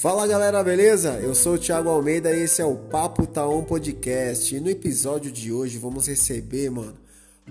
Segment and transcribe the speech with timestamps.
[0.00, 1.18] Fala galera, beleza?
[1.18, 4.54] Eu sou o Thiago Almeida e esse é o Papo Taon Podcast.
[4.54, 6.94] E no episódio de hoje vamos receber, mano,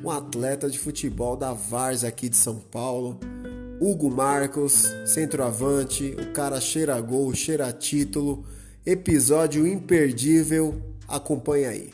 [0.01, 3.19] um atleta de futebol da Vars aqui de São Paulo,
[3.81, 8.45] Hugo Marcos, centroavante, o cara cheira gol, cheira título.
[8.85, 11.91] Episódio imperdível, acompanha aí.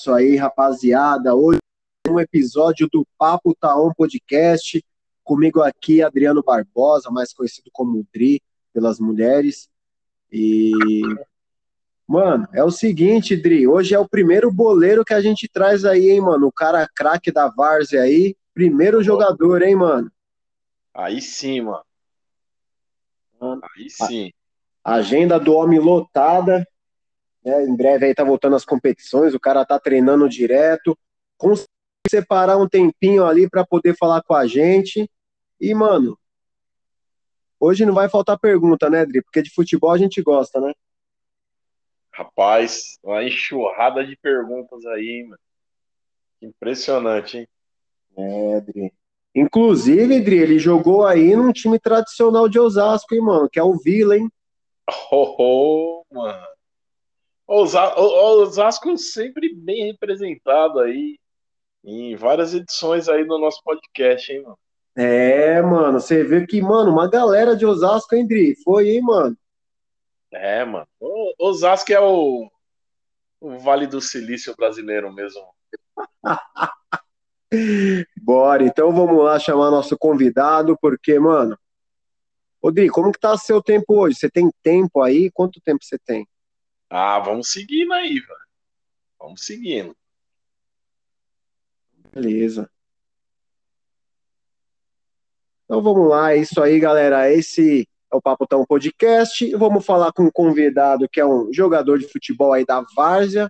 [0.00, 1.34] Isso aí, rapaziada.
[1.34, 1.58] Hoje
[2.08, 4.82] um episódio do Papo Taon Podcast.
[5.22, 8.40] Comigo aqui, Adriano Barbosa, mais conhecido como Dri
[8.72, 9.68] pelas mulheres.
[10.32, 10.72] E,
[12.08, 16.08] mano, é o seguinte, Dri, hoje é o primeiro boleiro que a gente traz aí,
[16.08, 16.46] hein, mano?
[16.46, 20.10] O cara craque da Várzea aí, primeiro jogador, hein, mano?
[20.94, 21.84] Aí sim, mano.
[23.76, 24.32] Aí sim.
[24.82, 26.66] Agenda do homem lotada.
[27.44, 27.64] Né?
[27.64, 30.96] Em breve aí tá voltando as competições, o cara tá treinando direto.
[31.36, 31.68] Conseguiu
[32.08, 35.10] separar um tempinho ali para poder falar com a gente.
[35.60, 36.18] E, mano,
[37.58, 39.22] hoje não vai faltar pergunta, né, Dri?
[39.22, 40.72] Porque de futebol a gente gosta, né?
[42.12, 45.40] Rapaz, uma enxurrada de perguntas aí, mano.
[46.42, 47.48] Impressionante, hein?
[48.16, 48.92] É, Dri.
[49.34, 53.48] Inclusive, Dri, ele jogou aí num time tradicional de Osasco, hein, mano?
[53.48, 54.28] Que é o Vila, hein?
[55.12, 56.46] Oh, oh mano.
[57.52, 61.18] O Osasco sempre bem representado aí
[61.82, 64.58] em várias edições aí do nosso podcast, hein, mano?
[64.94, 68.54] É, mano, você vê que, mano, uma galera de Osasco, hein, Dri?
[68.62, 69.36] Foi, hein, mano?
[70.30, 70.86] É, mano.
[71.00, 72.48] O Osasco é o,
[73.40, 75.42] o Vale do Silício brasileiro mesmo.
[78.16, 81.58] Bora, então vamos lá chamar nosso convidado, porque, mano,
[82.62, 84.18] Rodrigo, como que tá seu tempo hoje?
[84.18, 85.32] Você tem tempo aí?
[85.32, 86.28] Quanto tempo você tem?
[86.90, 88.40] Ah, vamos seguindo aí, velho.
[89.18, 89.96] Vamos seguindo.
[92.12, 92.68] Beleza.
[95.64, 97.32] Então vamos lá, é isso aí, galera.
[97.32, 99.48] Esse é o Papo Tão Podcast.
[99.54, 103.48] Vamos falar com um convidado que é um jogador de futebol aí da Várzea.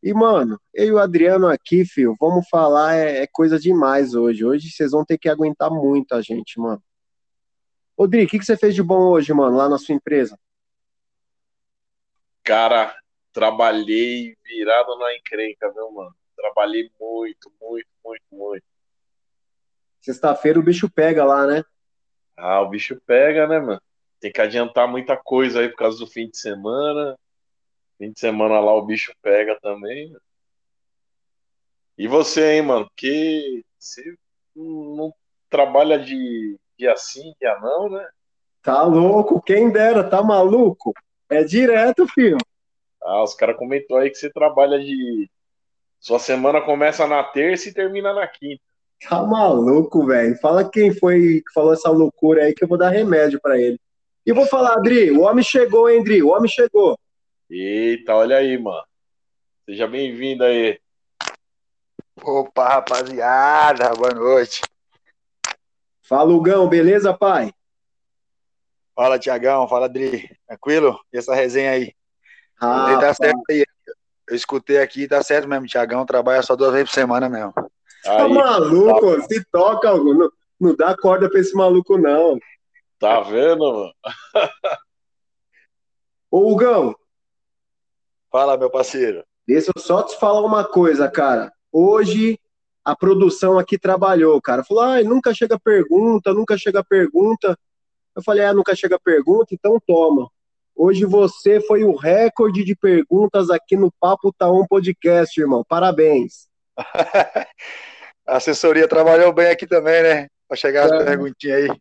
[0.00, 4.44] E, mano, eu e o Adriano aqui, filho, vamos falar, é, é coisa demais hoje.
[4.44, 6.82] Hoje vocês vão ter que aguentar muito a gente, mano.
[7.98, 10.38] Rodrigo, o que, que você fez de bom hoje, mano, lá na sua empresa?
[12.42, 12.94] Cara,
[13.32, 16.14] trabalhei virado na encrenca, viu, mano?
[16.36, 18.64] Trabalhei muito, muito, muito, muito.
[20.00, 21.62] Sexta-feira o bicho pega lá, né?
[22.36, 23.80] Ah, o bicho pega, né, mano?
[24.18, 27.18] Tem que adiantar muita coisa aí por causa do fim de semana.
[27.98, 30.14] Fim de semana lá o bicho pega também.
[31.98, 32.86] E você, hein, mano?
[32.86, 34.02] Porque você
[34.56, 35.12] não
[35.50, 38.08] trabalha de dia sim, dia não, né?
[38.62, 40.94] Tá louco, quem dera, tá maluco?
[41.30, 42.38] É direto, filho.
[43.02, 45.30] Ah, os caras comentou aí que você trabalha de.
[45.98, 48.60] Sua semana começa na terça e termina na quinta.
[49.08, 50.36] Tá maluco, velho.
[50.38, 53.78] Fala quem foi que falou essa loucura aí que eu vou dar remédio para ele.
[54.26, 56.22] E vou falar, Adri, o homem chegou, hein, Adri?
[56.22, 56.98] O homem chegou.
[57.48, 58.84] Eita, olha aí, mano.
[59.64, 60.78] Seja bem-vindo aí.
[62.22, 64.60] Opa, rapaziada, boa noite.
[66.02, 67.52] Fala, Hugão, beleza, pai?
[69.00, 70.28] Fala, Tiagão, fala, Adri.
[70.46, 71.00] Tranquilo?
[71.10, 71.94] E essa resenha aí?
[72.60, 73.64] Ah, tá certo aí.
[74.28, 77.54] Eu escutei aqui, tá certo mesmo, Tiagão trabalha só duas vezes por semana mesmo.
[78.04, 79.16] Tá Aí, maluco?
[79.16, 80.12] tá- Se toca, Hugo.
[80.12, 80.30] Não,
[80.60, 82.38] não dá corda pra esse maluco, não.
[82.98, 83.92] Tá vendo, mano?
[86.30, 86.94] Ô, Hugão,
[88.30, 89.24] Fala, meu parceiro.
[89.48, 91.50] deixa eu só te falar uma coisa, cara.
[91.72, 92.38] Hoje
[92.84, 94.62] a produção aqui trabalhou, cara.
[94.62, 97.58] Falou, ah, nunca chega pergunta, nunca chega pergunta.
[98.14, 100.30] Eu falei, ah, nunca chega pergunta, então toma.
[100.74, 105.64] Hoje você foi o recorde de perguntas aqui no Papo Taon Podcast, irmão.
[105.68, 106.48] Parabéns.
[108.26, 110.28] A assessoria trabalhou bem aqui também, né?
[110.46, 111.04] Pra chegar as É.
[111.04, 111.80] perguntinhas aí.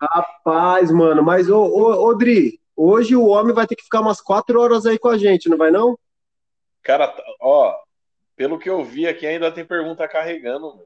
[0.00, 4.20] Rapaz, mano, mas ô, ô, ô, Dri, hoje o homem vai ter que ficar umas
[4.20, 5.98] quatro horas aí com a gente, não vai não?
[6.82, 7.74] Cara, tá- ó,
[8.36, 10.84] pelo que eu vi aqui, ainda tem pergunta carregando, mano.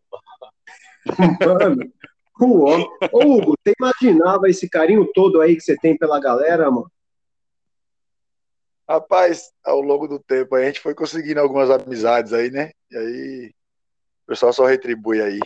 [1.59, 1.93] Mano,
[2.47, 2.89] o homem.
[3.13, 6.91] Ô, Hugo, você imaginava esse carinho todo aí que você tem pela galera, mano?
[8.89, 12.71] Rapaz, ao longo do tempo a gente foi conseguindo algumas amizades aí, né?
[12.91, 13.51] E aí
[14.25, 15.41] o pessoal só retribui aí.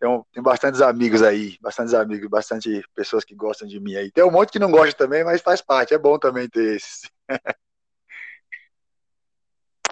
[0.00, 4.10] Tem, um- tem bastantes amigos aí, bastantes amigos, bastante pessoas que gostam de mim aí.
[4.12, 5.92] Tem um monte que não gosta também, mas faz parte.
[5.92, 7.02] É bom também ter esses.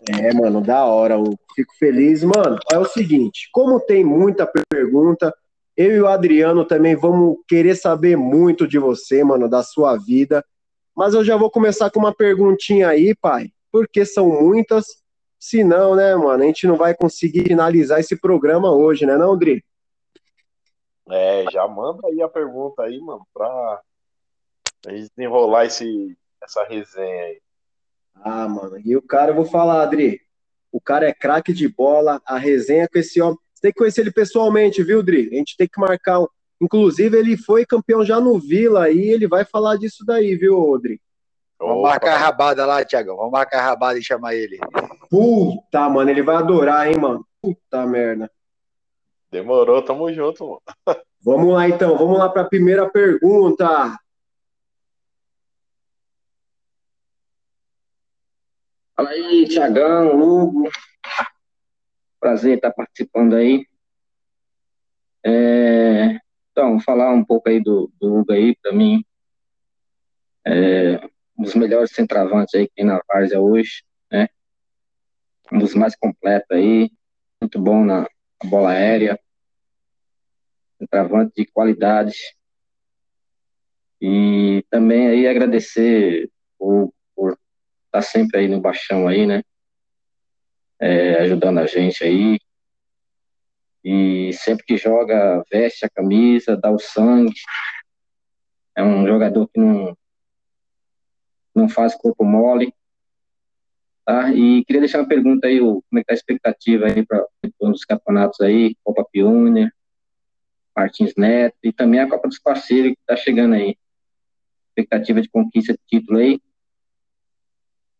[0.08, 1.14] É, mano, da hora.
[1.14, 2.22] Eu fico feliz.
[2.22, 5.34] Mano, é o seguinte: como tem muita pergunta,
[5.76, 10.44] eu e o Adriano também vamos querer saber muito de você, mano, da sua vida.
[10.96, 14.86] Mas eu já vou começar com uma perguntinha aí, pai, porque são muitas.
[15.38, 19.36] Se não, né, mano, a gente não vai conseguir finalizar esse programa hoje, né, não,
[19.36, 19.62] Dri?
[21.08, 23.82] É, já manda aí a pergunta aí, mano, pra
[24.86, 27.40] a gente desenrolar esse, essa resenha aí.
[28.14, 30.20] Ah, mano, e o cara, eu vou falar, Adri,
[30.72, 33.38] o cara é craque de bola, a resenha com esse homem.
[33.56, 35.30] Você tem que conhecer ele pessoalmente, viu, Dri?
[35.32, 36.26] A gente tem que marcar um.
[36.60, 41.00] Inclusive, ele foi campeão já no Vila aí, ele vai falar disso daí, viu, Dri?
[41.58, 43.16] Vamos marcar a rabada lá, Tiagão.
[43.16, 44.58] Vamos marcar a rabada e chamar ele.
[45.08, 47.26] Puta, mano, ele vai adorar, hein, mano?
[47.40, 48.30] Puta merda.
[49.30, 50.62] Demorou, tamo junto, mano.
[51.24, 51.96] Vamos lá, então.
[51.96, 53.98] Vamos lá para a primeira pergunta.
[58.94, 60.68] Fala aí, Tiagão, Hugo.
[62.20, 63.66] Prazer estar participando aí.
[65.24, 66.18] É,
[66.50, 69.04] então, falar um pouco aí do, do Hugo aí, para mim.
[70.46, 71.04] É,
[71.38, 74.28] um dos melhores centravantes aí que tem na Várzea hoje, né?
[75.52, 76.90] Um dos mais completos aí,
[77.40, 79.18] muito bom na, na bola aérea,
[80.78, 82.16] centravante de qualidade.
[84.00, 87.38] E também aí agradecer por, por
[87.86, 89.42] estar sempre aí no baixão aí, né?
[90.80, 92.38] É, ajudando a gente aí.
[93.84, 97.34] E sempre que joga, veste a camisa, dá o sangue.
[98.74, 99.96] É um jogador que não,
[101.54, 102.74] não faz corpo mole.
[104.04, 104.30] Tá?
[104.32, 107.26] E queria deixar uma pergunta aí, como é que tá a expectativa aí para
[107.60, 109.72] os campeonatos aí, Copa Pioneer,
[110.76, 113.76] Martins Neto e também a Copa dos Parceiros que está chegando aí.
[114.68, 116.40] Expectativa de conquista de título aí?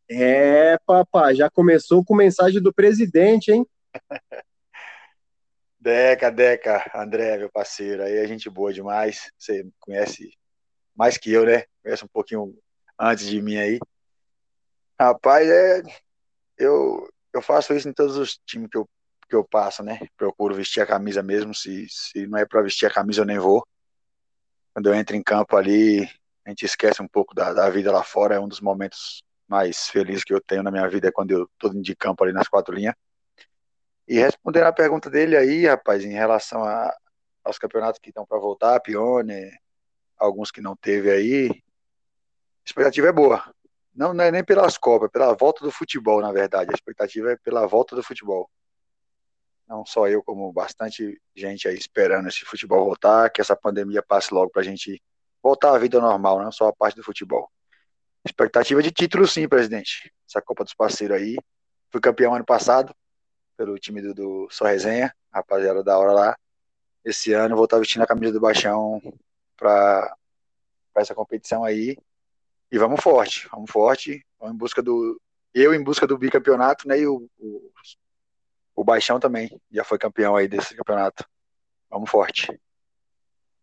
[0.09, 3.67] É, papai, já começou com mensagem do presidente, hein?
[5.81, 9.31] Deca, Deca, André, meu parceiro, aí é gente boa demais.
[9.39, 10.33] Você conhece
[10.95, 11.65] mais que eu, né?
[11.83, 12.57] Conhece um pouquinho
[12.99, 13.79] antes de mim aí.
[14.99, 15.83] Rapaz, é,
[16.57, 18.89] eu, eu faço isso em todos os times que eu,
[19.29, 20.01] que eu passo, né?
[20.17, 21.55] Procuro vestir a camisa mesmo.
[21.55, 23.67] Se, se não é para vestir a camisa, eu nem vou.
[24.73, 26.03] Quando eu entro em campo ali,
[26.45, 28.37] a gente esquece um pouco da, da vida lá fora.
[28.37, 31.49] É um dos momentos mais felizes que eu tenho na minha vida, é quando eu
[31.59, 32.95] tô de campo ali nas quatro linhas.
[34.09, 36.95] E respondendo a pergunta dele aí, rapaz, em relação a,
[37.45, 39.51] aos campeonatos que estão para voltar, Pione,
[40.17, 43.53] alguns que não teve aí, a expectativa é boa.
[43.95, 46.71] Não, não é nem pelas Copas, é pela volta do futebol, na verdade.
[46.71, 48.51] A expectativa é pela volta do futebol.
[49.67, 54.33] Não só eu, como bastante gente aí esperando esse futebol voltar, que essa pandemia passe
[54.33, 55.03] logo para a gente
[55.43, 57.51] voltar à vida normal, não só a parte do futebol.
[58.27, 60.13] Expectativa de título, sim, presidente.
[60.29, 61.37] Essa Copa dos Parceiros aí.
[61.91, 62.93] Fui campeão ano passado,
[63.57, 66.37] pelo time do, do Só Resenha, rapaziada da hora lá.
[67.05, 69.01] Esse ano vou estar vestindo a camisa do Baixão
[69.57, 70.13] para
[70.97, 71.97] essa competição aí.
[72.71, 75.21] E vamos forte, vamos forte, vamos em busca do.
[75.55, 76.99] Eu em busca do bicampeonato, né?
[76.99, 77.73] E o, o,
[78.75, 81.25] o Baixão também já foi campeão aí desse campeonato.
[81.89, 82.49] Vamos forte.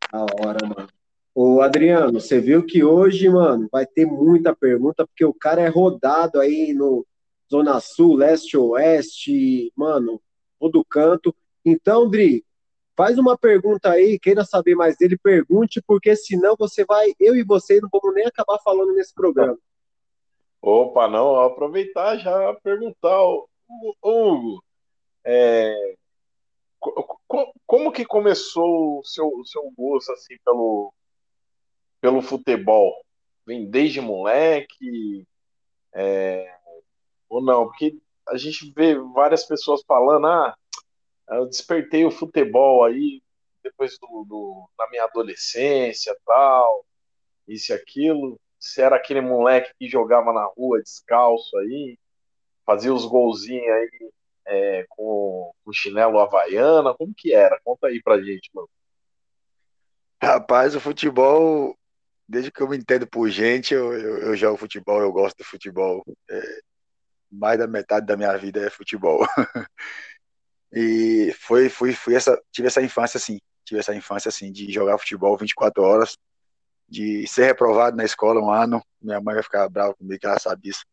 [0.10, 0.88] Da hora, mano.
[1.36, 5.68] Ô, Adriano, você viu que hoje, mano, vai ter muita pergunta, porque o cara é
[5.68, 7.06] rodado aí no
[7.52, 10.22] Zona Sul, Leste, Oeste, mano,
[10.60, 11.36] todo canto.
[11.66, 12.46] Então, Dri,
[12.96, 17.44] Faz uma pergunta aí, queira saber mais dele, pergunte, porque senão você vai, eu e
[17.44, 19.58] você não vamos nem acabar falando nesse programa.
[20.62, 23.20] Opa, não, aproveitar já perguntar,
[24.02, 24.64] Hugo,
[25.26, 25.96] é,
[27.66, 30.94] como que começou o seu, o seu gosto assim pelo,
[32.04, 32.94] pelo futebol?
[33.48, 35.26] Vem desde moleque?
[35.96, 36.54] É,
[37.30, 37.68] ou não?
[37.68, 40.54] Porque a gente vê várias pessoas falando, ah,
[41.30, 43.22] eu despertei o futebol aí
[43.64, 46.86] depois do, do, da minha adolescência tal,
[47.48, 48.38] isso e aquilo.
[48.60, 51.98] Se era aquele moleque que jogava na rua descalço aí,
[52.66, 54.12] fazia os golzinhos aí
[54.46, 57.62] é, com, com chinelo havaiana, como que era?
[57.64, 58.70] Conta aí pra gente, mano.
[60.22, 61.78] Rapaz, o futebol,
[62.28, 65.44] desde que eu me entendo por gente, eu, eu, eu jogo futebol, eu gosto do
[65.44, 66.04] futebol.
[66.30, 66.60] É,
[67.32, 69.26] mais da metade da minha vida é futebol.
[70.76, 74.98] E foi, fui, fui essa, tive essa infância assim, tive essa infância assim de jogar
[74.98, 76.18] futebol 24 horas,
[76.90, 78.84] de ser reprovado na escola um ano.
[79.00, 80.84] Minha mãe vai ficar brava comigo, que ela sabe disso.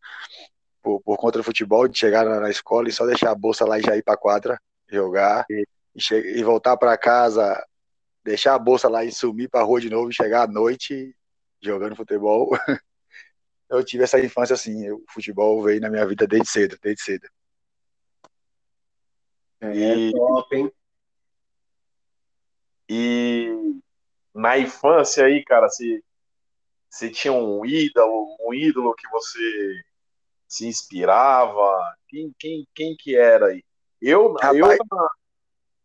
[0.83, 3.65] Por, por conta do futebol, de chegar na, na escola e só deixar a bolsa
[3.65, 7.65] lá e já ir para quadra jogar e, e, e voltar para casa,
[8.23, 11.17] deixar a bolsa lá e sumir para rua de novo e chegar à noite
[11.61, 12.51] jogando futebol.
[13.69, 14.91] eu tive essa infância assim.
[14.91, 17.29] O futebol veio na minha vida desde cedo, desde cedo.
[19.61, 20.73] É, e, top, hein?
[22.89, 23.49] E
[24.35, 26.03] na infância aí, cara, se
[26.89, 29.83] você tinha um ídolo, um ídolo que você
[30.49, 31.97] se inspirava?
[32.09, 33.65] Quem, quem, quem que era aí?
[34.03, 35.09] Eu, eu na,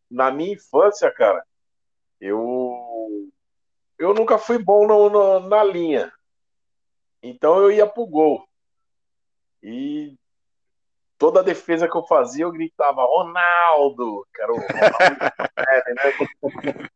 [0.09, 1.45] na, minha infância, cara,
[2.19, 3.14] eu
[3.97, 6.11] eu nunca fui bom no, no, na linha.
[7.21, 8.47] Então eu ia pro gol.
[9.63, 10.15] E
[11.17, 16.35] toda a defesa que eu fazia, eu gritava Ronaldo, que era o Ronaldo?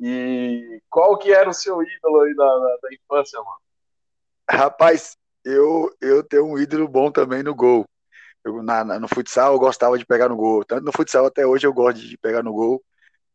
[0.00, 3.58] E qual que era o seu ídolo aí da, da, da infância, mano?
[4.48, 7.84] Rapaz, eu, eu tenho um ídolo bom também no gol.
[8.44, 10.64] Eu, na, na, no futsal eu gostava de pegar no gol.
[10.64, 12.82] Tanto no futsal até hoje eu gosto de pegar no gol.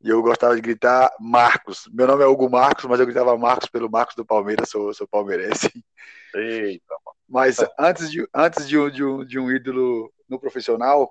[0.03, 1.89] E eu gostava de gritar Marcos.
[1.93, 5.07] Meu nome é Hugo Marcos, mas eu gritava Marcos pelo Marcos do Palmeiras, sou, sou
[5.07, 5.71] palmeirense.
[6.35, 6.95] Eita,
[7.27, 11.07] mas antes, de, antes de, um, de, um, de um ídolo no profissional,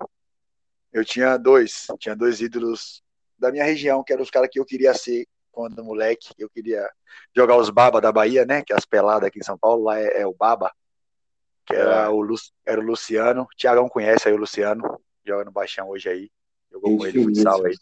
[0.91, 1.87] eu tinha dois.
[1.99, 3.01] Tinha dois ídolos
[3.37, 6.29] da minha região, que eram os caras que eu queria ser quando moleque.
[6.37, 6.87] Eu queria
[7.35, 8.61] jogar os Baba da Bahia, né?
[8.61, 10.71] Que é as peladas aqui em São Paulo, lá é, é o Baba
[11.65, 12.09] que era, é.
[12.09, 12.35] o, Lu,
[12.65, 13.47] era o Luciano.
[13.57, 16.31] Tiagão conhece aí o Luciano, joga no Baixão hoje aí.
[16.71, 17.75] Jogou com ele futsal aí.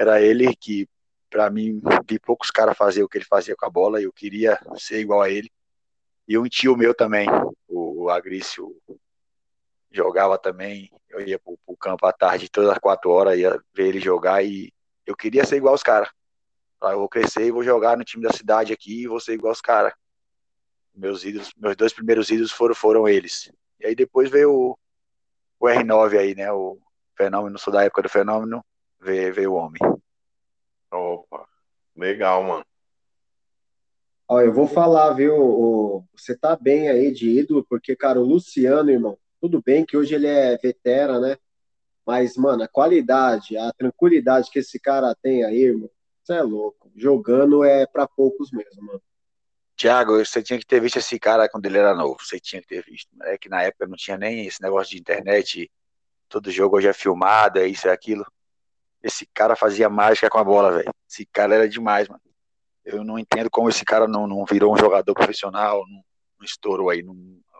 [0.00, 0.88] Era ele que,
[1.28, 1.78] para mim,
[2.08, 4.98] vi poucos caras fazer o que ele fazia com a bola, e eu queria ser
[4.98, 5.52] igual a ele.
[6.26, 7.28] E um tio meu também,
[7.68, 8.74] o, o Agrício,
[9.92, 10.90] jogava também.
[11.10, 14.42] Eu ia pro, pro campo à tarde, todas as quatro horas, ia ver ele jogar
[14.42, 14.72] e
[15.04, 16.08] eu queria ser igual aos caras.
[16.80, 19.50] Eu vou crescer e vou jogar no time da cidade aqui e vou ser igual
[19.50, 19.92] aos caras
[20.94, 23.52] meus ídolos, meus dois primeiros ídolos foram, foram eles.
[23.78, 24.78] E aí depois veio o,
[25.58, 26.50] o R9 aí, né?
[26.50, 26.78] O
[27.14, 28.64] fenômeno, sou da época do fenômeno,
[29.00, 29.80] veio, veio o homem.
[30.90, 31.46] Opa,
[31.96, 32.64] legal, mano.
[34.28, 35.34] Ó, eu vou falar, viu?
[35.36, 39.96] O, você tá bem aí de ídolo, porque, cara, o Luciano, irmão, tudo bem que
[39.96, 41.36] hoje ele é vetera, né?
[42.06, 45.90] Mas, mano, a qualidade, a tranquilidade que esse cara tem aí, irmão,
[46.22, 46.90] você é louco.
[46.94, 49.02] Jogando é para poucos mesmo, mano.
[49.76, 52.18] Tiago, você tinha que ter visto esse cara quando ele era novo.
[52.20, 53.08] Você tinha que ter visto.
[53.22, 55.70] É que na época não tinha nem esse negócio de internet.
[56.28, 58.24] Todo jogo hoje é filmado, é isso, é aquilo.
[59.02, 60.92] Esse cara fazia mágica com a bola, velho.
[61.08, 62.20] Esse cara era demais, mano.
[62.84, 66.02] Eu não entendo como esse cara não, não virou um jogador profissional, não,
[66.38, 67.02] não estourou aí.
[67.02, 67.14] Não,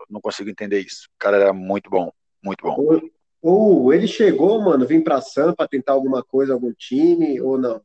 [0.08, 1.06] não consigo entender isso.
[1.14, 2.10] O cara era muito bom,
[2.42, 2.76] muito bom.
[2.78, 3.10] Ou,
[3.42, 7.80] ou ele chegou, mano, vim pra Sampa tentar alguma coisa, algum time, ou não?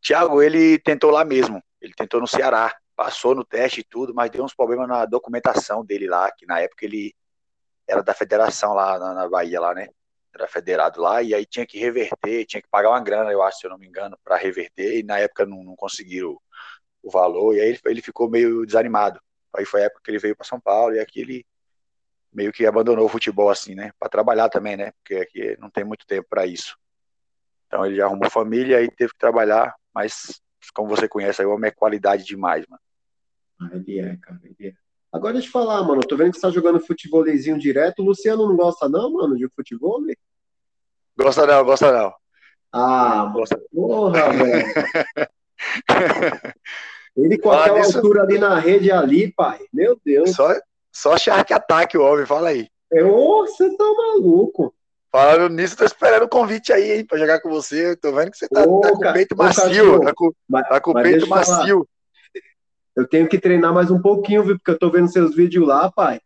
[0.00, 1.62] Tiago, ele tentou lá mesmo.
[1.80, 5.84] Ele tentou no Ceará passou no teste e tudo, mas deu uns problemas na documentação
[5.84, 7.14] dele lá, que na época ele
[7.86, 9.88] era da federação lá na, na Bahia, lá, né?
[10.34, 13.58] Era federado lá, e aí tinha que reverter, tinha que pagar uma grana, eu acho,
[13.58, 16.40] se eu não me engano, para reverter, e na época não, não conseguiram o,
[17.02, 19.20] o, valor, e aí ele, ele ficou meio desanimado.
[19.56, 21.46] Aí foi a época que ele veio para São Paulo, e aqui ele
[22.32, 23.92] meio que abandonou o futebol, assim, né?
[23.98, 24.90] Para trabalhar também, né?
[24.92, 26.76] Porque aqui não tem muito tempo para isso.
[27.66, 30.40] Então ele arrumou família, aí teve que trabalhar, mas
[30.74, 32.82] como você conhece, aí o homem é qualidade demais, mano.
[33.60, 34.83] Ah, ele é, cara, ele é.
[35.14, 38.02] Agora deixa eu falar, mano, tô vendo que você tá jogando futebolzinho direto.
[38.02, 40.00] O Luciano não gosta não, mano, de futebol?
[41.16, 42.12] Gosta não, gosta não.
[42.72, 43.56] Ah, gosta.
[43.72, 44.66] porra, velho.
[47.16, 47.98] Ele com aquela disso...
[47.98, 49.60] altura ali na rede ali, pai.
[49.72, 50.32] Meu Deus.
[50.32, 50.52] Só,
[50.90, 52.66] só Shark ataque o homem, fala aí.
[52.92, 54.74] É, ô, você tá maluco.
[55.12, 57.94] Falando nisso, tô esperando o convite aí, hein, pra jogar com você.
[57.94, 60.00] Tô vendo que você tá, ô, tá com o peito macio.
[60.00, 61.88] Tá com, mas, tá com o peito macio.
[62.96, 64.56] Eu tenho que treinar mais um pouquinho, viu?
[64.56, 66.20] Porque eu tô vendo seus vídeos lá, pai.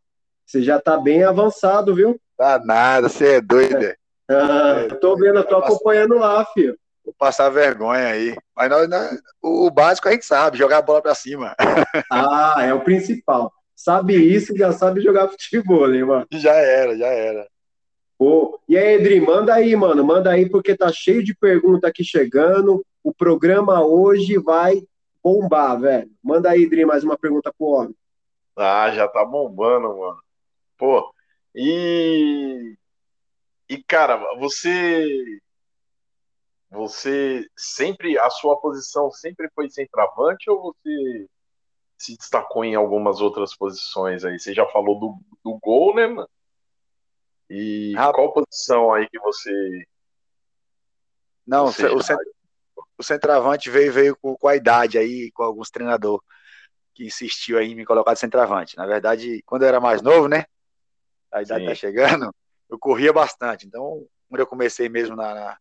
[0.44, 2.20] Você já tá bem avançado, viu?
[2.36, 3.84] Tá nada, você é doido.
[3.84, 3.96] É.
[4.30, 6.78] Ah, é, eu tô vendo, eu tô acompanhando lá, filho.
[7.04, 8.36] Vou passar vergonha aí.
[8.54, 11.54] Mas nós, nós, o básico a gente sabe, jogar a bola pra cima.
[12.12, 13.50] Ah, é o principal.
[13.74, 16.26] Sabe isso, já sabe jogar futebol, hein, mano?
[16.32, 17.46] Já era, já era.
[18.18, 22.04] Pô, e aí, Edri, manda aí, mano, manda aí, porque tá cheio de pergunta aqui
[22.04, 22.84] chegando.
[23.02, 24.82] O programa hoje vai
[25.28, 26.10] bombar, velho.
[26.22, 27.94] Manda aí, Edri, mais uma pergunta pro homem.
[28.56, 30.22] Ah, já tá bombando, mano.
[30.78, 31.12] Pô,
[31.54, 32.76] e.
[33.68, 35.40] E, cara, você.
[36.70, 38.18] Você sempre.
[38.18, 41.28] A sua posição sempre foi centroavante ou você
[41.98, 44.38] se destacou em algumas outras posições aí?
[44.38, 46.28] Você já falou do, do gol, né, mano?
[47.50, 49.86] E ah, qual posição aí que você.
[51.46, 52.18] Não, você o, cent...
[52.98, 56.20] o centroavante veio, veio com, com, a idade aí, com alguns treinadores
[56.92, 58.76] que insistiu aí em me colocar de centroavante.
[58.76, 60.44] Na verdade, quando eu era mais novo, né?
[61.30, 61.68] A idade Sim.
[61.68, 62.34] tá chegando,
[62.68, 63.66] eu corria bastante.
[63.66, 65.58] Então, quando eu comecei mesmo na, na.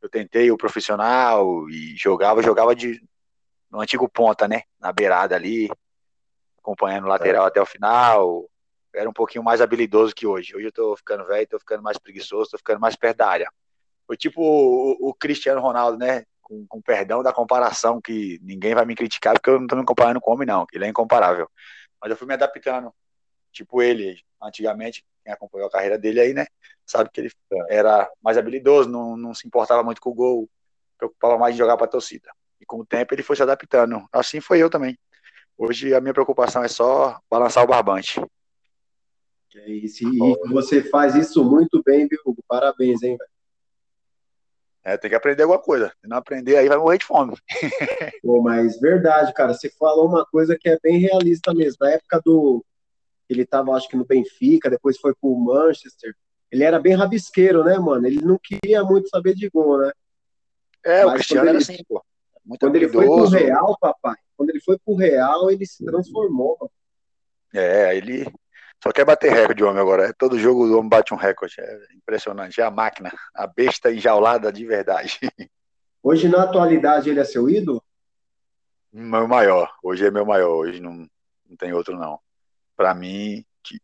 [0.00, 3.02] eu tentei o profissional e jogava, jogava de
[3.68, 4.62] no antigo ponta, né?
[4.78, 5.68] Na beirada ali.
[6.58, 8.48] acompanhando o lateral até o final.
[8.94, 10.54] Era um pouquinho mais habilidoso que hoje.
[10.54, 13.52] Hoje eu tô ficando velho, tô ficando mais preguiçoso, tô ficando mais perto da área.
[14.06, 16.24] Foi tipo o, o Cristiano Ronaldo, né?
[16.50, 19.84] Com, com, perdão da comparação, que ninguém vai me criticar, porque eu não tô me
[19.84, 21.48] comparando com o homem, não, ele é incomparável.
[22.02, 22.92] Mas eu fui me adaptando.
[23.52, 26.46] Tipo ele, antigamente, quem acompanhou a carreira dele aí, né?
[26.84, 27.30] Sabe que ele
[27.68, 30.50] era mais habilidoso, não, não se importava muito com o gol,
[30.98, 32.28] preocupava mais em jogar para a torcida.
[32.60, 34.04] E com o tempo ele foi se adaptando.
[34.12, 34.98] Assim foi eu também.
[35.56, 38.20] Hoje a minha preocupação é só balançar o barbante.
[39.54, 40.04] É isso.
[40.04, 42.42] E você faz isso muito bem, viu, Hugo?
[42.48, 43.30] Parabéns, hein, velho?
[44.82, 45.92] É, tem que aprender alguma coisa.
[46.00, 47.36] Se não aprender, aí vai morrer de fome.
[48.22, 49.52] Pô, mas verdade, cara.
[49.52, 51.78] Você falou uma coisa que é bem realista mesmo.
[51.80, 52.64] Na época do.
[53.28, 56.14] Ele tava, acho que no Benfica, depois foi pro Manchester.
[56.50, 58.06] Ele era bem rabisqueiro, né, mano?
[58.06, 59.92] Ele não queria muito saber de gol, né?
[60.84, 62.02] É, mas o Cristiano ele, era assim, pô.
[62.44, 66.56] Muito quando ele foi pro Real, papai, quando ele foi pro Real, ele se transformou.
[66.58, 66.72] Mano.
[67.54, 68.26] É, ele
[68.82, 70.14] só quer bater recorde, o homem agora.
[70.14, 71.54] Todo jogo o homem bate um recorde.
[71.60, 72.60] É impressionante.
[72.60, 75.18] É a máquina, a besta enjaulada de verdade.
[76.02, 77.82] Hoje, na atualidade, ele é seu ídolo?
[78.90, 79.70] Meu maior.
[79.82, 80.50] Hoje é meu maior.
[80.56, 81.06] Hoje não,
[81.46, 82.18] não tem outro, não.
[82.74, 83.78] Para mim, que,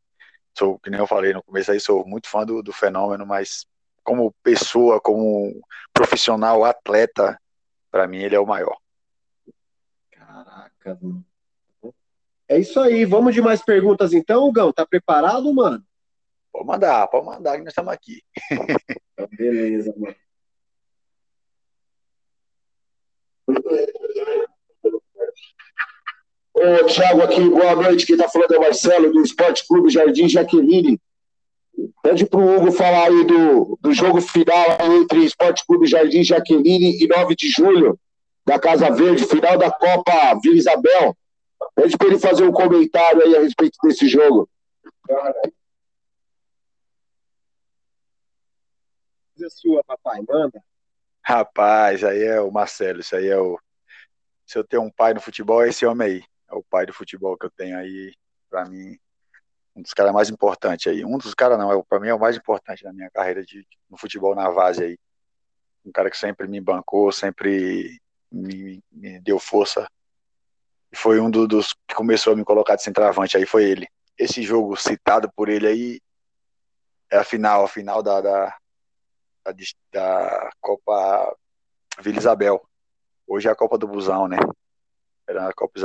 [0.57, 3.67] sou, que nem eu falei no começo aí, sou muito fã do, do fenômeno, mas
[4.03, 5.63] como pessoa, como
[5.93, 7.39] profissional, atleta,
[7.91, 8.79] para mim ele é o maior.
[10.11, 11.25] Caraca, mano.
[12.49, 13.05] É isso aí.
[13.05, 14.73] Vamos de mais perguntas então, Gão?
[14.73, 15.83] Tá preparado, mano?
[16.53, 18.23] Pode mandar, pode mandar que nós estamos aqui.
[19.19, 20.15] Então, beleza, mano.
[26.53, 28.07] Ô, Thiago aqui, boa noite.
[28.07, 31.01] Quem tá falando é o Marcelo, do Esporte Clube Jardim Jaqueline.
[32.03, 37.07] Pede pro Hugo falar aí do, do jogo final entre Esporte Clube Jardim Jaqueline e
[37.07, 37.99] 9 de julho,
[38.47, 41.17] da Casa Verde, final da Copa Vila Isabel.
[41.75, 44.49] Pede para ele fazer um comentário aí a respeito desse jogo.
[49.35, 50.63] Coisa sua, papai, manda.
[51.23, 53.59] Rapaz, aí é o Marcelo, isso aí é o.
[54.47, 56.25] Se eu tenho um pai no futebol, é esse homem aí.
[56.49, 58.15] É o pai do futebol que eu tenho aí,
[58.49, 58.97] para mim,
[59.75, 61.05] um dos caras mais importantes aí.
[61.05, 63.67] Um dos caras não, é, para mim é o mais importante na minha carreira de,
[63.91, 64.99] no futebol na base aí.
[65.85, 69.87] Um cara que sempre me bancou, sempre me, me deu força
[70.97, 73.87] foi um do, dos que começou a me colocar de centroavante, aí foi ele.
[74.19, 76.01] Esse jogo citado por ele aí
[77.11, 78.57] é a final, a final da, da,
[79.45, 79.53] da,
[79.93, 81.37] da Copa
[82.01, 82.67] Vila Isabel.
[83.27, 84.39] Hoje é a Copa do Busão, né?
[85.29, 85.79] Era a Copa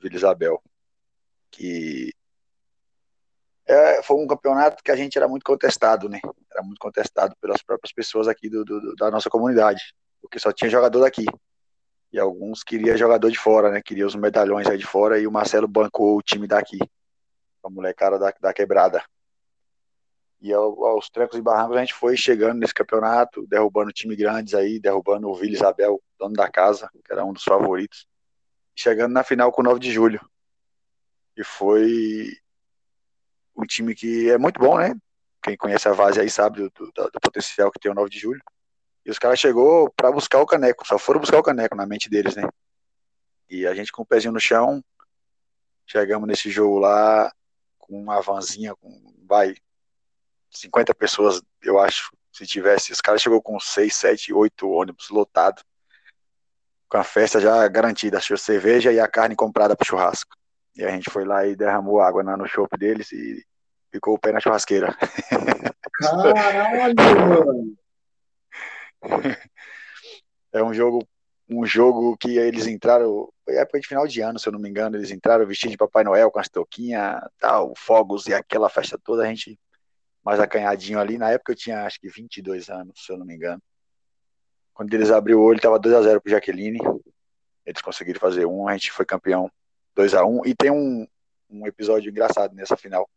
[0.00, 0.62] Vila Isabel.
[1.50, 2.12] Que
[3.66, 6.20] é, foi um campeonato que a gente era muito contestado, né?
[6.50, 10.70] Era muito contestado pelas próprias pessoas aqui do, do da nossa comunidade, porque só tinha
[10.70, 11.24] jogador daqui
[12.14, 13.82] e alguns queria jogador de fora, né?
[13.82, 16.78] Queria os medalhões aí de fora e o Marcelo bancou o time daqui,
[17.60, 19.04] a molecada da, da quebrada.
[20.40, 24.54] E ao, aos trancos e barrancos a gente foi chegando nesse campeonato, derrubando time grandes
[24.54, 28.06] aí, derrubando o Vila Isabel, dono da casa, que era um dos favoritos,
[28.76, 30.20] chegando na final com o 9 de julho.
[31.36, 32.28] E foi
[33.56, 34.94] um time que é muito bom, né?
[35.42, 38.20] Quem conhece a base aí sabe do, do, do potencial que tem o 9 de
[38.20, 38.40] julho.
[39.04, 42.08] E os caras chegou para buscar o caneco, só foram buscar o caneco na mente
[42.08, 42.48] deles, né?
[43.48, 44.82] E a gente com o pezinho no chão,
[45.86, 47.30] chegamos nesse jogo lá
[47.78, 49.54] com uma vanzinha com, vai,
[50.50, 52.92] 50 pessoas, eu acho, se tivesse.
[52.92, 55.62] Os caras chegou com 6, 7, 8 ônibus lotado,
[56.88, 60.34] com a festa já garantida, a cerveja e a carne comprada para churrasco.
[60.74, 63.44] E a gente foi lá e derramou água no chopp deles e
[63.92, 64.96] ficou o pé na churrasqueira.
[66.00, 67.83] Caralho, mano!
[70.52, 71.06] É um jogo
[71.48, 74.96] um jogo que eles entraram, época de final de ano, se eu não me engano,
[74.96, 79.22] eles entraram vestidos de Papai Noel com as touquinhas, tal, fogos e aquela festa toda,
[79.22, 79.58] a gente
[80.24, 83.34] mais acanhadinho ali, na época eu tinha acho que 22 anos, se eu não me
[83.34, 83.62] engano.
[84.72, 86.80] Quando eles abriu o olho, tava 2 a 0 pro Jaqueline.
[87.64, 89.50] Eles conseguiram fazer um, a gente foi campeão
[89.94, 91.06] 2 a 1 e tem um,
[91.48, 93.08] um episódio engraçado nessa final.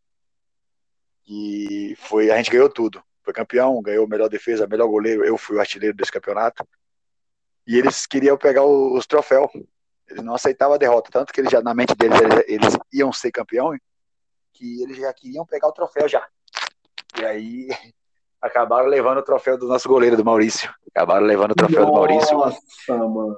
[1.26, 5.58] E foi a gente ganhou tudo foi campeão, ganhou melhor defesa, melhor goleiro, eu fui
[5.58, 6.66] o artilheiro desse campeonato.
[7.68, 9.52] E eles queriam pegar os troféus.
[10.08, 13.12] Eles não aceitavam a derrota, tanto que eles já na mente deles eles, eles iam
[13.12, 13.78] ser campeão,
[14.54, 16.26] que eles já queriam pegar o troféu já.
[17.20, 17.68] E aí
[18.42, 20.74] acabaram levando o troféu do nosso goleiro, do Maurício.
[20.96, 22.38] Acabaram levando o troféu Nossa, do Maurício.
[22.38, 23.38] Nossa, mano.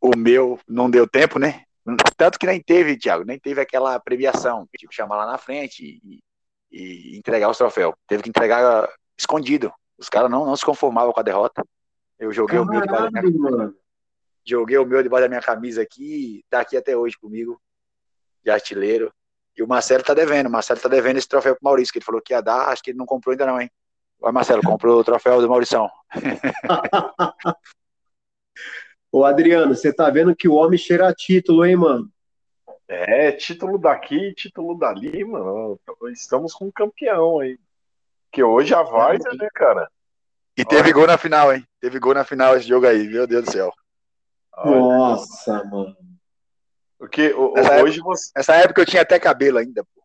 [0.00, 1.62] O meu não deu tempo, né?
[2.16, 4.68] Tanto que nem teve, Thiago, nem teve aquela premiação.
[4.76, 6.20] Tipo, chamar lá na frente e,
[6.72, 7.94] e entregar os troféus.
[8.08, 9.72] Teve que entregar escondido.
[9.98, 11.64] Os caras não, não se conformavam com a derrota.
[12.18, 13.74] Eu joguei Caralho, o meu debaixo da minha
[14.46, 17.60] Joguei o meu debaixo da minha camisa aqui, tá aqui até hoje comigo.
[18.44, 19.12] de artilheiro.
[19.56, 22.04] E o Marcelo tá devendo, o Marcelo tá devendo esse troféu pro Maurício, que ele
[22.04, 23.70] falou que ia dar, acho que ele não comprou ainda não, hein?
[24.20, 25.88] Vai, Marcelo, comprou o troféu do Maurição.
[29.12, 32.10] Ô, Adriano, você tá vendo que o homem cheira título, hein, mano?
[32.88, 35.78] É, título daqui, título dali, mano.
[36.12, 37.58] Estamos com um campeão aí.
[38.34, 39.88] Que hoje a Várzea, né, cara?
[40.56, 41.64] E teve gol na final, hein?
[41.80, 43.72] Teve gol na final esse jogo aí, meu Deus do céu.
[44.56, 45.96] Nossa, mano.
[46.98, 48.32] Porque o, Nessa hoje você.
[48.36, 50.02] Nessa época eu tinha até cabelo ainda, pô.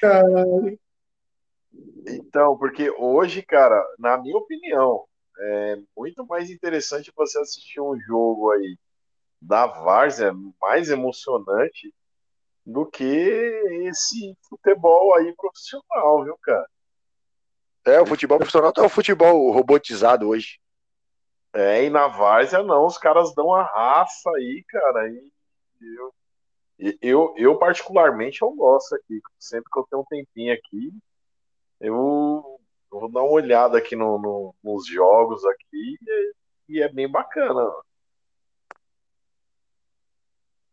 [0.00, 0.78] Caralho.
[2.10, 5.04] Então, porque hoje, cara, na minha opinião,
[5.38, 8.76] é muito mais interessante você assistir um jogo aí
[9.40, 11.94] da Várzea, mais emocionante,
[12.68, 13.02] do que
[13.88, 16.68] esse futebol aí profissional, viu, cara?
[17.86, 20.60] É, o futebol profissional tá o futebol robotizado hoje.
[21.54, 25.32] É, e na Várzea não, os caras dão a raça aí, cara, e
[25.80, 30.92] eu, eu, eu particularmente eu gosto aqui, sempre que eu tenho um tempinho aqui,
[31.80, 32.60] eu,
[32.92, 36.32] eu vou dar uma olhada aqui no, no- nos jogos aqui e,
[36.68, 37.64] e é bem bacana.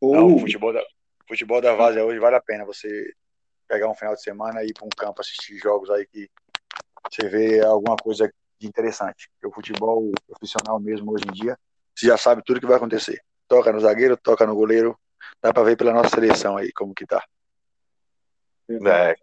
[0.01, 0.83] Não, o futebol da,
[1.25, 3.11] o futebol da Várzea hoje vale a pena você
[3.67, 6.29] pegar um final de semana e ir para um campo assistir jogos aí que
[7.11, 9.27] você vê alguma coisa de interessante.
[9.33, 11.57] Porque o futebol profissional mesmo hoje em dia,
[11.95, 13.19] você já sabe tudo que vai acontecer.
[13.47, 14.97] Toca no zagueiro, toca no goleiro,
[15.41, 17.23] dá para ver pela nossa seleção aí como que tá.
[18.69, 19.15] É,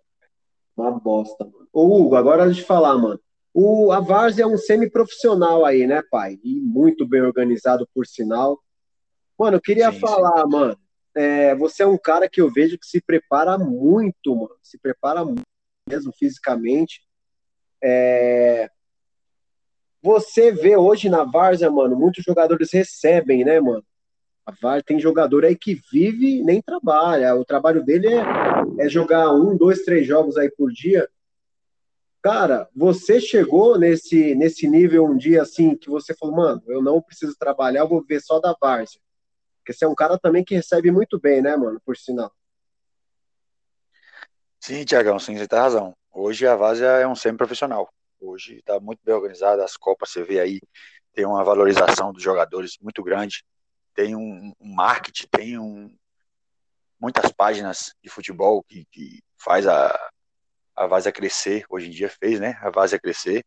[0.77, 1.69] Uma bosta, mano.
[1.73, 3.21] Ô, Hugo, agora te falar, mano.
[3.55, 6.38] O, a Várzea é um semi-profissional aí, né, pai?
[6.43, 8.61] E muito bem organizado, por sinal.
[9.38, 10.01] Mano, eu queria Sim, sim.
[10.01, 10.79] falar, mano.
[11.14, 14.57] É, você é um cara que eu vejo que se prepara muito, mano.
[14.62, 15.42] Se prepara muito
[15.88, 17.03] mesmo fisicamente.
[17.83, 18.70] É,
[20.03, 23.85] Você vê hoje na Várzea, mano, muitos jogadores recebem, né, mano?
[24.44, 27.35] A tem jogador aí que vive nem trabalha.
[27.37, 31.09] O trabalho dele é, é jogar um, dois, três jogos aí por dia.
[32.20, 37.01] Cara, você chegou nesse, nesse nível um dia assim que você falou, mano, eu não
[37.01, 39.01] preciso trabalhar, eu vou viver só da Várzea.
[39.62, 42.33] Porque você é um cara também que recebe muito bem, né, mano, por sinal.
[44.61, 45.94] Sim, Tiagão, sim, você tem razão.
[46.12, 47.88] Hoje a Várzea é um semi-profissional.
[48.20, 50.61] Hoje está muito bem organizada, as Copas você vê aí,
[51.14, 53.44] tem uma valorização dos jogadores muito grande,
[53.94, 55.94] tem um, um marketing, tem um,
[57.01, 59.96] muitas páginas de futebol que, que faz a,
[60.75, 63.44] a Várzea crescer, hoje em dia fez, né, a Várzea crescer.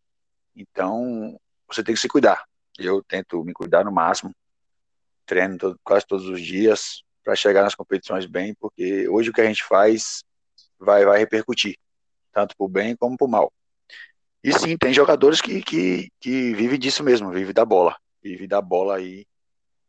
[0.55, 2.43] Então, você tem que se cuidar.
[2.77, 4.33] Eu tento me cuidar no máximo,
[5.25, 9.41] treino todo- quase todos os dias para chegar nas competições bem, porque hoje o que
[9.41, 10.23] a gente faz
[10.79, 11.77] vai, vai repercutir,
[12.31, 13.53] tanto para o bem como para o mal.
[14.43, 17.97] E sim, tem jogadores que, que, que vivem disso mesmo, vive da bola.
[18.21, 19.25] Vive da bola aí,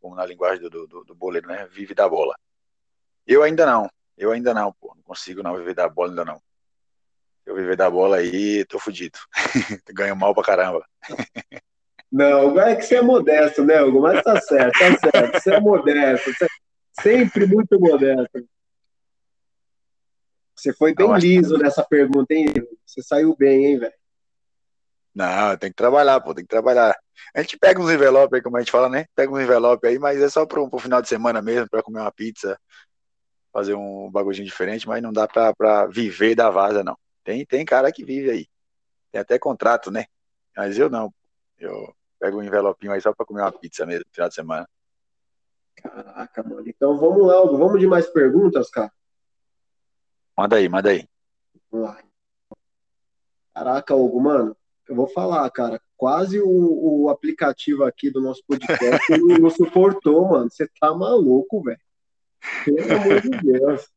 [0.00, 1.66] como na linguagem do, do, do- boleiro, né?
[1.66, 2.34] Vive da bola.
[3.26, 4.94] Eu ainda não, eu ainda não, pô.
[4.96, 6.42] Não consigo não viver da bola ainda não.
[7.44, 9.18] Eu viver da bola aí, tô fudido.
[9.94, 10.86] Ganho mal pra caramba.
[12.16, 14.00] Não, é que você é modesto, né, Hugo?
[14.00, 15.38] Mas tá certo, tá certo.
[15.38, 18.48] Você é modesto, você é sempre muito modesto.
[20.54, 22.46] Você foi bem liso nessa pergunta, hein?
[22.86, 23.92] Você saiu bem, hein, velho?
[25.14, 26.96] Não, tem que trabalhar, pô, tem que trabalhar.
[27.34, 29.04] A gente pega uns envelopes aí, como a gente fala, né?
[29.14, 32.00] Pega uns envelopes aí, mas é só pro, pro final de semana mesmo, pra comer
[32.00, 32.58] uma pizza,
[33.52, 36.96] fazer um bagulhinho diferente, mas não dá pra, pra viver da vaza, não.
[37.22, 38.46] Tem, tem cara que vive aí.
[39.12, 40.06] Tem até contrato, né?
[40.56, 41.12] Mas eu não.
[41.58, 44.68] Eu pego um envelopinho aí só pra comer uma pizza mesmo, no final de semana.
[45.76, 46.64] Caraca, mano.
[46.66, 47.58] Então vamos lá, Hugo.
[47.58, 48.90] Vamos de mais perguntas, cara?
[50.36, 51.08] Manda aí, manda aí.
[51.70, 52.02] Vamos lá.
[53.54, 54.56] Caraca, Hugo, mano,
[54.88, 55.80] eu vou falar, cara.
[55.96, 60.50] Quase o, o aplicativo aqui do nosso podcast não, não suportou, mano.
[60.50, 61.80] Você tá maluco, velho.
[62.64, 63.88] Pelo amor de Deus.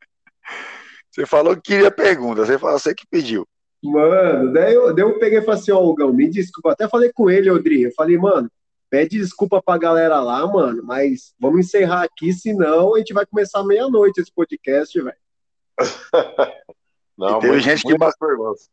[1.12, 3.48] Você falou que queria pergunta, você falou, você que pediu.
[3.82, 6.72] Mano, daí eu, daí eu peguei e falei assim, ó, Hugão, me desculpa.
[6.72, 7.84] Até falei com ele, Odri.
[7.84, 8.52] Eu falei, mano,
[8.90, 13.64] pede desculpa pra galera lá, mano, mas vamos encerrar aqui, senão a gente vai começar
[13.64, 15.16] meia-noite esse podcast, velho.
[17.18, 18.70] Não, E teve muito- gente que perguntas.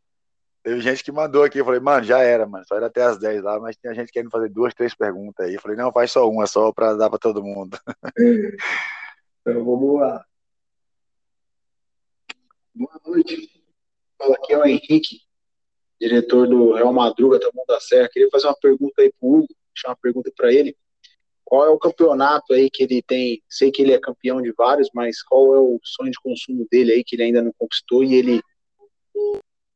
[0.63, 3.17] Teve gente que mandou aqui, eu falei, mano, já era, mano, só era até as
[3.17, 5.53] 10 lá, mas tinha gente querendo fazer duas, três perguntas aí.
[5.55, 7.77] Eu falei, não, faz só uma, só pra dar pra todo mundo.
[9.49, 10.25] Então vamos lá.
[12.75, 13.56] Boa noite.
[14.17, 15.21] Fala aqui é o Henrique,
[15.99, 18.09] diretor do Real Madruga, Tamanho da Serra.
[18.11, 20.75] Queria fazer uma pergunta aí pro Hugo, deixar uma pergunta para ele.
[21.45, 23.41] Qual é o campeonato aí que ele tem?
[23.47, 26.91] Sei que ele é campeão de vários, mas qual é o sonho de consumo dele
[26.91, 28.41] aí que ele ainda não conquistou e ele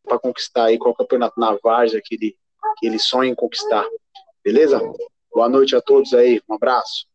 [0.04, 2.36] para conquistar aí qual é campeonato na Várzea que ele
[2.78, 3.86] que ele sonha em conquistar?
[4.44, 4.82] Beleza?
[5.34, 7.08] Boa noite a todos aí, um abraço.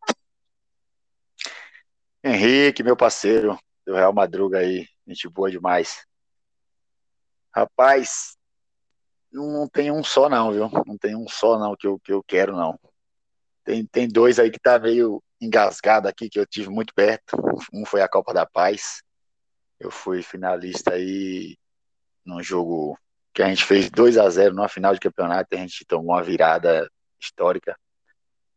[2.25, 6.07] Henrique, meu parceiro do Real Madruga aí, gente boa demais.
[7.57, 8.37] Rapaz,
[9.33, 10.69] não tem um só não, viu?
[10.87, 12.79] Não tem um só não que eu, que eu quero não.
[13.65, 17.35] Tem, tem dois aí que tá meio engasgado aqui, que eu tive muito perto.
[17.73, 19.03] Um foi a Copa da Paz.
[19.81, 21.57] Eu fui finalista aí
[22.27, 22.99] num jogo
[23.33, 26.23] que a gente fez 2 a 0 numa final de campeonato a gente tomou uma
[26.23, 27.75] virada histórica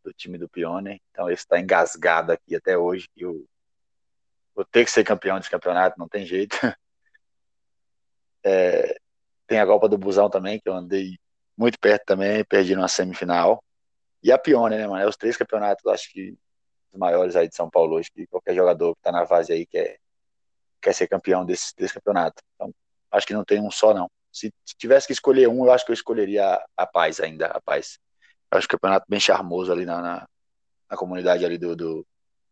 [0.04, 1.00] do time do Pione.
[1.10, 3.08] Então esse está engasgado aqui até hoje.
[3.16, 3.46] Eu
[4.54, 6.58] vou ter que ser campeão desse campeonato, não tem jeito.
[8.44, 8.96] É,
[9.46, 11.18] tem a Copa do Busão também, que eu andei
[11.56, 13.62] muito perto também, perdi numa semifinal.
[14.22, 15.02] E a Pione, né, mano?
[15.02, 16.36] É os três campeonatos, acho que
[16.92, 19.66] os maiores aí de São Paulo hoje, que qualquer jogador que tá na fase aí
[19.66, 19.98] quer,
[20.80, 22.42] quer ser campeão desse, desse campeonato.
[22.54, 22.72] Então,
[23.10, 24.10] acho que não tem um só, não.
[24.32, 27.60] Se, se tivesse que escolher um, eu acho que eu escolheria a, Paz ainda, a
[27.60, 27.98] Paz.
[28.50, 30.28] Eu acho que o campeonato bem charmoso ali na, na,
[30.90, 32.06] na comunidade ali do, do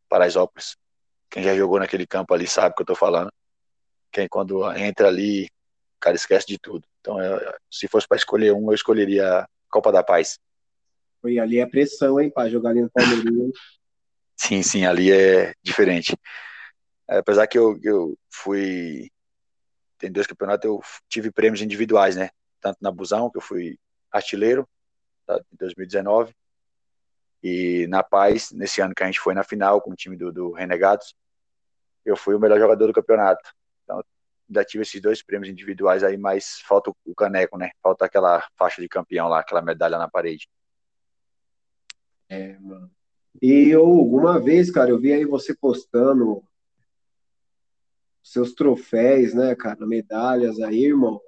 [0.08, 0.76] Paraisópolis.
[1.30, 3.30] Quem já jogou naquele campo ali sabe o que eu tô falando.
[4.10, 5.48] Quem quando entra ali,
[5.98, 6.86] o cara esquece de tudo.
[7.00, 10.38] Então, eu, se fosse para escolher um, eu escolheria a Copa da Paz.
[11.24, 13.24] E ali é pressão, hein, para jogar ali no Palmeiras.
[14.36, 16.16] sim, sim, ali é diferente.
[17.08, 19.10] Apesar que eu, eu fui.
[19.98, 22.30] Tem dois campeonatos, eu tive prêmios individuais, né?
[22.60, 23.76] Tanto na Busão, que eu fui
[24.12, 24.68] artilheiro,
[25.26, 26.32] tá, em 2019,
[27.42, 30.32] e na Paz, nesse ano que a gente foi na final com o time do,
[30.32, 31.14] do Renegados,
[32.04, 33.52] eu fui o melhor jogador do campeonato.
[33.82, 34.04] Então,
[34.48, 37.70] ainda tive esses dois prêmios individuais aí, mas falta o caneco, né?
[37.82, 40.48] Falta aquela faixa de campeão lá, aquela medalha na parede.
[42.28, 42.90] É, mano.
[43.40, 46.42] E eu, alguma vez, cara, eu vi aí você postando
[48.22, 51.20] seus troféus, né, cara, medalhas aí, irmão.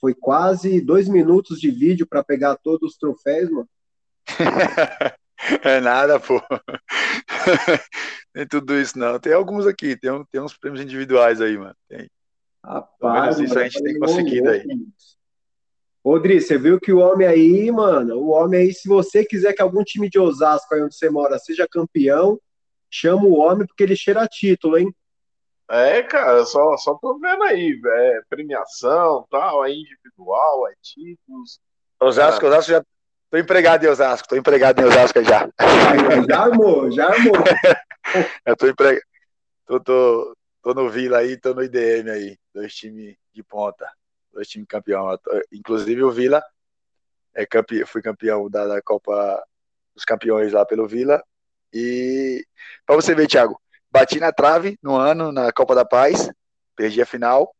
[0.00, 3.68] Foi quase dois minutos de vídeo para pegar todos os troféus, mano.
[5.62, 6.40] é nada, pô.
[8.32, 9.18] tem tudo isso, não.
[9.18, 11.76] Tem alguns aqui, tem, tem uns prêmios individuais aí, mano.
[11.88, 12.08] Tem.
[12.64, 14.66] Rapaz, isso a gente tem conseguido aí.
[16.04, 19.60] Rodri, você viu que o homem aí, mano, o homem aí, se você quiser que
[19.60, 22.40] algum time de Osasco aí onde você mora seja campeão,
[22.90, 24.94] chama o homem porque ele cheira título, hein?
[25.70, 31.60] É, cara, só, só tô vendo aí, é, premiação, tal, é individual, é títulos.
[32.00, 32.54] Osasco, cara.
[32.54, 32.84] Osasco já.
[33.30, 35.46] Tô empregado em Osasco, tô empregado em Osasco já.
[36.26, 37.34] Já armou, já armou.
[38.46, 39.04] Eu tô empregado.
[39.66, 43.88] Tô, tô, tô no Vila aí, tô no IDM aí, dois times de ponta
[44.32, 45.18] dois times campeão.
[45.52, 46.42] Inclusive o Vila
[47.34, 47.84] é campe...
[47.84, 49.42] fui campeão da, da, Copa
[49.94, 51.22] dos Campeões lá pelo Vila.
[51.72, 52.44] E
[52.86, 56.30] para você ver, Thiago, bati na trave no ano na Copa da Paz,
[56.76, 57.54] perdi a final.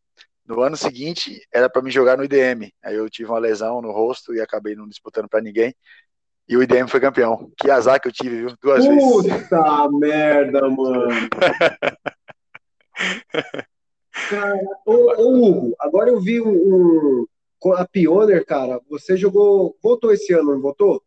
[0.47, 2.73] No ano seguinte era para me jogar no IDM.
[2.83, 5.75] Aí eu tive uma lesão no rosto e acabei não disputando para ninguém.
[6.49, 7.53] E o IDM foi campeão.
[7.59, 8.57] Que azar que eu tive, viu?
[8.63, 9.43] Duas Puta vezes.
[9.43, 11.29] Puta merda, mano.
[14.29, 17.25] Cara, ô, ô, Hugo, agora eu vi um,
[17.65, 18.79] um, a Pioneer, cara.
[18.91, 19.77] Você jogou.
[19.83, 21.03] Voltou esse ano, não voltou?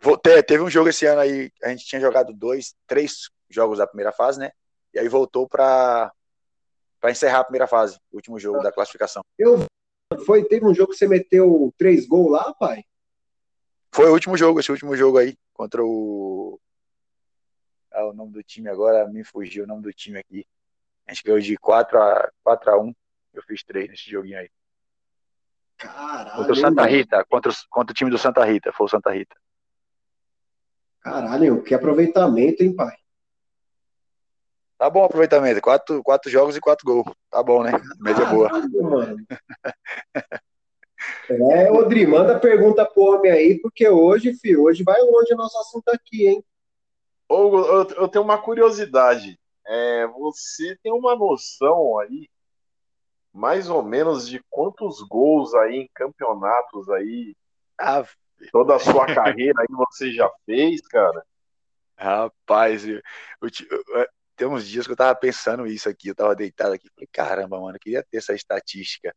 [0.00, 1.50] Voltei, teve um jogo esse ano aí.
[1.62, 4.50] A gente tinha jogado dois, três jogos da primeira fase, né?
[4.92, 6.12] E aí voltou para
[7.00, 9.22] para encerrar a primeira fase, o último jogo ah, da classificação.
[9.38, 9.64] Eu
[10.24, 12.82] foi, teve um jogo que você meteu três gols lá, pai?
[13.92, 16.58] Foi o último jogo, esse último jogo aí, contra o.
[17.92, 20.44] Ah, o nome do time agora me fugiu o nome do time aqui.
[21.06, 22.94] A gente ganhou de 4 a, 4 a 1.
[23.34, 24.50] Eu fiz 3 nesse joguinho aí.
[25.76, 26.36] Caralho.
[26.36, 29.36] Contra o Santa Rita, contra, contra o time do Santa Rita, foi o Santa Rita.
[31.00, 32.96] Caralho, que aproveitamento, hein, pai?
[34.78, 35.60] Tá bom o aproveitamento.
[35.60, 37.14] Quatro, quatro jogos e quatro gols.
[37.30, 37.72] Tá bom, né?
[38.00, 38.48] Média é boa.
[38.50, 39.16] Mano.
[41.52, 45.58] é, Odri, manda pergunta pro homem aí, porque hoje, filho, hoje vai longe o nosso
[45.58, 46.44] assunto aqui, hein?
[47.28, 52.28] Hugo, eu, eu tenho uma curiosidade é, você tem uma noção aí,
[53.32, 57.36] mais ou menos, de quantos gols aí em campeonatos aí,
[57.78, 58.04] ah,
[58.50, 61.24] toda a sua carreira aí você já fez, cara?
[61.98, 63.00] Rapaz, eu,
[63.42, 66.88] eu, eu, tem uns dias que eu tava pensando isso aqui, eu tava deitado aqui,
[66.94, 69.14] falei, caramba, mano, eu queria ter essa estatística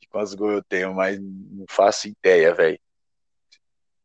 [0.00, 2.78] de quantos gols eu tenho, mas não faço ideia, velho.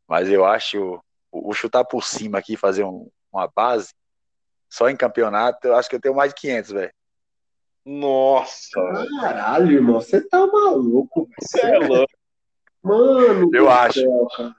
[0.08, 3.94] Mas eu acho, vou chutar por cima aqui, fazer um, uma base,
[4.70, 6.94] só em campeonato, eu acho que eu tenho mais de 500, velho.
[7.86, 8.82] Nossa!
[9.22, 11.30] Caralho, irmão, você tá maluco.
[11.40, 12.14] Você é louco.
[12.84, 14.00] Mano, eu acho.
[14.02, 14.54] Céu,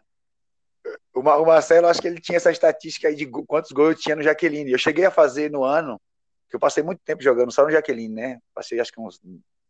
[1.14, 4.16] o, o Marcelo, acho que ele tinha essa estatística aí de quantos gols eu tinha
[4.16, 4.70] no Jaqueline.
[4.70, 6.00] Eu cheguei a fazer no ano,
[6.48, 8.38] que eu passei muito tempo jogando só no Jaqueline, né?
[8.54, 9.20] Passei acho que uns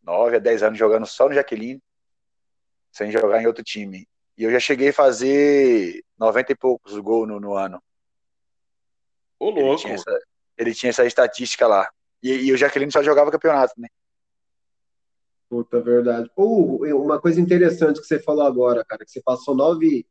[0.02, 1.82] 9 a 10 anos jogando só no Jaqueline,
[2.92, 4.06] sem jogar em outro time.
[4.36, 7.82] E eu já cheguei a fazer 90 e poucos gols no, no ano.
[9.38, 9.80] Ô, Ele louco.
[9.80, 10.20] tinha essa,
[10.56, 11.88] ele tinha essa estatística lá.
[12.22, 13.88] E, e o Jaqueline só jogava campeonato, né?
[15.48, 16.30] Puta, verdade.
[16.36, 20.06] Ou uma coisa interessante que você falou agora, cara, que você passou nove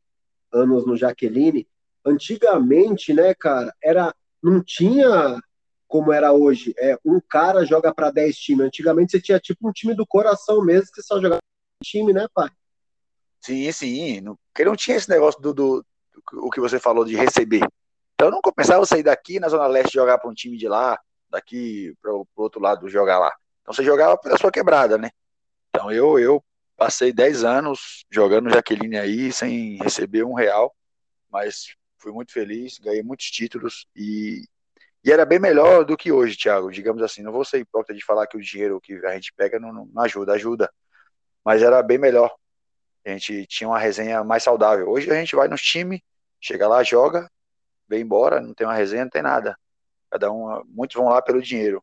[0.52, 1.68] anos no Jaqueline.
[2.04, 5.38] Antigamente, né, cara, era não tinha
[5.86, 6.74] como era hoje.
[6.78, 8.66] É, um cara joga para 10 times.
[8.66, 11.40] Antigamente você tinha tipo um time do coração mesmo, que só jogava
[11.82, 12.50] time, né, pai?
[13.40, 14.20] Sim, sim.
[14.20, 15.84] Não, porque não tinha esse negócio do, do,
[16.30, 17.66] do o que você falou de receber.
[18.18, 20.98] Então não compensava sair daqui na Zona Leste jogar para um time de lá,
[21.30, 23.32] daqui para o outro lado jogar lá.
[23.62, 25.10] Então você jogava pela sua quebrada, né?
[25.68, 26.44] Então eu, eu
[26.76, 30.74] passei 10 anos jogando Jaqueline aí sem receber um real,
[31.30, 34.42] mas fui muito feliz, ganhei muitos títulos e,
[35.04, 36.72] e era bem melhor do que hoje, Thiago.
[36.72, 39.60] Digamos assim, não vou ser hipócrita de falar que o dinheiro que a gente pega
[39.60, 40.68] não, não ajuda, ajuda,
[41.44, 42.34] mas era bem melhor.
[43.06, 44.88] A gente tinha uma resenha mais saudável.
[44.88, 46.00] Hoje a gente vai nos times,
[46.40, 47.30] chega lá, joga,
[47.88, 49.58] vem embora, não tem uma resenha, não tem nada.
[50.10, 51.82] Cada um, muitos vão lá pelo dinheiro.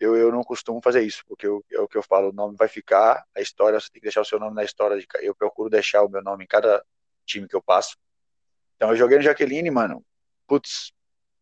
[0.00, 2.56] Eu, eu não costumo fazer isso, porque eu, é o que eu falo, o nome
[2.56, 4.98] vai ficar, a história, você tem que deixar o seu nome na história.
[4.98, 6.84] De, eu procuro deixar o meu nome em cada
[7.24, 7.96] time que eu passo.
[8.76, 10.04] Então eu joguei no Jaqueline, mano.
[10.46, 10.92] Putz,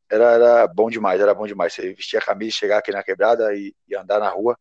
[0.08, 1.72] era, era bom demais, era bom demais.
[1.72, 4.58] Você vestia a camisa, chegar aqui na quebrada e, e andar na rua.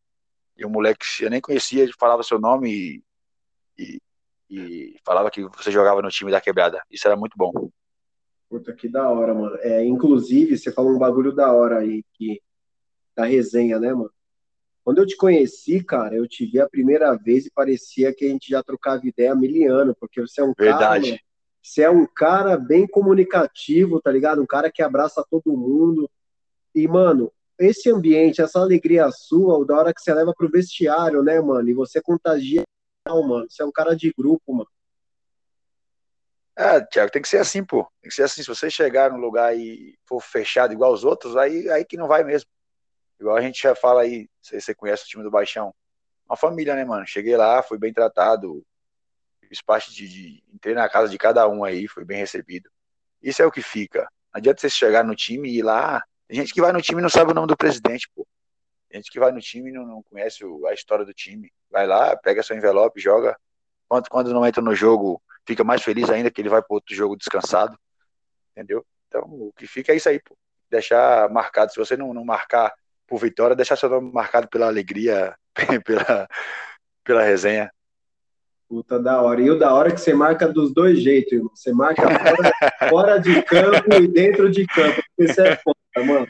[0.57, 3.03] E um moleque que eu nem conhecia, falava seu nome e,
[3.77, 4.01] e,
[4.49, 6.81] e falava que você jogava no time da quebrada.
[6.89, 7.51] Isso era muito bom.
[8.51, 9.55] Puta, que da hora, mano.
[9.61, 12.41] É, inclusive, você falou um bagulho da hora aí, que,
[13.15, 14.11] da resenha, né, mano?
[14.83, 18.27] Quando eu te conheci, cara, eu te vi a primeira vez e parecia que a
[18.27, 21.11] gente já trocava ideia há mil anos, porque você é um Verdade.
[21.11, 21.21] cara.
[21.63, 24.41] Você é um cara bem comunicativo, tá ligado?
[24.41, 26.11] Um cara que abraça todo mundo.
[26.75, 31.39] E, mano, esse ambiente, essa alegria sua, da hora que você leva pro vestiário, né,
[31.39, 31.69] mano?
[31.69, 32.63] E você contagia,
[33.07, 33.45] mano.
[33.49, 34.67] Você é um cara de grupo, mano.
[36.61, 37.91] É, Thiago, tem que ser assim, pô.
[38.01, 38.43] Tem que ser assim.
[38.43, 42.07] Se você chegar num lugar e for fechado igual os outros, aí, aí que não
[42.07, 42.47] vai mesmo.
[43.19, 45.73] Igual a gente já fala aí, você, você conhece o time do Baixão.
[46.29, 47.05] Uma família, né, mano?
[47.07, 48.63] Cheguei lá, fui bem tratado.
[49.49, 50.43] Fiz parte de, de.
[50.53, 52.69] Entrei na casa de cada um aí, fui bem recebido.
[53.23, 54.01] Isso é o que fica.
[54.31, 56.03] Não adianta você chegar no time e ir lá.
[56.27, 58.25] Tem gente que vai no time e não sabe o nome do presidente, pô.
[58.87, 61.51] Tem gente que vai no time e não, não conhece a história do time.
[61.71, 63.35] Vai lá, pega seu envelope, joga.
[63.89, 65.19] Quando, quando não entra no jogo,
[65.51, 67.77] fica mais feliz ainda que ele vai para outro jogo descansado.
[68.51, 68.85] Entendeu?
[69.07, 70.35] Então, o que fica é isso aí, pô.
[70.69, 71.71] Deixar marcado.
[71.71, 72.73] Se você não, não marcar
[73.05, 75.35] por vitória, deixar seu nome marcado pela alegria,
[75.85, 76.27] pela,
[77.03, 77.69] pela resenha.
[78.69, 79.41] Puta, da hora.
[79.41, 81.51] E o da hora é que você marca dos dois jeitos, irmão.
[81.53, 82.51] Você marca fora,
[82.89, 85.01] fora de campo e dentro de campo.
[85.17, 86.27] Porque você é foda, mano.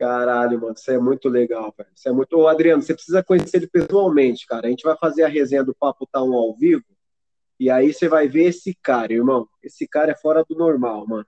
[0.00, 1.90] Caralho, mano, isso é muito legal, velho.
[1.94, 2.32] Isso é muito.
[2.34, 4.66] Ô, Adriano, você precisa conhecer ele pessoalmente, cara.
[4.66, 6.82] A gente vai fazer a resenha do Papo Tá um ao vivo.
[7.58, 9.46] E aí você vai ver esse cara, irmão.
[9.62, 11.26] Esse cara é fora do normal, mano.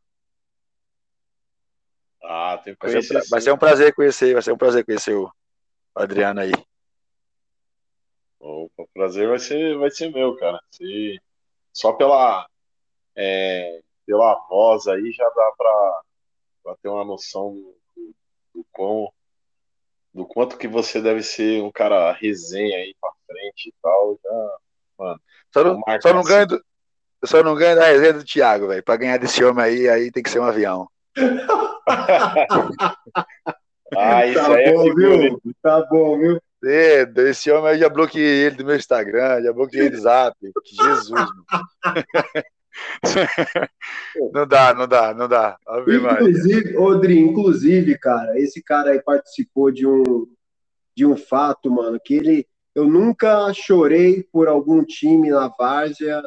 [2.22, 3.08] Ah, tem que Vai conhecer.
[3.12, 5.30] ser, um- vai ser um prazer conhecer, vai ser um prazer conhecer o
[5.94, 6.52] Adriano aí.
[8.40, 10.58] Opa, o prazer vai ser, vai ser meu, cara.
[10.70, 11.20] Se-
[11.74, 12.46] só pela,
[13.14, 16.00] é, pela voz aí já dá pra,
[16.64, 17.54] pra ter uma noção
[18.54, 19.12] do, quão,
[20.12, 24.18] do quanto que você deve ser um cara resenha aí pra frente e tal.
[24.22, 24.58] Já,
[25.52, 26.64] Só não, só não ganho do,
[27.24, 28.82] só não ganho da resenha do Thiago, velho.
[28.82, 30.88] Pra ganhar desse homem aí, aí tem que ser um avião.
[33.96, 34.94] ah, isso Tá aí é bom, hein?
[34.94, 35.40] viu?
[35.62, 36.40] Tá bom, viu?
[36.64, 40.36] Cedo, Esse homem aí já bloqueei ele do meu Instagram, já bloqueei ele do Zap.
[40.64, 41.44] Jesus, mano.
[44.32, 45.58] Não dá, não dá, não dá.
[46.22, 50.26] Inclusive, Odri, inclusive, cara, esse cara aí participou de um
[50.94, 56.22] de um fato, mano, que ele eu nunca chorei por algum time na várzea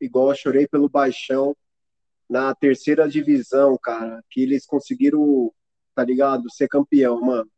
[0.00, 1.56] igual eu chorei pelo Baixão
[2.28, 5.52] na terceira divisão, cara, que eles conseguiram,
[5.94, 7.50] tá ligado, ser campeão, mano.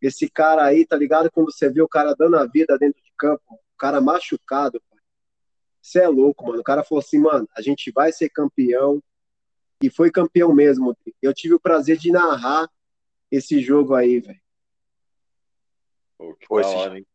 [0.00, 1.30] Esse cara aí, tá ligado?
[1.30, 4.80] Quando você vê o cara dando a vida dentro de campo, o cara machucado,
[5.80, 6.60] você é louco, mano.
[6.60, 9.02] O cara falou assim, mano, a gente vai ser campeão.
[9.82, 10.94] E foi campeão mesmo.
[11.22, 12.70] Eu tive o prazer de narrar
[13.30, 14.40] esse jogo aí, velho.
[16.18, 17.06] Pô, que Pô, da esse hora, hein?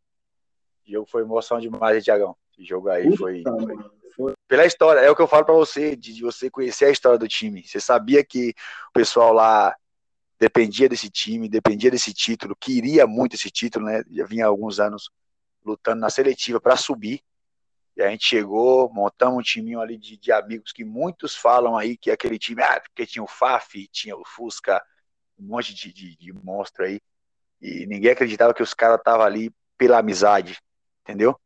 [0.82, 2.36] Esse jogo foi emoção demais, hein, Tiagão.
[2.52, 5.46] Esse jogo aí foi, Puta, foi- mano, foi- Pela história, é o que eu falo
[5.46, 7.64] pra você, de, de você conhecer a história do time.
[7.64, 8.54] Você sabia que
[8.90, 9.76] o pessoal lá
[10.40, 14.04] dependia desse time, dependia desse título, queria muito esse título, né?
[14.10, 15.10] Já vinha há alguns anos
[15.64, 17.22] lutando na seletiva para subir.
[17.96, 21.96] E a gente chegou, montamos um timinho ali de, de amigos que muitos falam aí
[21.96, 24.84] que aquele time, ah, porque tinha o Faf, tinha o Fusca,
[25.40, 27.00] um monte de, de, de monstro aí.
[27.62, 30.60] E ninguém acreditava que os caras estavam ali pela amizade,
[31.02, 31.40] entendeu?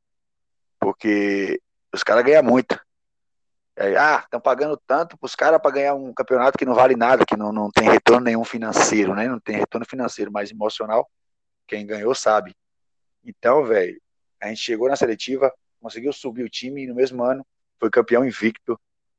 [0.79, 1.61] Porque
[1.93, 2.79] os caras ganham muito.
[3.75, 6.95] É, ah, estão pagando tanto para os caras para ganhar um campeonato que não vale
[6.95, 9.27] nada, que não, não tem retorno nenhum financeiro, né?
[9.27, 11.09] Não tem retorno financeiro, mas emocional,
[11.67, 12.55] quem ganhou sabe.
[13.23, 14.01] Então, velho,
[14.41, 17.45] a gente chegou na seletiva, conseguiu subir o time no mesmo ano
[17.79, 18.77] foi campeão invicto.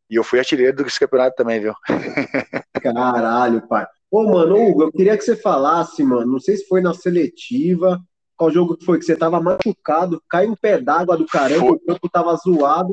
[0.09, 1.73] E eu fui artilheiro desse campeonato também, viu?
[2.83, 3.87] Caralho, pai.
[4.11, 8.01] Ô, mano, Hugo, eu queria que você falasse, mano, não sei se foi na seletiva,
[8.37, 11.77] qual jogo que foi que você tava machucado, caiu um pé d'água do caramba, foi.
[11.77, 12.93] o corpo tava zoado.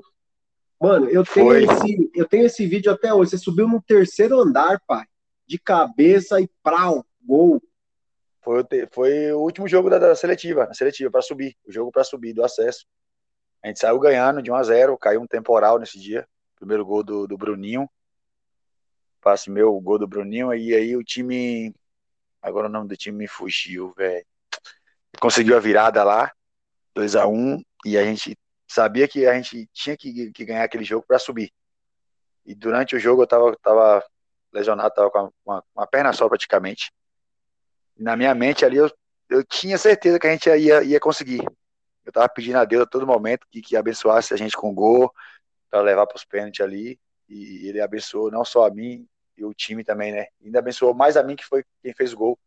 [0.80, 3.32] Mano, eu tenho, esse, eu tenho esse vídeo até hoje.
[3.32, 5.06] Você subiu no terceiro andar, pai,
[5.48, 7.60] de cabeça e prau, gol.
[8.44, 12.34] Foi, foi o último jogo da, da seletiva, seletiva para subir, o jogo para subir
[12.34, 12.86] do acesso.
[13.64, 16.28] A gente saiu ganhando de 1 a 0, caiu um temporal nesse dia.
[16.56, 17.90] Primeiro gol do, do Bruninho.
[19.22, 20.54] Passe meu, gol do Bruninho.
[20.54, 21.74] E aí o time.
[22.42, 24.26] Agora o nome do time me fugiu, velho.
[25.20, 26.32] Conseguiu a virada lá,
[26.94, 28.38] 2 a 1 E a gente
[28.68, 31.52] sabia que a gente tinha que, que ganhar aquele jogo para subir.
[32.46, 34.04] E durante o jogo eu tava, tava
[34.54, 36.92] lesionado, tava com uma, uma perna só praticamente.
[37.98, 38.92] E na minha mente ali eu,
[39.30, 41.44] eu tinha certeza que a gente ia, ia conseguir.
[42.08, 45.14] Eu tava pedindo a Deus a todo momento que, que abençoasse a gente com gol
[45.70, 46.98] para levar para os pênaltis ali.
[47.28, 49.06] E ele abençoou não só a mim
[49.36, 50.28] e o time também, né?
[50.42, 52.40] Ainda abençoou mais a mim que foi quem fez o gol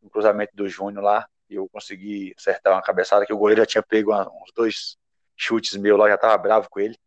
[0.00, 1.28] no cruzamento do Júnior lá.
[1.50, 4.96] E eu consegui acertar uma cabeçada que o goleiro já tinha pego uns dois
[5.36, 6.98] chutes meus lá, já tava bravo com ele.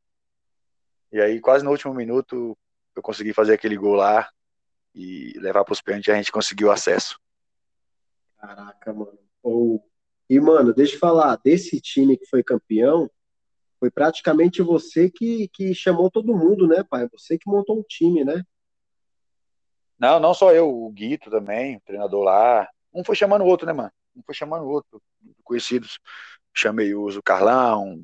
[1.11, 2.55] E aí, quase no último minuto,
[2.95, 4.29] eu consegui fazer aquele gol lá
[4.93, 7.19] e levar para os pênaltis a gente conseguiu acesso.
[8.37, 9.17] Caraca, mano.
[9.41, 9.81] Oh.
[10.30, 13.09] E, mano, deixa eu falar, desse time que foi campeão,
[13.80, 17.07] foi praticamente você que, que chamou todo mundo, né, pai?
[17.13, 18.43] Você que montou um time, né?
[19.99, 22.67] Não, não só eu, o Guito também, o treinador lá.
[22.93, 23.91] Um foi chamando o outro, né, mano?
[24.15, 25.01] Um foi chamando o outro.
[25.43, 25.99] Conhecidos.
[26.53, 28.03] Chamei o Carlão,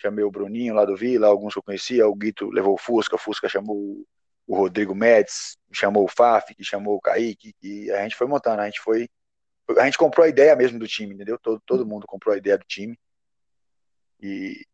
[0.00, 3.14] chamei o Bruninho lá do Vila, alguns que eu conhecia, o Guito levou o Fusca,
[3.14, 4.04] o Fusca chamou
[4.46, 8.60] o Rodrigo Médici, chamou o Faf, que chamou o Kaique, e a gente foi montando,
[8.60, 9.08] a gente foi.
[9.78, 11.38] A gente comprou a ideia mesmo do time, entendeu?
[11.38, 12.98] Todo, todo mundo comprou a ideia do time.
[14.20, 14.66] E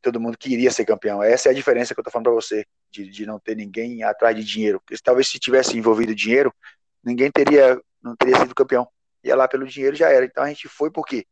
[0.00, 1.22] todo mundo queria ser campeão.
[1.22, 4.02] Essa é a diferença que eu tô falando pra você, de, de não ter ninguém
[4.02, 4.80] atrás de dinheiro.
[4.80, 6.52] Porque talvez se tivesse envolvido dinheiro,
[7.02, 8.88] ninguém teria, não teria sido campeão.
[9.22, 10.24] Ia lá pelo dinheiro já era.
[10.24, 11.26] Então a gente foi por quê?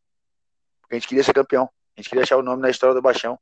[0.81, 1.64] Porque a gente queria ser campeão.
[1.97, 3.39] A gente queria deixar o nome na história do Baixão.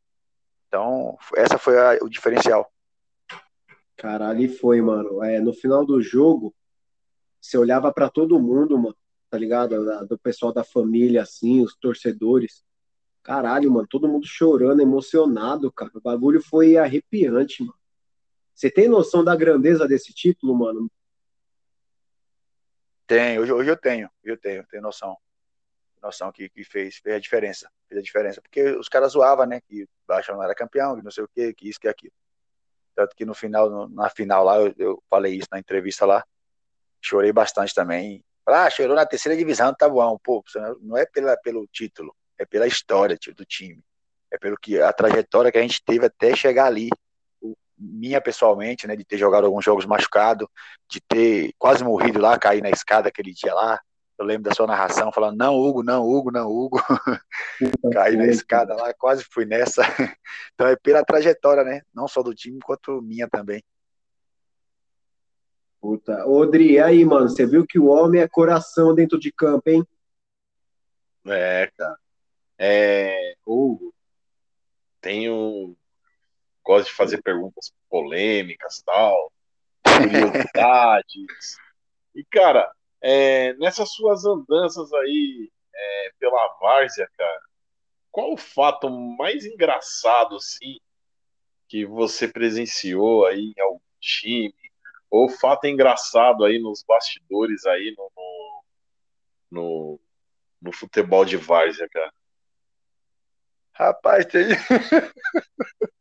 [0.68, 2.70] Então, essa foi a, o diferencial.
[3.96, 5.22] Caralho, e foi, mano.
[5.22, 6.54] É, no final do jogo,
[7.40, 8.96] você olhava para todo mundo, mano,
[9.34, 10.06] tá ligado?
[10.06, 12.64] Do pessoal da família, assim, os torcedores.
[13.20, 15.90] Caralho, mano, todo mundo chorando, emocionado, cara.
[15.92, 17.74] O bagulho foi arrepiante, mano.
[18.54, 20.88] Você tem noção da grandeza desse título, mano?
[23.08, 25.16] Tem, hoje, hoje eu tenho, eu tenho, tenho noção
[26.00, 27.68] noção que, que fez, fez a diferença.
[27.88, 28.40] Fez a diferença.
[28.40, 29.60] Porque os caras zoavam, né?
[29.62, 32.12] Que Baixa não era campeão, que não sei o quê, que isso, que aquilo.
[32.94, 36.22] Tanto que no final, na final lá, eu, eu, falei isso na entrevista lá.
[37.00, 38.22] Chorei bastante também.
[38.46, 40.18] Ah, chorou na terceira divisão, tá bom.
[40.22, 40.42] Pô,
[40.80, 43.82] não é pela, pelo título, é pela história do time.
[44.30, 46.88] É pelo que a trajetória que a gente teve até chegar ali.
[47.76, 50.48] minha pessoalmente, né, de ter jogado alguns jogos machucado,
[50.88, 53.80] de ter quase morrido lá, cair na escada aquele dia lá,
[54.18, 56.80] eu lembro da sua narração falando, não, Hugo, não, Hugo, não, Hugo.
[57.92, 59.82] Caí na escada lá, quase fui nessa.
[60.54, 61.82] Então é pela trajetória, né?
[61.92, 63.62] Não só do time, quanto minha também.
[65.84, 66.26] Puta.
[66.26, 67.28] Odri, aí, mano?
[67.28, 69.86] Você viu que o homem é coração dentro de campo, hein?
[71.26, 71.98] É, cara.
[72.56, 73.94] É, Hugo,
[75.02, 75.76] tenho.
[76.64, 79.30] Gosto de fazer perguntas polêmicas tal,
[79.84, 81.58] curiosidades.
[82.14, 82.72] e, cara,
[83.02, 87.42] é, nessas suas andanças aí é, pela várzea, cara,
[88.10, 90.80] qual o fato mais engraçado, assim,
[91.68, 94.63] que você presenciou aí em algum time?
[95.14, 98.64] Ou fato engraçado aí nos bastidores aí no, no,
[99.48, 100.00] no,
[100.60, 102.12] no futebol de várzea, cara?
[103.72, 104.48] Rapaz, tem.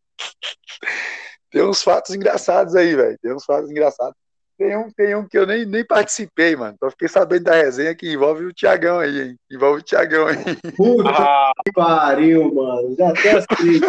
[1.52, 3.16] tem uns fatos engraçados aí, velho.
[3.22, 4.16] Tem uns fatos engraçados.
[4.58, 6.76] Tem um, tem um que eu nem, nem participei, mano.
[6.80, 9.40] Só fiquei sabendo da resenha que envolve o Tiagão aí, hein?
[9.52, 10.38] Envolve o Tiagão aí.
[10.76, 11.54] Puta ah.
[11.64, 12.96] que pariu, mano.
[12.96, 13.80] Já até assim.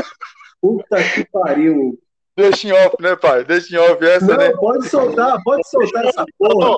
[0.61, 1.99] Puta que pariu.
[2.37, 3.45] Deixa em off, né, pai?
[3.45, 4.53] Deixa em off essa, Não, né?
[4.53, 6.77] Pode soltar, pode soltar essa porra.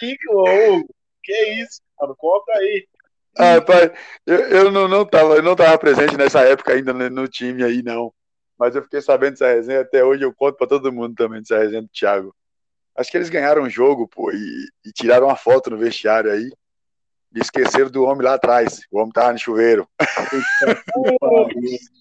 [0.00, 0.84] aí, ô,
[1.22, 2.14] que isso, mano?
[2.16, 2.86] Conta aí.
[3.36, 3.92] Ah, pai,
[4.26, 7.82] eu, eu não, não, tava, eu não tava presente nessa época ainda no, time aí,
[7.82, 8.12] não.
[8.58, 11.58] Mas eu fiquei sabendo dessa resenha, até hoje eu conto pra todo mundo também dessa
[11.58, 12.34] resenha do Thiago.
[12.96, 16.52] Acho que eles ganharam o jogo, pô, e, e tiraram uma foto no vestiário aí.
[17.34, 18.82] esqueceram do homem lá atrás.
[18.92, 19.88] O homem tava no chuveiro.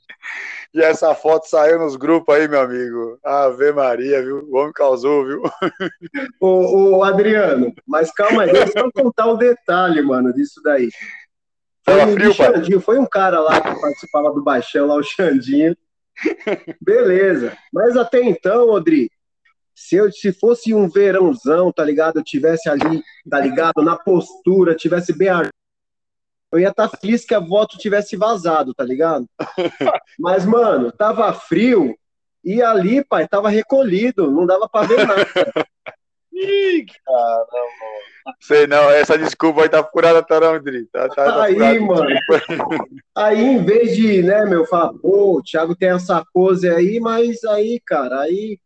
[0.74, 3.20] e essa foto saiu nos grupos aí, meu amigo.
[3.24, 4.47] Ave Maria, viu?
[4.49, 5.41] O homem causou, viu?
[6.39, 10.89] ô, ô, Adriano, mas calma aí, deixa eu contar o um detalhe, mano, disso daí.
[11.84, 15.76] Foi, um frio, Xandinho, foi um cara lá que participava do Baixão, lá, o Xandinho.
[16.80, 17.57] Beleza.
[17.74, 19.09] Mas até então, Rodrigo,
[19.74, 22.17] se eu se fosse um verãozão, tá ligado?
[22.17, 23.82] Eu tivesse ali, tá ligado?
[23.82, 25.30] Na postura, tivesse bem
[26.52, 29.28] eu ia estar tá feliz que a voto tivesse vazado, tá ligado?
[30.18, 31.95] Mas, mano, tava frio
[32.43, 35.28] e ali, pai, tava recolhido, não dava pra ver nada.
[36.34, 38.36] Ih, caramba.
[38.39, 40.86] Sei não, essa desculpa aí tá furada, tá não, Dri.
[40.86, 41.82] Tá, tá, tá aí, furada.
[41.82, 42.10] mano.
[43.16, 47.43] aí, em vez de, né, meu, falar, pô, o Thiago tem essa pose aí, mas
[47.43, 48.58] aí, cara, aí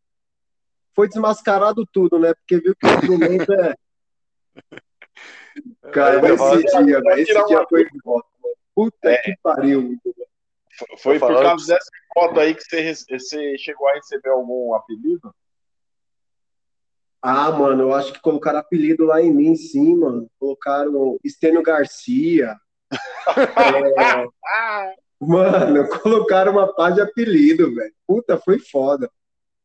[0.95, 2.33] foi desmascarado tudo, né?
[2.33, 3.73] Porque viu que o instrumento é.
[5.91, 8.25] Cara, esse dia, velho, esse dia foi foda,
[8.75, 9.17] Puta é.
[9.17, 9.97] que pariu.
[10.97, 15.33] Foi por causa dessa foto aí que você, você chegou a receber algum apelido?
[17.21, 20.29] Ah, mano, eu acho que colocaram apelido lá em mim, sim, mano.
[20.39, 22.57] Colocaram Estênio Garcia.
[23.37, 24.95] é...
[25.21, 27.93] Mano, colocaram uma pá de apelido, velho.
[28.05, 29.09] Puta, foi foda.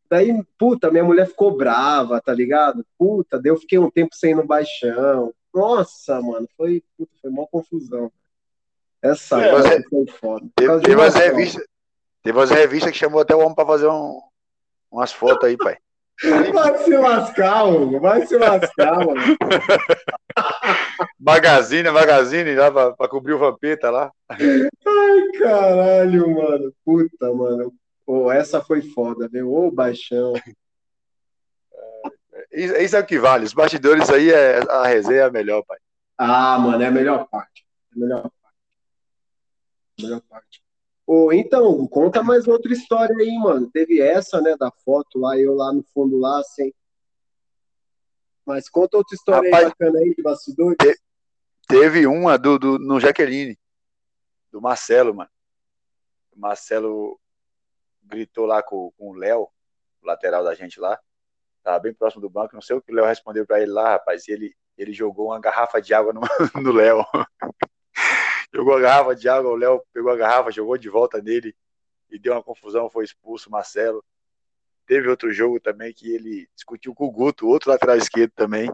[0.08, 2.86] Daí, puta, minha mulher ficou brava, tá ligado?
[2.96, 5.34] Puta, daí eu fiquei um tempo sem ir no baixão.
[5.58, 8.12] Nossa, mano, foi, puta, foi uma confusão.
[9.02, 10.46] Essa é, foi foda.
[10.54, 11.64] Teve, teve umas revistas
[12.22, 14.20] teve umas revistas que chamou até o homem pra fazer um,
[14.90, 15.76] umas fotos aí, pai.
[16.52, 18.00] Vai se lascar, Hugo.
[18.00, 19.20] Vai se lascar, mano.
[21.18, 24.12] magazine, magazine, lá pra, pra, cobrir o Vampeta lá.
[24.28, 26.72] Ai, caralho, mano.
[26.84, 27.72] Puta, mano.
[28.04, 29.52] Pô, essa foi foda, viu?
[29.52, 30.32] Ô, baixão.
[32.50, 33.44] Isso é o que vale.
[33.44, 35.78] Os bastidores aí, é, a resenha é a melhor, pai.
[36.16, 37.66] Ah, mano, é a melhor parte.
[37.92, 38.56] É a melhor parte.
[39.98, 40.62] A melhor parte.
[41.06, 43.70] Oh, então, conta mais outra história aí, mano.
[43.70, 46.72] Teve essa, né, da foto lá, eu lá no fundo lá, assim.
[48.44, 50.76] Mas conta outra história Rapaz, aí bacana aí de bastidores.
[50.80, 50.98] Te,
[51.68, 53.58] teve uma do, do, no Jaqueline,
[54.50, 55.30] do Marcelo, mano.
[56.34, 57.20] O Marcelo
[58.02, 59.48] gritou lá com, com o Léo,
[60.02, 60.98] o lateral da gente lá
[61.62, 63.90] tava bem próximo do banco, não sei o que o Léo respondeu para ele lá,
[63.90, 66.20] rapaz, e ele, ele jogou uma garrafa de água no,
[66.62, 67.04] no Léo.
[68.52, 71.54] jogou a garrafa de água, o Léo pegou a garrafa, jogou de volta nele
[72.10, 74.04] e deu uma confusão, foi expulso o Marcelo.
[74.86, 78.70] Teve outro jogo também que ele discutiu com o Guto, outro lateral esquerdo também.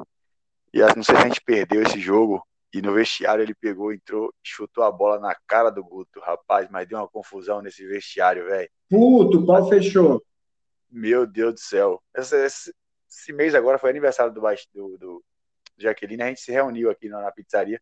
[0.72, 2.44] E não sei se a gente perdeu esse jogo.
[2.72, 6.88] E no vestiário ele pegou, entrou, chutou a bola na cara do Guto, rapaz, mas
[6.88, 8.68] deu uma confusão nesse vestiário, velho.
[8.90, 10.20] Puto, o pau fechou.
[10.94, 12.00] Meu Deus do céu.
[12.16, 12.72] Esse, esse,
[13.10, 14.40] esse mês agora foi aniversário do,
[14.72, 15.24] do, do
[15.76, 17.80] Jaqueline, a gente se reuniu aqui na, na pizzaria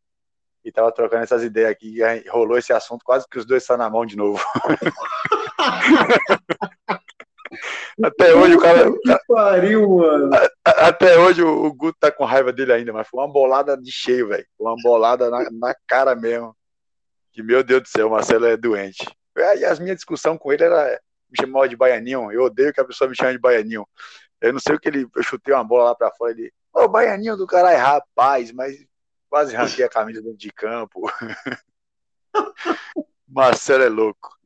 [0.65, 3.77] e tava trocando essas ideias aqui, e rolou esse assunto, quase que os dois estão
[3.77, 4.43] na mão de novo.
[8.03, 8.91] até hoje o cara.
[8.91, 10.31] Que pariu, mano.
[10.65, 14.29] Até hoje o, Guto tá com raiva dele ainda, mas foi uma bolada de cheio,
[14.29, 14.47] velho.
[14.59, 16.57] Uma bolada na, na, cara mesmo.
[17.31, 19.07] Que meu Deus do céu, o Marcelo é doente.
[19.37, 20.99] E as minhas discussões com ele era
[21.33, 22.30] me chamava de baianinho.
[22.30, 23.87] Eu odeio que a pessoa me chame de baianinho.
[24.41, 25.09] Eu não sei o que ele.
[25.14, 26.33] Eu chutei uma bola lá pra fora.
[26.33, 26.53] Ele.
[26.72, 28.76] Ô, baianinho do caralho, rapaz, mas
[29.28, 31.11] quase arranquei a camisa dentro de campo.
[33.26, 34.37] Marcelo é louco.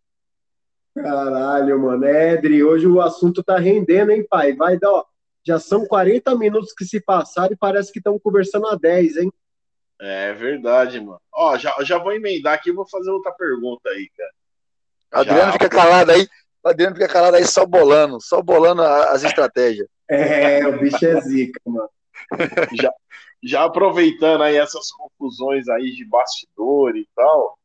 [0.94, 2.04] Caralho, mano.
[2.06, 4.54] Edri, hoje o assunto tá rendendo, hein, pai?
[4.54, 5.04] Vai dar, ó.
[5.44, 9.32] Já são 40 minutos que se passaram e parece que estão conversando a 10, hein?
[10.00, 11.20] É verdade, mano.
[11.32, 14.30] Ó, já, já vou emendar aqui e vou fazer outra pergunta aí, cara.
[15.12, 15.52] Adriano já...
[15.52, 16.28] fica calado aí.
[16.66, 19.88] O Adriano fica calado aí só bolando, só bolando as estratégias.
[20.08, 21.90] É, o bicho é zica, mano.
[22.74, 22.92] Já,
[23.42, 27.58] já aproveitando aí essas confusões aí de bastidor e tal,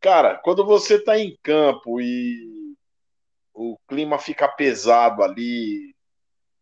[0.00, 2.74] cara, quando você tá em campo e
[3.52, 5.94] o clima fica pesado ali,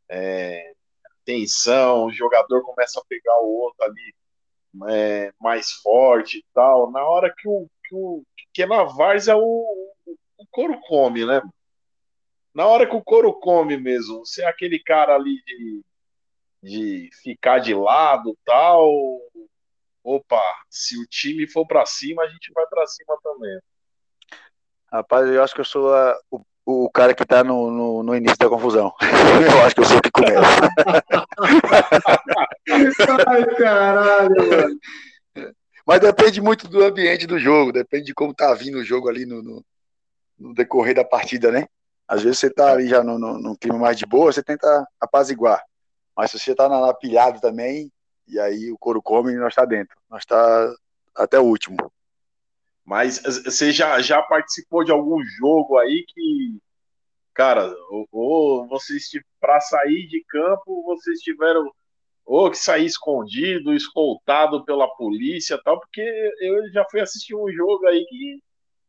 [0.09, 0.73] é,
[1.25, 4.15] tensão, o jogador começa a pegar o outro ali
[4.91, 9.93] é, mais forte e tal, na hora que o que, o, que na várzea o,
[10.37, 11.41] o couro come, né?
[12.55, 15.83] Na hora que o couro come mesmo, você é aquele cara ali de,
[16.63, 18.91] de ficar de lado tal.
[20.05, 23.59] Opa, se o time for para cima, a gente vai para cima também.
[24.93, 28.15] Rapaz, eu acho que eu sou a, o, o cara que tá no, no, no,
[28.15, 28.93] início da confusão.
[29.01, 30.43] eu acho que eu sou o que começa.
[33.27, 34.81] Ai, caralho, mano.
[35.87, 39.25] Mas depende muito do ambiente do jogo, depende de como tá vindo o jogo ali
[39.25, 39.65] no, no,
[40.39, 41.67] no decorrer da partida, né?
[42.13, 45.65] Às vezes você tá ali já no, clima mais de boa, você tenta apaziguar.
[46.15, 47.91] Mas se você tá na, na pilhado também,
[48.29, 49.97] e aí o couro come, nós tá dentro.
[50.11, 50.75] Nós tá
[51.15, 51.91] até o último.
[52.85, 56.59] Mas você já, já participou de algum jogo aí que,
[57.33, 59.09] cara, ou, ou vocês,
[59.41, 61.73] para sair de campo, vocês tiveram
[62.27, 66.03] ou que sair escondido, escoltado pela polícia tal, porque
[66.43, 68.43] eu já fui assistir um jogo aí que,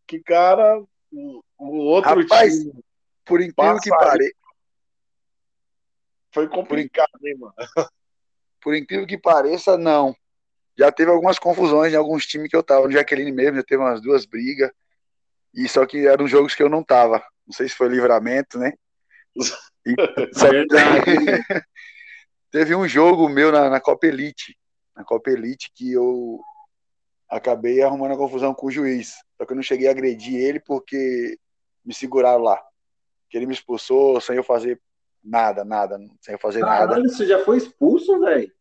[0.07, 0.78] que cara,
[1.09, 2.84] o, o outro Rapaz, time.
[3.26, 4.34] Por incrível que pareça.
[6.32, 7.53] Foi complicado, hein, mano?
[8.61, 10.15] Por incrível que pareça, não.
[10.78, 12.88] Já teve algumas confusões em alguns times que eu tava.
[12.88, 14.71] No Jaqueline mesmo, já teve umas duas brigas.
[15.53, 17.24] E só que eram jogos que eu não tava.
[17.45, 18.74] Não sei se foi livramento, né?
[19.86, 19.95] E, que,
[22.49, 24.57] teve um jogo meu na, na Copa Elite.
[24.95, 26.39] Na Copa Elite que eu
[27.30, 29.13] acabei arrumando a confusão com o juiz.
[29.38, 31.38] Só que eu não cheguei a agredir ele porque
[31.86, 32.63] me seguraram lá.
[33.34, 34.79] Que ele me expulsou sem eu fazer
[35.23, 37.01] nada, nada, sem eu fazer Caralho, nada.
[37.09, 38.53] Você já foi expulso, velho?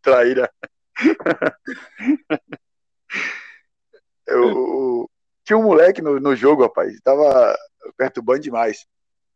[0.00, 0.48] Traíra.
[4.24, 5.10] eu,
[5.42, 7.58] tinha um moleque no, no jogo, rapaz, tava
[7.96, 8.86] perturbando demais.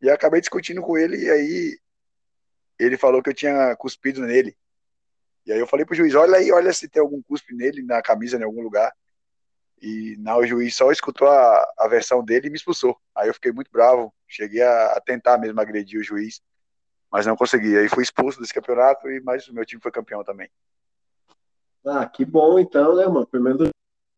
[0.00, 1.76] E acabei discutindo com ele, e aí
[2.78, 4.56] ele falou que eu tinha cuspido nele.
[5.44, 8.00] E aí eu falei pro juiz, olha aí, olha se tem algum cuspe nele, na
[8.00, 8.94] camisa, em algum lugar.
[9.80, 12.96] E não, o juiz só escutou a, a versão dele e me expulsou.
[13.14, 16.40] Aí eu fiquei muito bravo, cheguei a, a tentar mesmo agredir o juiz,
[17.10, 17.76] mas não consegui.
[17.76, 20.50] Aí fui expulso desse campeonato, e mas o meu time foi campeão também.
[21.84, 23.26] Ah, que bom então, né, mano?
[23.26, 23.68] Pelo menos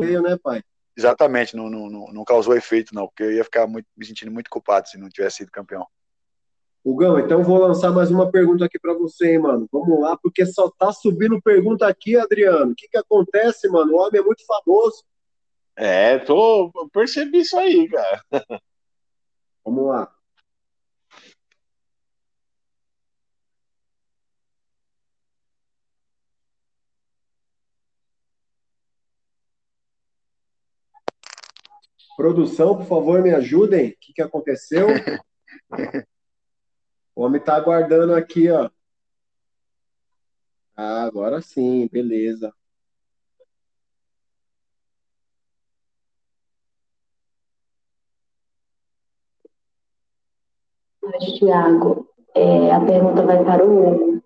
[0.01, 0.63] veio, né, pai?
[0.97, 4.33] Exatamente, não, não, não, não causou efeito, não, porque eu ia ficar muito, me sentindo
[4.33, 5.87] muito culpado se não tivesse sido campeão.
[6.85, 9.69] Hugão, então vou lançar mais uma pergunta aqui para você, hein, mano.
[9.71, 12.73] Vamos lá, porque só tá subindo pergunta aqui, Adriano.
[12.73, 13.93] O que que acontece, mano?
[13.93, 15.05] O homem é muito famoso.
[15.81, 18.21] É, tô, percebi isso aí, cara.
[19.65, 20.13] Vamos lá.
[32.17, 33.91] Produção, por favor, me ajudem.
[33.91, 34.89] O que, que aconteceu?
[37.15, 38.71] O homem tá aguardando aqui, ó.
[40.77, 42.55] Ah, agora sim, beleza.
[51.39, 54.23] Tiago, é, a pergunta vai para o Hugo.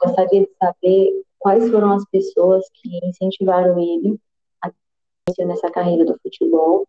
[0.00, 4.18] Gostaria de saber quais foram as pessoas que incentivaram ele
[4.62, 4.70] a
[5.46, 6.86] nessa carreira do futebol,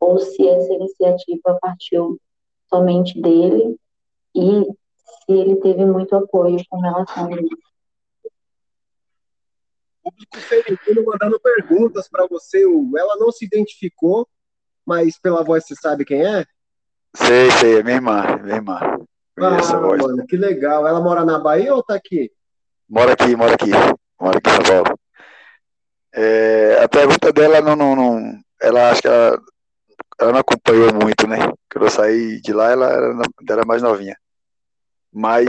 [0.00, 2.18] ou se essa iniciativa partiu
[2.68, 3.78] somente dele
[4.34, 7.68] e se ele teve muito apoio com relação a isso.
[10.02, 14.26] Público feminino mandando perguntas para você, Ela não se identificou,
[14.86, 16.46] mas pela voz você sabe quem é?
[17.26, 18.78] Sei, sei, é minha irmã, é minha irmã.
[19.40, 20.86] Ah, mano, que legal.
[20.86, 22.30] Ela mora na Bahia ou tá aqui?
[22.88, 23.70] Mora aqui, mora aqui.
[24.20, 24.98] Mora aqui em São Paulo.
[26.12, 28.40] É, a pergunta dela não, não, não.
[28.60, 29.38] Ela acho que ela,
[30.20, 31.38] ela não acompanhou muito, né?
[31.70, 34.16] Quando eu saí de lá, ela era, era mais novinha.
[35.12, 35.46] Mas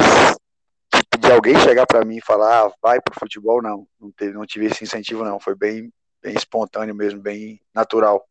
[0.93, 3.87] tipo, de alguém chegar para mim e falar, ah, vai pro futebol, não.
[3.99, 5.39] Não, teve, não tive esse incentivo, não.
[5.39, 5.91] Foi bem,
[6.21, 8.23] bem espontâneo mesmo, bem natural.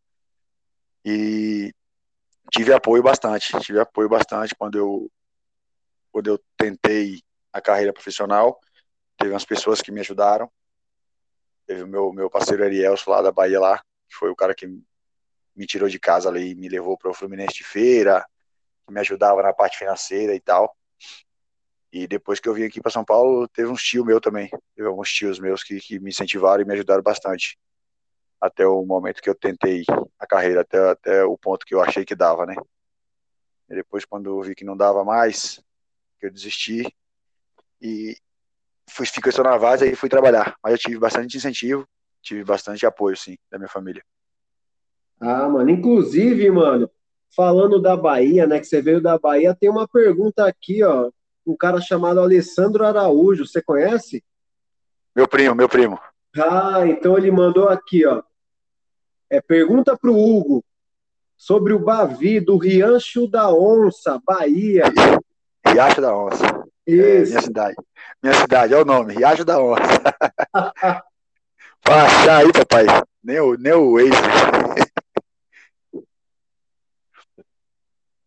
[1.05, 1.73] E
[2.51, 3.59] tive apoio bastante.
[3.61, 5.11] Tive apoio bastante quando eu,
[6.11, 7.23] quando eu tentei
[7.53, 8.59] a carreira profissional.
[9.17, 10.51] Teve umas pessoas que me ajudaram.
[11.67, 13.79] Teve o meu, meu parceiro Arielso lá da Bahia lá,
[14.09, 14.67] que foi o cara que
[15.55, 18.25] me tirou de casa ali me levou para o Fluminense de feira,
[18.87, 20.75] que me ajudava na parte financeira e tal.
[21.93, 24.49] E depois que eu vim aqui para São Paulo, teve uns tios meu também.
[24.77, 27.59] Teve alguns tios meus que, que me incentivaram e me ajudaram bastante.
[28.41, 29.85] Até o momento que eu tentei
[30.19, 32.55] a carreira, até, até o ponto que eu achei que dava, né?
[33.69, 35.63] E depois, quando eu vi que não dava mais,
[36.23, 36.85] eu desisti
[37.83, 38.17] e
[38.89, 40.57] fui, fiquei só na base e fui trabalhar.
[40.63, 41.87] Mas eu tive bastante incentivo,
[42.23, 44.03] tive bastante apoio, sim, da minha família.
[45.21, 46.89] Ah, mano, inclusive, mano,
[47.35, 51.11] falando da Bahia, né, que você veio da Bahia, tem uma pergunta aqui, ó,
[51.47, 54.25] um cara chamado Alessandro Araújo, você conhece?
[55.15, 55.99] Meu primo, meu primo.
[56.37, 58.23] Ah, então ele mandou aqui, ó.
[59.31, 60.65] É, pergunta pro Hugo
[61.37, 64.85] sobre o Bavi do Riancho da Onça, Bahia.
[65.67, 66.45] Riacho da Onça.
[66.87, 67.77] É, minha cidade.
[68.23, 69.83] Minha cidade, é o nome, Riacho da Onça.
[71.85, 72.87] Achar aí, papai.
[73.23, 74.11] Nem o, nem o Waze.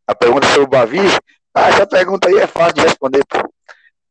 [0.08, 0.99] A pergunta sobre o Bavi
[1.54, 3.38] ah, essa pergunta aí é fácil de responder, pô.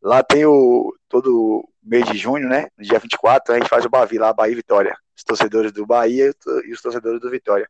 [0.03, 2.69] Lá tem o todo mês de junho, né?
[2.77, 4.97] No dia 24, a gente faz o Bavi lá, Bahia Vitória.
[5.21, 7.69] Os torcedores do Bahia e os torcedores do Vitória.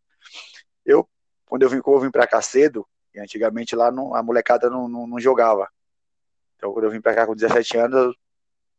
[0.86, 1.08] Eu,
[1.44, 4.88] quando eu vim, eu vim pra cá cedo, e antigamente lá não, a molecada não,
[4.88, 5.68] não, não, jogava.
[6.54, 8.14] Então, quando eu vim pra cá com 17 anos, eu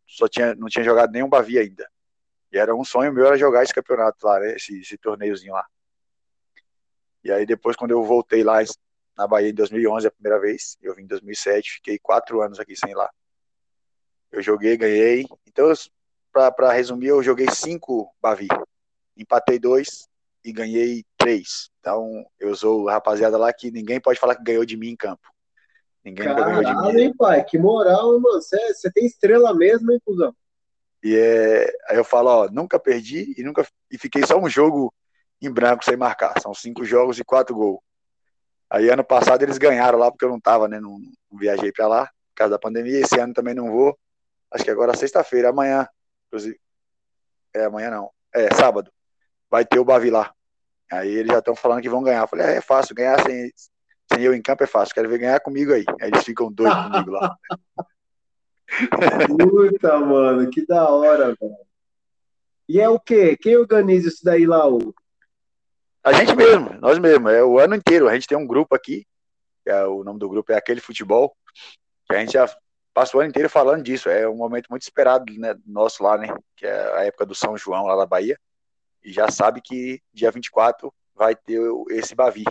[0.07, 1.85] só tinha, não tinha jogado nenhum Bavi ainda.
[2.49, 4.55] E era um sonho meu era jogar esse campeonato lá, né?
[4.55, 5.65] Esse, esse torneiozinho lá.
[7.21, 8.59] E aí depois, quando eu voltei lá
[9.17, 12.73] na Bahia em 2011, a primeira vez, eu vim em 2007, fiquei quatro anos aqui
[12.73, 13.09] sem ir lá.
[14.31, 15.25] Eu joguei, ganhei.
[15.45, 15.69] Então,
[16.31, 18.47] para resumir, eu joguei cinco Bavi.
[19.17, 20.07] Empatei dois
[20.43, 21.69] e ganhei três.
[21.79, 25.21] Então, eu sou rapaziada lá que ninguém pode falar que ganhou de mim em campo.
[26.03, 27.01] Ninguém Caralho, ganhou de mim.
[27.01, 27.43] hein, pai?
[27.43, 28.41] Que moral, hein, mano?
[28.41, 30.33] Você tem estrela mesmo, hein, cuzão?
[31.03, 34.93] E é, aí eu falo, ó, nunca perdi e nunca e fiquei só um jogo
[35.41, 36.39] em branco sem marcar.
[36.39, 37.79] São cinco jogos e quatro gols.
[38.69, 40.79] Aí ano passado eles ganharam lá porque eu não tava, né?
[40.79, 40.97] Não,
[41.31, 42.99] não viajei para lá por causa da pandemia.
[42.99, 43.97] Esse ano também não vou.
[44.51, 45.87] Acho que agora sexta-feira, amanhã,
[46.31, 46.59] inclusive.
[47.53, 48.09] É amanhã não.
[48.33, 48.89] É sábado.
[49.49, 50.33] Vai ter o Bavi lá.
[50.89, 52.21] Aí eles já estão falando que vão ganhar.
[52.21, 53.51] Eu falei, é, é fácil, ganhar sem,
[54.11, 54.95] sem eu em campo é fácil.
[54.95, 55.85] Quero ver ganhar comigo aí.
[56.01, 57.35] Aí eles ficam doidos comigo lá.
[59.27, 61.55] Puta, mano, que da hora, velho.
[62.69, 63.35] E é o quê?
[63.35, 64.95] Quem organiza isso daí lá, Hugo?
[66.03, 67.33] A gente mesmo, nós mesmos.
[67.33, 68.07] É o ano inteiro.
[68.07, 69.05] A gente tem um grupo aqui,
[69.65, 71.35] é, o nome do grupo é Aquele Futebol,
[72.07, 72.47] que a gente já
[72.93, 74.09] passa o ano inteiro falando disso.
[74.09, 76.27] É um momento muito esperado né, nosso lá, né?
[76.55, 78.39] Que é a época do São João, lá da Bahia.
[79.03, 82.43] E já sabe que dia 24 vai ter esse Bavi.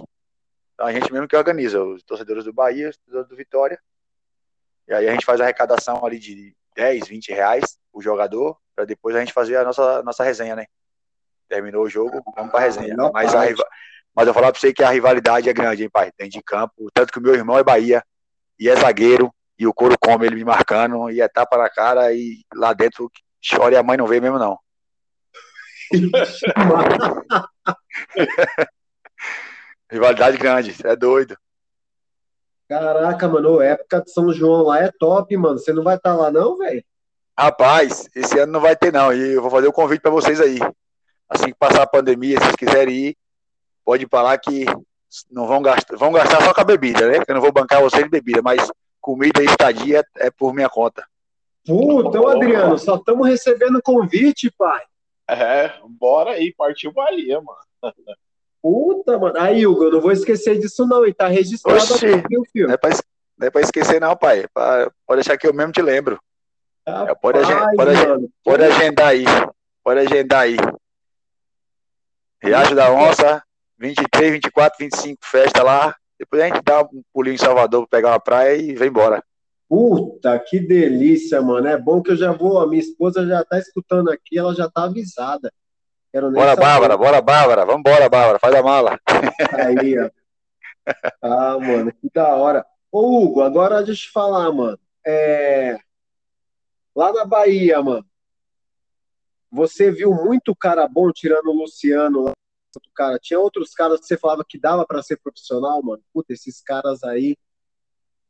[0.74, 3.78] Então a gente mesmo que organiza, os torcedores do Bahia, os torcedores do Vitória,
[4.88, 8.84] e aí a gente faz a arrecadação ali de 10, 20 reais o jogador, para
[8.84, 10.66] depois a gente fazer a nossa, nossa resenha, né?
[11.48, 12.96] Terminou o jogo, vamos pra resenha.
[12.98, 13.42] Ah, mas, a,
[14.14, 16.10] mas eu falar pra você que a rivalidade é grande, hein, pai?
[16.16, 16.90] Dentro de campo.
[16.92, 18.02] Tanto que o meu irmão é Bahia
[18.58, 22.14] e é zagueiro, e o couro come ele me marcando, e é tapa na cara,
[22.14, 23.12] e lá dentro
[23.46, 24.58] chora e a mãe não vê mesmo, não.
[29.90, 31.36] rivalidade grande, é doido.
[32.66, 35.58] Caraca, mano, época de São João lá é top, mano.
[35.58, 36.82] Você não vai estar tá lá, não, velho?
[37.38, 39.12] Rapaz, esse ano não vai ter, não.
[39.12, 40.58] E eu vou fazer o um convite para vocês aí.
[41.28, 43.16] Assim que passar a pandemia, se vocês quiserem ir,
[43.84, 44.64] pode ir pra lá que
[45.30, 47.18] não vão gastar, vão gastar só com a bebida, né?
[47.26, 48.70] Eu não vou bancar vocês de bebida, mas
[49.00, 51.04] comida e estadia é por minha conta.
[51.66, 54.82] Puta, então, Adriano, só estamos recebendo convite, pai.
[55.28, 57.94] É, bora aí, partiu Bahia, mano.
[58.62, 59.38] Puta, mano.
[59.38, 61.06] Aí, Hugo, eu não vou esquecer disso, não.
[61.06, 62.68] E tá registrado Oxi, aqui o filme.
[62.68, 62.90] Não é, pra,
[63.38, 64.46] não é pra esquecer, não, pai.
[64.52, 66.18] Pra, pode deixar que eu mesmo te lembro.
[66.86, 69.24] Rapaz, pode, agendar, pode, pode, agendar aí.
[69.82, 70.56] Pode agendar aí.
[72.42, 73.42] Riacho da Onça,
[73.78, 75.94] 23, 24, 25, festa lá.
[76.20, 79.24] Depois a gente dá um pulinho em Salvador pra pegar uma praia e vem embora.
[79.66, 81.66] Puta, que delícia, mano.
[81.66, 82.60] É bom que eu já vou.
[82.60, 85.50] A minha esposa já tá escutando aqui, ela já tá avisada.
[86.12, 86.60] Quero bora, saber.
[86.60, 87.64] Bárbara, bora, Bárbara.
[87.64, 89.00] Vambora, Bárbara, faz a mala.
[89.54, 90.10] Aí, ó.
[91.22, 92.66] Ah, mano, que da hora.
[92.90, 94.78] Ô, Hugo, agora deixa eu te falar, mano.
[95.06, 95.78] É...
[96.96, 98.04] Lá na Bahia, mano,
[99.52, 102.32] você viu muito cara bom tirando o Luciano lá.
[102.94, 106.02] Cara, tinha outros caras que você falava que dava para ser profissional, mano.
[106.12, 107.36] Puta, esses caras aí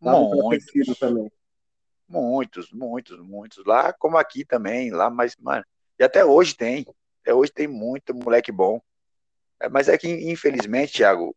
[0.00, 1.30] muitos, também.
[2.08, 3.64] Muitos, muitos, muitos.
[3.66, 5.64] Lá como aqui também, lá, mas, mano,
[5.98, 6.86] e até hoje tem.
[7.22, 8.80] Até hoje tem muito moleque bom.
[9.60, 11.36] É, mas é que, infelizmente, Thiago,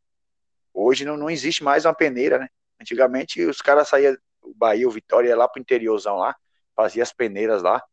[0.74, 2.48] hoje não, não existe mais uma peneira, né?
[2.80, 6.36] Antigamente os caras saíam, o Bahia, o Vitória ia lá pro interiorzão lá,
[6.76, 7.84] fazia as peneiras lá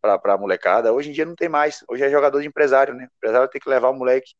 [0.00, 0.92] pra, pra molecada.
[0.92, 1.84] Hoje em dia não tem mais.
[1.88, 3.04] Hoje é jogador de empresário, né?
[3.04, 4.32] O empresário tem que levar o moleque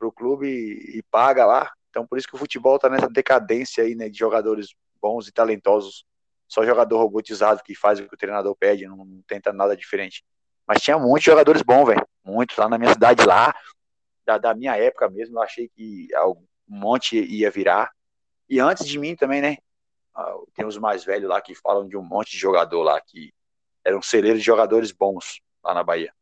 [0.00, 1.70] pro clube e, e paga lá.
[1.90, 4.08] Então por isso que o futebol tá nessa decadência aí, né?
[4.08, 6.04] De jogadores bons e talentosos.
[6.48, 10.24] Só jogador robotizado que faz o que o treinador pede, não, não tenta nada diferente.
[10.66, 12.06] Mas tinha muitos jogadores bons, velho.
[12.24, 13.54] Muitos lá na minha cidade lá,
[14.24, 17.92] da, da minha época mesmo, eu achei que um monte ia virar.
[18.48, 19.58] E antes de mim também, né?
[20.14, 23.32] Ah, tem os mais velhos lá que falam de um monte de jogador lá que
[23.84, 26.12] eram celeiros de jogadores bons lá na Bahia.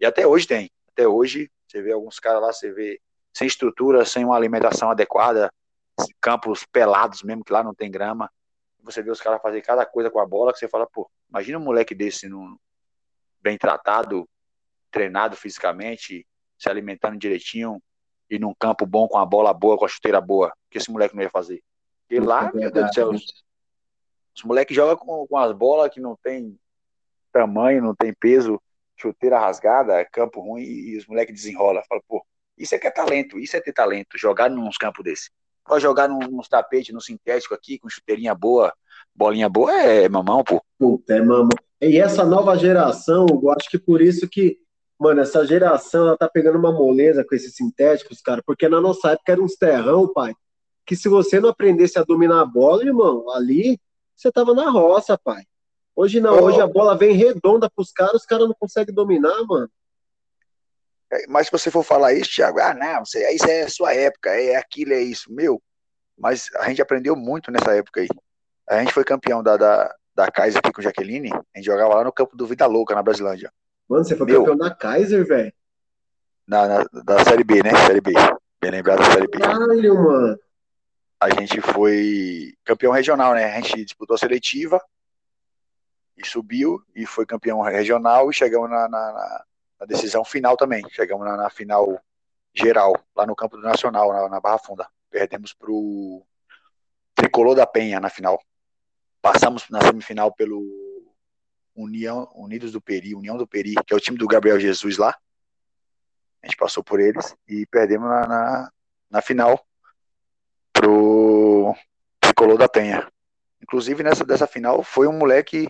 [0.00, 0.70] E até hoje tem.
[0.92, 3.00] Até hoje, você vê alguns caras lá, você vê
[3.36, 5.52] sem estrutura, sem uma alimentação adequada,
[6.22, 8.32] campos pelados mesmo, que lá não tem grama.
[8.82, 11.58] Você vê os caras fazer cada coisa com a bola que você fala, pô, imagina
[11.58, 12.58] um moleque desse no,
[13.42, 14.26] bem tratado,
[14.90, 16.26] treinado fisicamente,
[16.56, 17.78] se alimentando direitinho
[18.30, 20.48] e num campo bom, com a bola boa, com a chuteira boa.
[20.48, 21.62] O que esse moleque não ia fazer?
[22.08, 23.44] E lá, meu Deus do céu, os,
[24.34, 26.58] os moleques jogam com, com as bolas que não tem
[27.30, 28.58] tamanho, não tem peso,
[28.96, 31.82] chuteira rasgada, campo ruim, e os moleques desenrolam.
[31.86, 32.24] Fala, pô,
[32.56, 35.30] isso é que é talento, isso é ter talento, jogar nos campos desse.
[35.64, 38.72] Pode jogar nos tapetes, no sintético aqui, com chuteirinha boa,
[39.14, 40.62] bolinha boa, é mamão, pô.
[40.78, 41.48] Puta, é mamão.
[41.80, 44.58] E essa nova geração, eu acho que por isso que,
[44.98, 49.10] mano, essa geração ela tá pegando uma moleza com esses sintéticos, cara, porque na nossa
[49.10, 50.32] época era uns terrão, pai,
[50.86, 53.78] que se você não aprendesse a dominar a bola, irmão, ali
[54.14, 55.42] você tava na roça, pai.
[55.94, 56.44] Hoje não, oh.
[56.44, 59.68] hoje a bola vem redonda pros caras, os caras não conseguem dominar, mano.
[61.12, 64.30] É, mas se você for falar isso, Thiago, ah, não, isso é a sua época,
[64.30, 65.32] é aquilo, é isso.
[65.32, 65.62] Meu,
[66.18, 68.08] mas a gente aprendeu muito nessa época aí.
[68.68, 72.04] A gente foi campeão da, da, da Kaiser aqui com Jaqueline, a gente jogava lá
[72.04, 73.52] no campo do Vida Louca, na Brasilândia.
[73.88, 75.52] Mano, você foi Meu, campeão da Kaiser, velho?
[76.46, 77.70] Na, na, da Série B, né?
[77.86, 78.12] Série B.
[78.60, 79.38] Bem lembrado da Série B.
[79.38, 80.38] Caralho, mano.
[81.20, 83.44] A gente foi campeão regional, né?
[83.44, 84.80] A gente disputou a seletiva
[86.16, 89.44] e subiu e foi campeão regional e chegamos na, na, na
[89.84, 90.82] decisão final também.
[90.90, 92.00] Chegamos na, na, final
[92.54, 94.88] geral, lá no campo do Nacional, na, na Barra Funda.
[95.10, 96.24] Perdemos pro
[97.14, 98.40] Tricolor da Penha na final.
[99.20, 100.64] Passamos na semifinal pelo
[101.74, 105.14] União, Unidos do Peri, União do Peri, que é o time do Gabriel Jesus lá.
[106.42, 108.72] A gente passou por eles e perdemos na, na,
[109.10, 109.62] na final
[110.72, 111.74] pro
[112.20, 113.10] Tricolor da Penha.
[113.60, 115.68] Inclusive, nessa dessa final, foi um moleque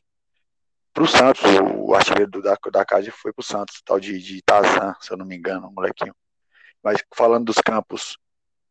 [0.97, 1.43] pro Santos,
[1.75, 5.27] o artilheiro da, da casa foi pro Santos, tal de, de Tazan, se eu não
[5.27, 6.17] me engano, molequinho.
[6.83, 8.17] Mas falando dos campos,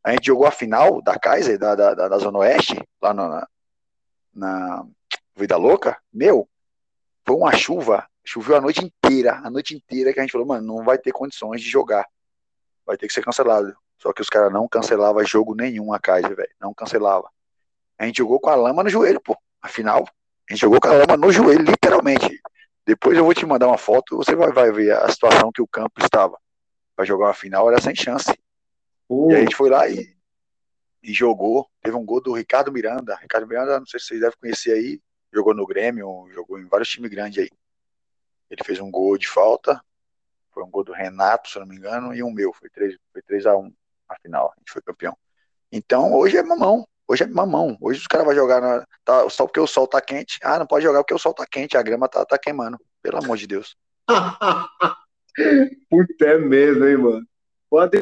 [0.04, 3.48] a gente jogou a final da Kaiser, da, da, da Zona Oeste, lá na,
[4.34, 4.88] na
[5.36, 6.50] Vida Louca, meu,
[7.24, 10.66] foi uma chuva, choveu a noite inteira, a noite inteira que a gente falou, mano,
[10.66, 12.08] não vai ter condições de jogar,
[12.88, 13.78] vai ter que ser cancelado.
[14.00, 17.30] Só que os caras não cancelavam jogo nenhum a Kaiser, velho, não cancelava.
[18.00, 20.08] A gente jogou com a lama no joelho, pô, afinal,
[20.50, 22.42] a gente jogou com a lama no joelho, literalmente.
[22.86, 25.68] Depois eu vou te mandar uma foto, você vai, vai ver a situação que o
[25.68, 26.38] campo estava.
[26.96, 28.32] Para jogar uma final era sem chance.
[29.10, 29.32] Uh.
[29.32, 30.16] E a gente foi lá e,
[31.02, 31.68] e jogou.
[31.82, 33.18] Teve um gol do Ricardo Miranda.
[33.20, 35.02] Ricardo Miranda, não sei se vocês devem conhecer aí,
[35.34, 37.50] jogou no Grêmio, jogou em vários times grandes aí.
[38.50, 39.84] Ele fez um gol de falta,
[40.52, 42.54] foi um gol do Renato, se não me engano, e um meu.
[42.54, 43.74] Foi 3, foi 3 a 1
[44.08, 45.18] a final, a gente foi campeão.
[45.72, 46.88] Então hoje é mamão.
[47.08, 47.78] Hoje é mamão.
[47.80, 50.40] Hoje os caras vão jogar na, tá, só porque o sol tá quente.
[50.44, 52.80] Ah, não pode jogar porque o sol tá quente, a grama tá, tá queimando.
[53.02, 53.78] Pelo amor de Deus.
[55.90, 57.28] Puta, é mesmo, hein, mano.
[57.70, 58.02] Pode...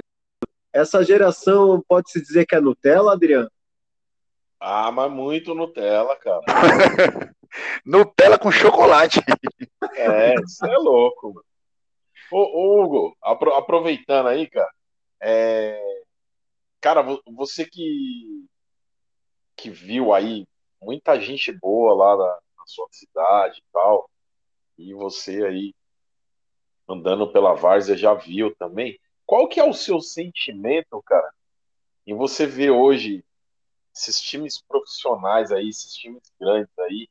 [0.71, 3.51] Essa geração pode-se dizer que é Nutella, Adriano?
[4.59, 6.41] Ah, mas muito Nutella, cara.
[7.85, 9.19] Nutella com chocolate.
[9.95, 11.33] É, isso é louco.
[11.33, 11.45] Mano.
[12.31, 14.71] Ô, ô, Hugo, aproveitando aí, cara,
[15.21, 15.79] é...
[16.81, 18.47] cara, você que
[19.55, 20.45] que viu aí
[20.81, 24.09] muita gente boa lá na, na sua cidade e tal,
[24.77, 25.73] e você aí
[26.87, 28.99] andando pela várzea já viu também.
[29.25, 31.31] Qual que é o seu sentimento, cara,
[32.05, 33.23] em você ver hoje
[33.95, 37.07] esses times profissionais aí, esses times grandes aí,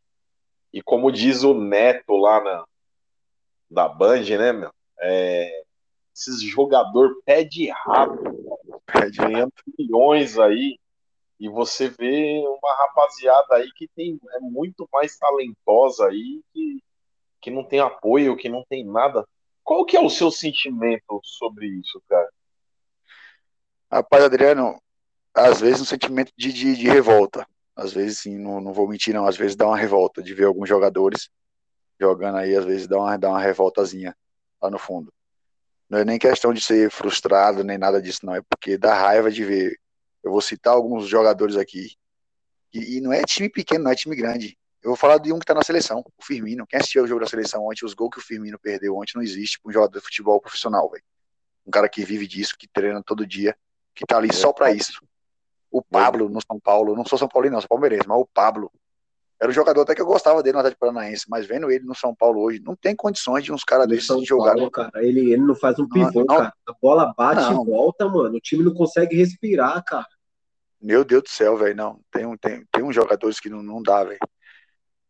[0.72, 2.66] e como diz o Neto lá na
[3.70, 4.72] da Band, né, meu?
[5.00, 5.64] É,
[6.14, 7.70] esses jogador pé de
[9.16, 10.78] ganhando milhões aí,
[11.42, 16.80] e você vê uma rapaziada aí que tem, é muito mais talentosa aí, que,
[17.40, 19.26] que não tem apoio, que não tem nada.
[19.64, 22.28] Qual que é o seu sentimento sobre isso, cara?
[23.90, 24.80] Rapaz, Adriano,
[25.34, 27.44] às vezes um sentimento de, de, de revolta.
[27.74, 29.26] Às vezes, sim, não, não vou mentir, não.
[29.26, 31.28] Às vezes dá uma revolta de ver alguns jogadores
[31.98, 34.16] jogando aí, às vezes dá uma, dá uma revoltazinha
[34.62, 35.12] lá no fundo.
[35.90, 38.36] Não é nem questão de ser frustrado, nem nada disso, não.
[38.36, 39.81] É porque dá raiva de ver
[40.22, 41.96] eu vou citar alguns jogadores aqui.
[42.72, 44.58] E, e, não é time pequeno, não é time grande.
[44.82, 46.66] Eu vou falar de um que está na seleção, o Firmino.
[46.66, 49.22] Quem assistiu o jogo da seleção ontem, os gols que o Firmino perdeu ontem não
[49.22, 51.04] existe para um jogador de futebol profissional, velho.
[51.66, 53.56] Um cara que vive disso, que treina todo dia,
[53.94, 55.00] que tá ali é, só para isso.
[55.70, 58.72] O Pablo no São Paulo, não sou São Paulino, não, sou palmeirense, mas o Pablo
[59.42, 61.96] era um jogador até que eu gostava dele no Atlético Paranaense, mas vendo ele no
[61.96, 64.54] São Paulo hoje, não tem condições de uns caras desses de jogar.
[64.54, 66.54] Paulo, cara, ele, ele não faz um pivô, não, não, cara.
[66.64, 67.64] A bola bate não.
[67.64, 68.36] e volta, mano.
[68.36, 70.06] O time não consegue respirar, cara.
[70.80, 72.00] Meu Deus do céu, velho, não.
[72.08, 74.20] Tem, um, tem, tem uns jogadores que não, não dá, velho.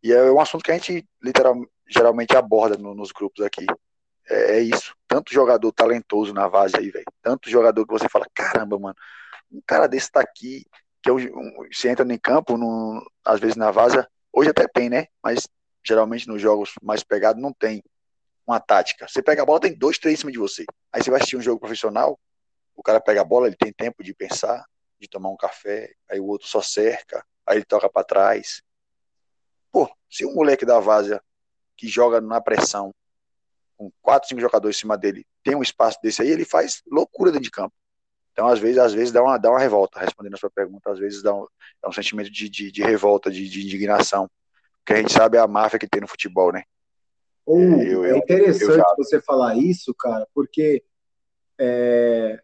[0.03, 3.66] E é um assunto que a gente literalmente, geralmente aborda no, nos grupos aqui.
[4.30, 4.95] É, é, isso.
[5.07, 7.05] Tanto jogador talentoso na base aí, velho.
[7.20, 8.97] Tanto jogador que você fala, caramba, mano,
[9.53, 10.64] um cara desse tá aqui,
[11.03, 14.66] que é um, um, você entra em campo, no, às vezes na vaza, hoje até
[14.66, 15.07] tem, né?
[15.22, 15.49] Mas
[15.85, 17.83] geralmente nos jogos mais pegados não tem
[18.47, 19.07] uma tática.
[19.09, 20.64] Você pega a bola, tem dois, três em cima de você.
[20.93, 22.18] Aí você vai assistir um jogo profissional,
[22.74, 24.64] o cara pega a bola, ele tem tempo de pensar,
[24.99, 28.62] de tomar um café, aí o outro só cerca, aí ele toca para trás.
[29.70, 31.22] Pô, se um moleque da Várzea
[31.76, 32.95] que joga na pressão,
[33.76, 37.30] com quatro, cinco jogadores em cima dele, tem um espaço desse aí, ele faz loucura
[37.30, 37.74] dentro de campo.
[38.33, 40.99] Então, às vezes, às vezes dá uma, dá uma revolta, respondendo a sua pergunta, às
[40.99, 41.47] vezes dá um,
[41.83, 44.28] dá um sentimento de, de, de revolta, de, de, indignação.
[44.78, 46.62] Porque a gente sabe a máfia que tem no futebol, né?
[48.05, 50.83] eu, é interessante eu, eu você falar isso, cara, porque
[51.59, 52.41] é,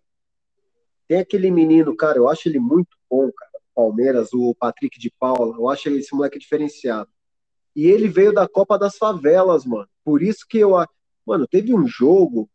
[1.07, 5.57] tem aquele menino, cara, eu acho ele muito bom, cara, Palmeiras, o Patrick de Paula,
[5.57, 7.09] eu acho esse moleque diferenciado.
[7.75, 9.89] E ele veio da Copa das Favelas, mano.
[10.05, 10.73] Por isso que eu.
[11.25, 12.51] Mano, teve um jogo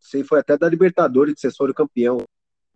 [0.00, 2.18] sei, foi até da Libertadores vocês foram campeão.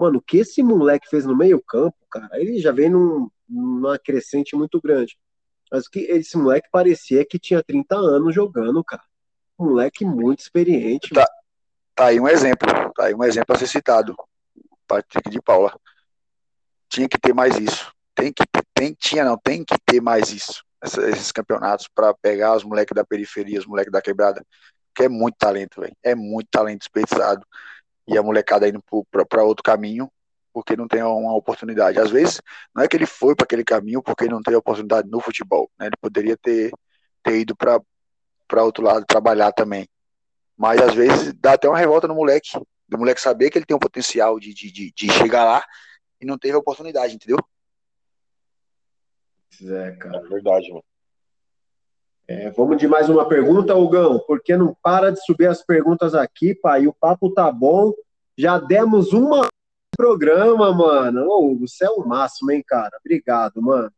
[0.02, 4.56] Mano, o que esse moleque fez no meio-campo, cara, ele já vem num, numa crescente
[4.56, 5.16] muito grande.
[5.70, 9.04] Mas que esse moleque parecia que tinha 30 anos jogando, cara.
[9.56, 11.14] Um moleque muito experiente.
[11.14, 11.24] Tá,
[11.94, 12.68] tá aí um exemplo.
[12.96, 14.16] Tá aí um exemplo a ser citado.
[14.88, 15.72] Patrick de Paula.
[16.88, 17.92] Tinha que ter mais isso.
[18.12, 18.42] Tem que
[18.74, 20.64] tem, tinha não, tem que ter mais isso.
[20.82, 24.44] esses campeonatos para pegar os moleques da periferia, os moleques da quebrada.
[24.96, 25.96] Que é muito talento, velho.
[26.02, 27.46] É muito talento desperdiçado.
[28.06, 28.82] E a molecada indo
[29.28, 30.10] para outro caminho
[30.52, 31.98] porque não tem uma oportunidade.
[31.98, 32.40] Às vezes,
[32.74, 35.70] não é que ele foi para aquele caminho porque não tem oportunidade no futebol.
[35.78, 35.86] Né?
[35.86, 36.70] Ele poderia ter,
[37.22, 39.88] ter ido para outro lado trabalhar também.
[40.56, 42.50] Mas às vezes dá até uma revolta no moleque,
[42.86, 45.64] do moleque saber que ele tem um potencial de, de, de, de chegar lá
[46.20, 47.38] e não teve a oportunidade, entendeu?
[49.60, 50.18] É, cara.
[50.18, 50.84] É verdade, mano.
[52.32, 56.54] É, vamos de mais uma pergunta, Hugão, porque não para de subir as perguntas aqui,
[56.54, 57.92] pai, o papo tá bom.
[58.38, 59.48] Já demos uma
[59.94, 61.28] programa, mano.
[61.28, 62.96] Ô, você é o máximo, hein, cara?
[63.04, 63.92] Obrigado, mano.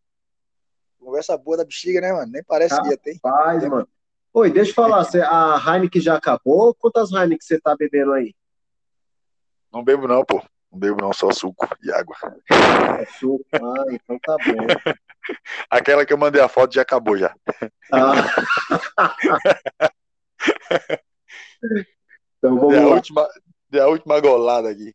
[0.99, 2.33] Conversa boa da bexiga, né, mano?
[2.33, 3.21] Nem parece que ia ter.
[3.21, 3.87] Faz, mano.
[4.33, 6.75] Oi, deixa eu falar, a Heineken já acabou?
[6.75, 8.35] Quantas Heineken você tá bebendo aí?
[9.73, 10.43] Não bebo não, pô.
[10.73, 12.17] Não bebo não, só suco e água.
[12.99, 14.93] É suco, ah, então tá bom.
[15.71, 17.35] Aquela que eu mandei a foto já acabou já.
[17.93, 18.15] Ah.
[22.39, 22.83] então vamos lá.
[22.83, 23.29] A última,
[23.71, 24.95] deu a última golada aqui.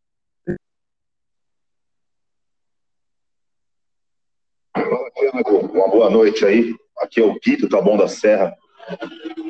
[5.74, 6.76] Uma boa noite aí.
[7.00, 8.56] Aqui é o Quito, tá bom da Serra.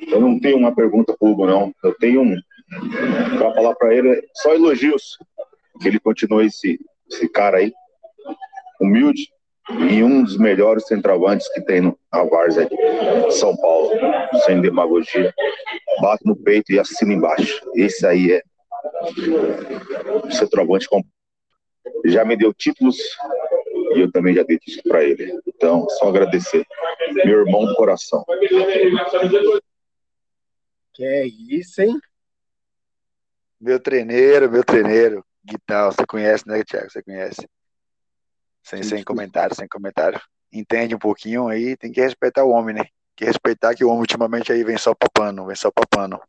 [0.07, 1.73] Eu não tenho uma pergunta pro Hugo, não.
[1.83, 2.35] Eu tenho um.
[3.37, 5.17] Pra falar pra ele, só elogios.
[5.81, 7.71] Que ele continue esse, esse cara aí,
[8.81, 9.29] humilde,
[9.89, 13.91] e um dos melhores centroavantes que tem no Várzea de São Paulo,
[14.45, 15.33] sem demagogia.
[16.01, 17.61] Bate no peito e assina embaixo.
[17.75, 18.43] Esse aí é
[20.23, 20.87] o centroavante
[22.05, 22.97] Já me deu títulos
[23.95, 25.39] e eu também já dei isso para ele.
[25.47, 26.65] Então, só agradecer.
[27.25, 28.25] Meu irmão do coração.
[30.93, 31.99] Que é isso, hein?
[33.59, 35.25] Meu treineiro, meu treineiro.
[35.43, 36.89] Guital, você conhece, né, Thiago?
[36.89, 37.47] Você conhece.
[38.69, 40.21] Sem, sem comentário, sem comentário.
[40.53, 42.83] Entende um pouquinho aí, tem que respeitar o homem, né?
[42.83, 46.21] Tem que respeitar que o homem ultimamente aí vem só papando, vem só papando.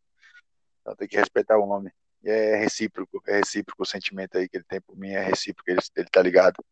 [0.81, 1.93] Então tem que respeitar o homem.
[2.23, 5.71] E é recíproco, é recíproco o sentimento aí que ele tem por mim, é recíproco,
[5.71, 6.65] ele, ele tá ligado.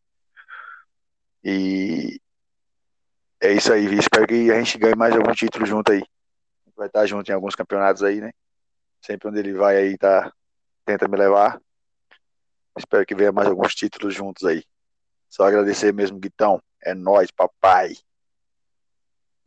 [1.43, 2.19] E
[3.39, 6.03] é isso aí, espero que a gente ganhe mais algum título junto aí.
[6.75, 8.31] Vai estar junto em alguns campeonatos aí, né?
[9.05, 10.33] Sempre onde ele vai aí, tá,
[10.83, 11.61] tenta me levar.
[12.75, 14.63] Espero que venha mais alguns títulos juntos aí.
[15.29, 16.61] Só agradecer mesmo, Guitão.
[16.83, 17.93] É nós, papai.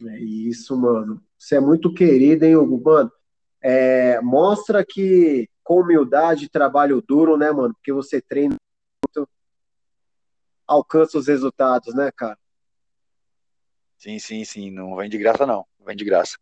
[0.07, 1.23] É isso, mano.
[1.39, 2.81] Você é muito querido, hein, Hugo?
[2.83, 3.13] Mano,
[3.61, 7.75] é, mostra que com humildade, trabalho duro, né, mano?
[7.75, 8.57] Porque você treina
[10.67, 12.39] alcança os resultados, né, cara?
[13.99, 14.71] Sim, sim, sim.
[14.71, 15.65] Não vem de graça, não.
[15.79, 16.37] Não vem de graça.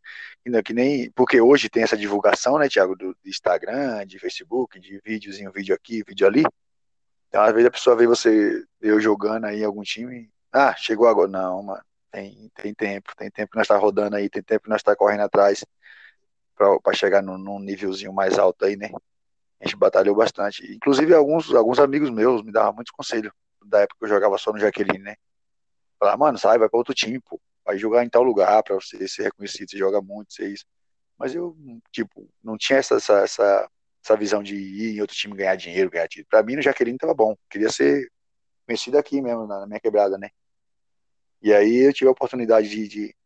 [0.65, 5.01] Que nem, porque hoje tem essa divulgação, né, Tiago, do, do, Instagram, de Facebook, de
[5.05, 6.43] videozinho, vídeo aqui, vídeo ali.
[7.31, 11.07] Então, às vezes a pessoa vê você, eu jogando aí em algum time, ah, chegou
[11.07, 11.29] agora.
[11.29, 11.83] Não, mano.
[12.11, 14.97] Tem, tem tempo, tem tempo que nós está rodando aí, tem tempo que nós está
[14.97, 15.65] correndo atrás
[16.57, 18.91] para chegar num, num nívelzinho mais alto aí, né?
[19.61, 20.75] A gente batalhou bastante.
[20.75, 23.33] Inclusive, alguns, alguns amigos meus me davam muitos conselhos
[23.65, 25.15] da época que eu jogava só no Jaqueline, né?
[26.01, 27.41] Falar, mano, sai, vai para outro time, pô.
[27.65, 30.65] Vai jogar em tal lugar para você ser reconhecido, você joga muito, você é isso.
[31.17, 31.57] Mas eu,
[31.93, 33.71] tipo, não tinha essa, essa, essa,
[34.03, 36.29] essa visão de ir em outro time ganhar dinheiro, ganhar título.
[36.31, 37.37] Pra mim, no Jaqueline tava bom.
[37.49, 38.11] Queria ser
[38.67, 40.31] conhecido aqui mesmo, na, minha quebrada, né?
[41.43, 43.17] E aí eu tive a oportunidade de, de,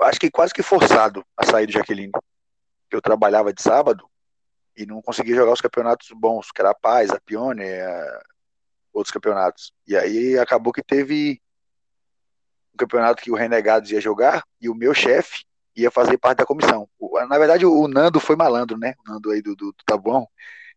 [0.00, 2.12] Acho que quase que forçado a sair do Jaqueline.
[2.90, 4.08] Eu trabalhava de sábado
[4.76, 8.22] e não conseguia jogar os campeonatos bons, que era a Paz, a Pione, a
[8.92, 9.72] outros campeonatos.
[9.86, 11.40] E aí acabou que teve
[12.74, 15.44] um campeonato que o Renegados ia jogar e o meu chefe
[15.80, 16.88] ia fazer parte da comissão.
[17.28, 18.94] Na verdade, o Nando foi malandro, né?
[19.04, 20.26] O Nando aí do, do, do Tabuão.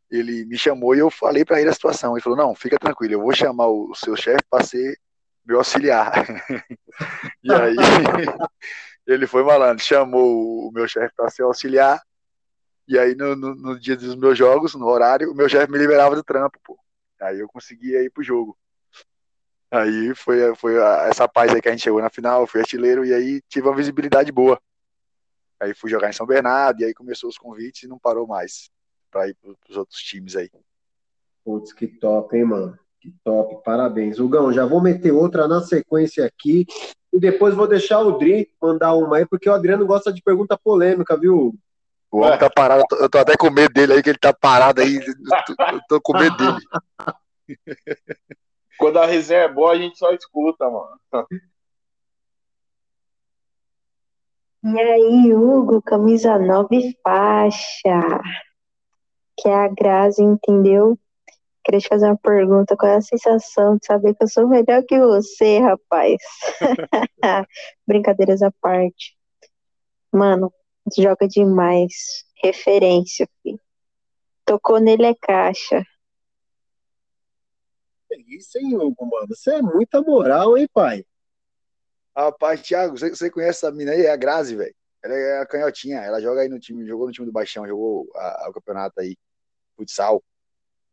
[0.10, 2.14] Ele me chamou e eu falei para ele a situação.
[2.14, 4.97] Ele falou: Não, fica tranquilo, eu vou chamar o, seu chefe para ser
[5.45, 6.12] meu auxiliar.
[7.43, 7.76] e aí
[9.08, 12.01] ele foi malandro, chamou o meu chefe para ser auxiliar.
[12.88, 15.78] E aí no, no, no, dia dos meus jogos, no horário, o meu chefe me
[15.78, 16.78] liberava do trampo, pô.
[17.22, 18.58] Aí eu conseguia ir pro jogo.
[19.72, 20.76] Aí foi, foi
[21.10, 23.76] essa paz aí que a gente chegou na final, fui artilheiro e aí tive uma
[23.76, 24.62] visibilidade boa.
[25.60, 28.70] Aí fui jogar em São Bernardo e aí começou os convites e não parou mais
[29.12, 30.49] para ir pros outros times aí.
[31.43, 32.78] Putz, que top, hein, mano?
[32.99, 34.20] Que top, parabéns.
[34.20, 36.66] Hugão, já vou meter outra na sequência aqui
[37.12, 40.58] e depois vou deixar o Dri mandar uma aí, porque o Adriano gosta de pergunta
[40.58, 41.54] polêmica, viu?
[42.10, 44.20] O homem tá parado, eu tô, eu tô até com medo dele aí, que ele
[44.20, 44.95] tá parado aí.
[44.95, 45.04] Eu
[45.45, 46.58] tô, eu tô com medo dele.
[48.78, 50.99] Quando a resenha é boa, a gente só escuta, mano.
[54.66, 58.22] E aí, Hugo, camisa 9 faixa.
[59.38, 60.97] Que é a Grazi, entendeu?
[61.66, 62.78] Queria te fazer uma pergunta.
[62.78, 66.16] Qual é a sensação de saber que eu sou melhor que você, rapaz?
[67.86, 69.18] Brincadeiras à parte.
[70.14, 70.53] Mano,
[70.97, 72.24] joga demais.
[72.41, 73.59] Referência, filho.
[74.45, 75.84] Tocou nele é caixa.
[78.11, 79.28] É isso, hein, Hugo, mano?
[79.28, 81.03] Você é muita moral, hein, pai?
[82.16, 84.05] Rapaz, Thiago, você, você conhece essa mina aí?
[84.05, 84.74] É a Grazi, velho.
[85.03, 85.99] Ela é a canhotinha.
[85.99, 88.99] Ela joga aí no time, jogou no time do Baixão, jogou a- a- o campeonato
[88.99, 89.18] aí,
[89.76, 90.24] futsal.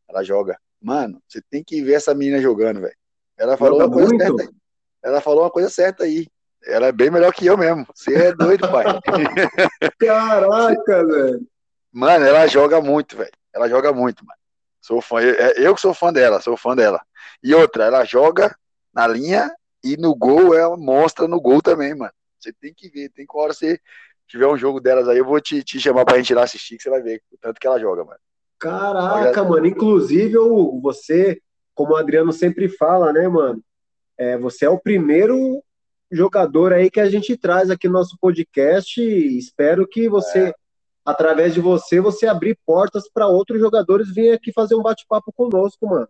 [0.09, 0.59] Ela joga.
[0.81, 2.97] Mano, você tem que ver essa menina jogando, velho.
[3.39, 4.25] Ela falou Joga uma coisa muito?
[4.25, 4.57] certa aí.
[5.03, 6.27] Ela falou uma coisa certa aí.
[6.64, 7.87] Ela é bem melhor que eu mesmo.
[7.95, 8.85] Você é doido, pai.
[9.99, 11.47] Caraca, velho.
[11.93, 13.33] Mano, ela joga muito, velho.
[13.53, 14.39] Ela joga muito, mano.
[14.81, 15.21] Sou fã.
[15.21, 17.01] Eu, é- eu que sou fã dela, sou fã dela.
[17.43, 18.55] E outra, ela joga
[18.93, 19.51] na linha
[19.83, 22.12] e no gol ela mostra no gol também, mano.
[22.39, 23.78] Você tem que ver, tem que hora você
[24.26, 26.76] tiver um jogo delas aí, eu vou te, te chamar pra gente ir lá assistir,
[26.76, 28.20] que você vai ver o tanto que ela joga, mano.
[28.59, 29.66] Caraca, mano.
[29.66, 31.41] Inclusive, Hugo, você,
[31.74, 33.62] como o Adriano sempre fala, né, mano?
[34.16, 35.62] É, você é o primeiro
[36.12, 40.53] jogador aí que a gente traz aqui no nosso podcast e espero que você,
[41.05, 45.87] através de você, você abrir portas para outros jogadores virem aqui fazer um bate-papo conosco,
[45.87, 46.09] mano.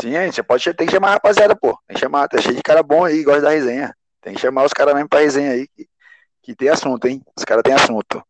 [0.00, 1.78] Sim, aí, você pode tem que chamar a rapaziada, pô.
[1.86, 3.94] Tem que chamar, tá cheio de cara bom aí, gosta da resenha.
[4.20, 5.86] Tem que chamar os caras mesmo pra resenha aí, que,
[6.42, 7.22] que tem assunto, hein?
[7.36, 8.22] Os caras têm assunto.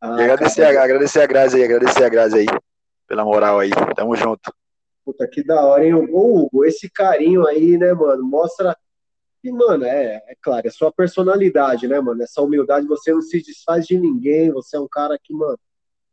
[0.00, 2.46] Ah, E agradecer, a, agradecer a Grazi aí, agradecer a Grazi aí,
[3.06, 3.70] pela moral aí.
[3.94, 4.52] Tamo junto.
[5.04, 5.94] Puta, que da hora, hein?
[5.94, 8.76] Ô, Hugo, esse carinho aí, né, mano, mostra
[9.42, 12.22] que, mano, é, é claro, é sua personalidade, né, mano?
[12.22, 15.58] Essa humildade, você não se desfaz de ninguém, você é um cara que, mano,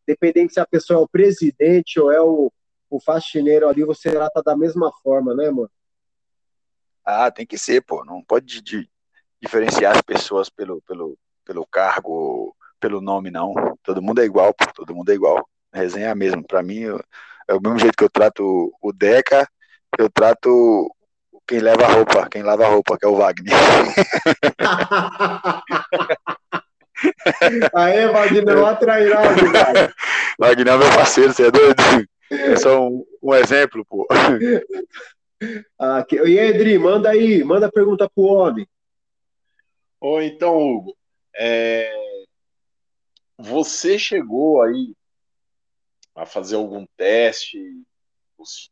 [0.08, 2.52] independente se a pessoa é o presidente ou é o,
[2.96, 5.70] o faxineiro ali, você trata da mesma forma, né, mano?
[7.04, 8.06] Ah, tem que ser, pô.
[8.06, 8.88] Não pode di-
[9.42, 13.54] diferenciar as pessoas pelo, pelo, pelo cargo, pelo nome, não.
[13.84, 14.66] Todo mundo é igual, pô.
[14.76, 15.44] Todo mundo é igual.
[15.72, 16.44] A resenha é a mesma.
[16.44, 17.04] Pra mim, eu-
[17.48, 19.50] é o mesmo jeito que eu trato o Deca,
[19.98, 20.94] eu trato
[21.48, 23.54] quem leva a roupa, quem lava a roupa, que é o Wagner.
[27.74, 29.94] Aê, Wagner, atrairado, velho.
[30.40, 31.76] Wagner é meu parceiro, você é doido?
[32.34, 34.08] É só um, um exemplo, pô.
[35.78, 36.16] Ah, que...
[36.16, 38.66] E aí, Edri, manda aí, manda a pergunta pro homem.
[40.00, 40.98] Ou então, Hugo,
[41.36, 41.92] é,
[43.38, 44.96] você chegou aí
[46.16, 47.58] a fazer algum teste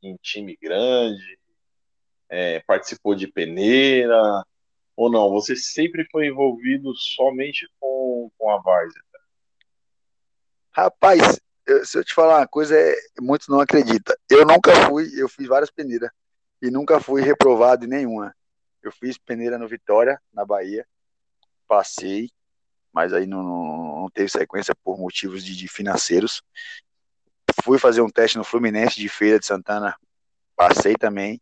[0.01, 1.37] em time grande?
[2.29, 4.45] É, participou de peneira?
[4.95, 5.29] Ou não?
[5.31, 9.01] Você sempre foi envolvido somente com, com a Várzea?
[10.71, 11.41] Rapaz,
[11.85, 14.15] se eu te falar uma coisa, é, muitos não acreditam.
[14.29, 16.09] Eu nunca fui, eu fiz várias peneiras
[16.61, 18.35] e nunca fui reprovado em nenhuma.
[18.81, 20.85] Eu fiz peneira no Vitória, na Bahia,
[21.67, 22.29] passei,
[22.91, 26.41] mas aí não, não, não teve sequência por motivos de, de financeiros.
[27.63, 29.95] Fui fazer um teste no Fluminense de Feira de Santana,
[30.55, 31.41] passei também,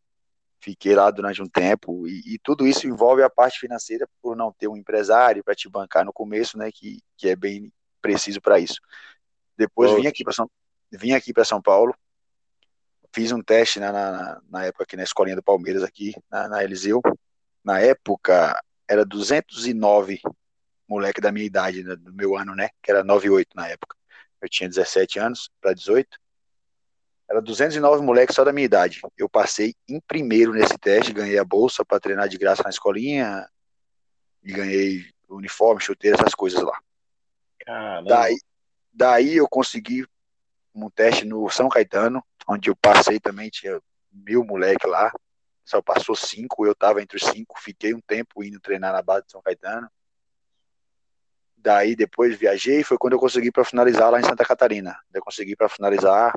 [0.60, 4.52] fiquei lá durante um tempo e, e tudo isso envolve a parte financeira por não
[4.52, 8.60] ter um empresário para te bancar no começo, né, que, que é bem preciso para
[8.60, 8.80] isso.
[9.60, 10.50] Depois vim aqui para São,
[10.90, 11.94] vim aqui para São Paulo,
[13.14, 16.64] fiz um teste na, na, na época aqui na escolinha do Palmeiras aqui na, na
[16.64, 17.02] Eliseu.
[17.62, 18.58] Na época
[18.88, 20.22] era 209
[20.88, 23.98] moleque da minha idade, né, do meu ano, né, que era 98 na época.
[24.42, 26.08] Eu tinha 17 anos para 18.
[27.30, 29.02] Era 209 moleques só da minha idade.
[29.18, 33.46] Eu passei em primeiro nesse teste, ganhei a bolsa para treinar de graça na escolinha
[34.42, 36.80] e ganhei uniforme, chuteira, essas coisas lá.
[37.60, 38.10] Caramba.
[38.10, 38.38] Daí,
[38.92, 40.06] daí eu consegui
[40.74, 43.80] um teste no São Caetano, onde eu passei também, tinha
[44.12, 45.12] mil moleque lá,
[45.64, 49.26] só passou cinco, eu tava entre os cinco, fiquei um tempo indo treinar na base
[49.26, 49.90] de São Caetano.
[51.56, 54.98] Daí depois viajei, foi quando eu consegui para finalizar lá em Santa Catarina.
[55.14, 56.34] Eu consegui para finalizar,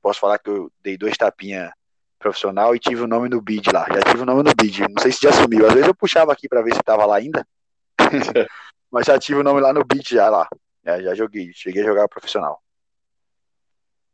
[0.00, 1.72] posso falar que eu dei dois tapinha
[2.18, 3.86] profissional e tive o nome no bid lá.
[3.88, 5.66] Já tive o nome no bid, não sei se já sumiu.
[5.66, 7.46] Às vezes eu puxava aqui para ver se tava lá ainda.
[8.90, 10.48] Mas já tive o nome lá no bid já lá.
[10.84, 12.62] Já, já joguei, cheguei a jogar profissional.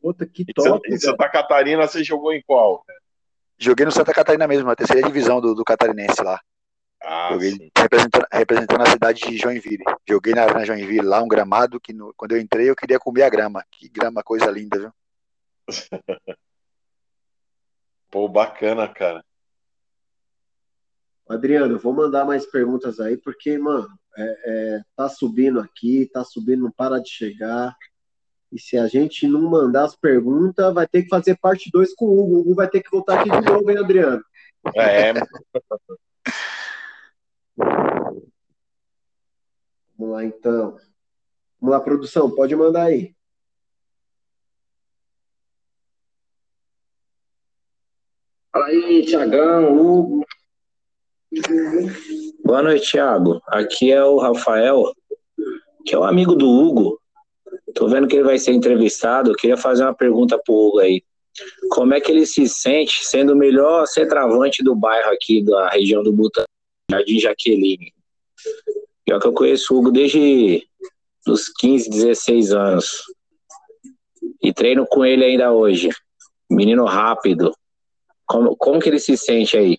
[0.01, 0.99] Puta, que top, em.
[0.99, 2.85] Santa Catarina você jogou em qual?
[3.59, 6.41] Joguei no Santa Catarina mesmo, na terceira divisão do, do catarinense lá.
[7.03, 9.85] Ah, Joguei representando, representando a cidade de Joinville.
[10.09, 13.23] Joguei na Arena Joinville lá, um gramado que no- quando eu entrei eu queria comer
[13.25, 13.65] a grama.
[13.73, 14.93] Que grama, coisa linda, viu?
[18.11, 19.25] Pô, bacana, cara.
[21.29, 23.89] Adriano, vou mandar mais perguntas aí, porque, mano,
[24.19, 27.77] é, é, tá subindo aqui, tá subindo, não para de chegar.
[28.51, 32.07] E se a gente não mandar as perguntas, vai ter que fazer parte 2 com
[32.07, 32.35] o Hugo.
[32.35, 34.25] O Hugo vai ter que voltar aqui de novo, hein, Adriano?
[34.75, 35.13] É.
[39.97, 40.79] Vamos lá, então.
[41.61, 43.15] Vamos lá, produção, pode mandar aí.
[48.51, 50.25] Fala aí, Tiagão, Hugo.
[52.49, 53.43] Boa noite, Thiago.
[53.47, 54.91] Aqui é o Rafael,
[55.85, 56.99] que é o amigo do Hugo.
[57.75, 59.31] Tô vendo que ele vai ser entrevistado.
[59.31, 61.03] Eu queria fazer uma pergunta pro Hugo aí.
[61.71, 66.03] Como é que ele se sente sendo o melhor centroavante do bairro aqui, da região
[66.03, 66.47] do Butão,
[66.91, 67.93] Jardim Jaqueline?
[69.05, 70.67] Pior que eu conheço o Hugo desde
[71.27, 73.03] os 15, 16 anos.
[74.43, 75.91] E treino com ele ainda hoje.
[76.51, 77.53] Menino rápido.
[78.25, 79.77] Como, como que ele se sente aí?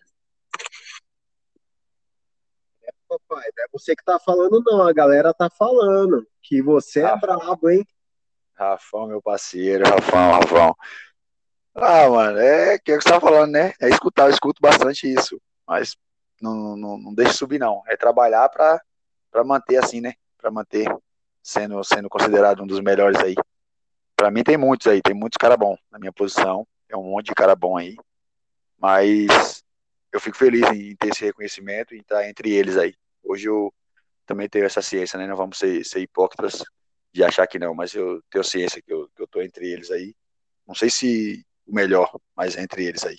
[3.27, 4.87] Papai, não é você que tá falando, não.
[4.87, 7.85] A galera tá falando que você é brabo, hein?
[8.55, 10.75] Rafão, meu parceiro, Rafão, Rafão.
[11.73, 13.73] Ah, mano, é é o que você tá falando, né?
[13.79, 15.41] É escutar, eu escuto bastante isso.
[15.65, 15.95] Mas
[16.41, 17.81] não, não, não deixe subir, não.
[17.87, 18.81] É trabalhar pra,
[19.31, 20.13] pra manter assim, né?
[20.37, 20.87] Pra manter
[21.41, 23.35] sendo, sendo considerado um dos melhores aí.
[24.15, 26.67] Pra mim tem muitos aí, tem muitos caras bons na minha posição.
[26.87, 27.95] Tem um monte de cara bom aí.
[28.77, 29.63] Mas
[30.11, 32.93] eu fico feliz em ter esse reconhecimento e estar entre eles aí.
[33.23, 33.73] Hoje eu
[34.25, 35.27] também tenho essa ciência, né?
[35.27, 36.63] Não vamos ser, ser hipócritas
[37.13, 39.89] de achar que não, mas eu tenho ciência que eu, que eu tô entre eles
[39.91, 40.13] aí.
[40.67, 43.17] Não sei se o melhor, mas é entre eles aí.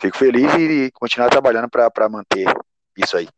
[0.00, 2.46] Fico feliz e continuar trabalhando para manter
[2.96, 3.28] isso aí.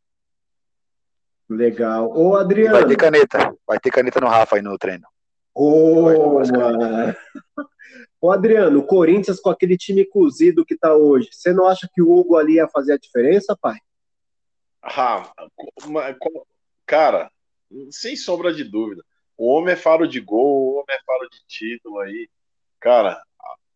[1.49, 2.11] Legal.
[2.15, 2.89] Ô, E vai Adriano.
[2.89, 5.07] ter caneta, vai ter caneta no Rafa aí no treino.
[5.55, 7.17] Ô, mano.
[8.21, 12.03] Ô, Adriano, o Corinthians com aquele time cozido que tá hoje, você não acha que
[12.03, 13.79] o Hugo ali ia fazer a diferença, pai?
[14.83, 15.33] Ah,
[16.87, 17.31] cara,
[17.91, 19.05] sem sombra de dúvida.
[19.37, 22.29] O homem é faro de gol, o homem é faro de título aí.
[22.79, 23.21] Cara,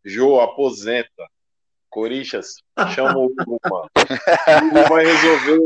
[0.05, 1.26] Jô, aposenta.
[1.89, 2.56] Corinthians,
[2.93, 3.89] chama o Hugo, mano.
[3.94, 5.60] O Hugo vai resolver.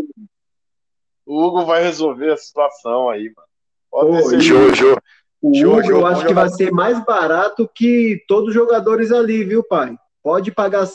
[1.24, 3.48] O Hugo vai resolver a situação aí, mano.
[3.90, 4.40] Pode Ô, certeza.
[4.42, 4.98] Jô, Jô.
[5.40, 9.10] O Jô, Hugo, Jô, eu acho que vai ser mais barato que todos os jogadores
[9.10, 9.96] ali, viu, pai?
[10.22, 10.86] Pode pagar,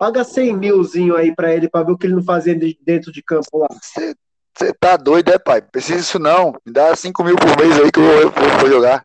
[0.00, 3.12] paga 100 milzinho aí pra ele, pra ver o que ele não fazia de- dentro
[3.12, 3.68] de campo lá.
[3.82, 5.60] Você tá doido, é, pai?
[5.60, 6.52] Precisa disso não.
[6.64, 9.04] Me dá 5 mil por mês aí que eu vou, eu vou jogar.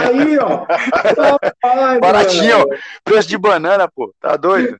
[0.00, 0.66] Aí, ó.
[1.62, 2.70] Ai, Baratinho, mano.
[3.04, 4.12] preço de banana, pô.
[4.18, 4.78] Tá doido?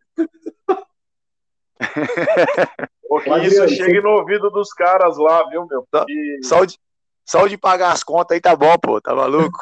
[3.07, 5.87] Pô, que Ô, isso chegue no ouvido dos caras lá, viu, meu?
[5.91, 6.01] Tá.
[6.01, 6.79] Porque Só de,
[7.27, 9.01] só o de pagar as contas aí tá bom, pô.
[9.03, 9.59] Tá maluco?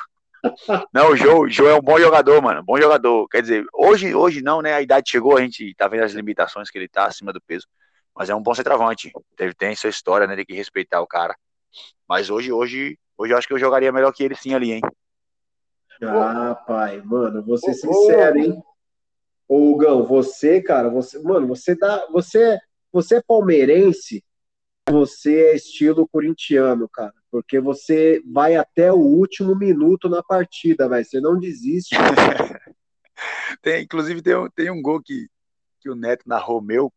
[0.92, 2.62] Não, o Jô, é um bom jogador, mano.
[2.62, 3.28] Bom jogador.
[3.28, 4.74] Quer dizer, hoje, hoje não, né?
[4.74, 7.66] A idade chegou, a gente tá vendo as limitações que ele tá acima do peso.
[8.14, 9.12] Mas é um bom centroavante.
[9.36, 10.36] Teve, tem sua história, né?
[10.36, 11.36] Tem que respeitar o cara.
[12.08, 14.80] Mas hoje, hoje, hoje eu acho que eu jogaria melhor que ele sim ali, hein?
[16.02, 18.62] Ah, pai, mano, vou ser sincero, hein?
[19.46, 22.58] Ô, Hugão, você, cara, você, mano, você dá, você,
[22.92, 24.24] você é palmeirense,
[24.88, 31.04] você é estilo corintiano, cara, porque você vai até o último minuto na partida, velho,
[31.04, 31.94] você não desiste.
[33.62, 35.28] Tem, inclusive tem um, tem um gol que,
[35.80, 36.90] que o Neto narrou meu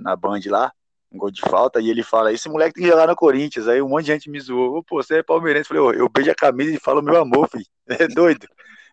[0.00, 0.72] na Band lá,
[1.12, 3.68] um gol de falta, e ele fala, esse moleque tem que jogar no Corinthians.
[3.68, 4.78] Aí um monte de gente me zoou.
[4.78, 5.70] Ô, Pô, você é palmeirense.
[5.70, 7.64] Eu falei, ô, eu beijo a camisa e falo meu amor, filho.
[7.88, 8.46] É doido.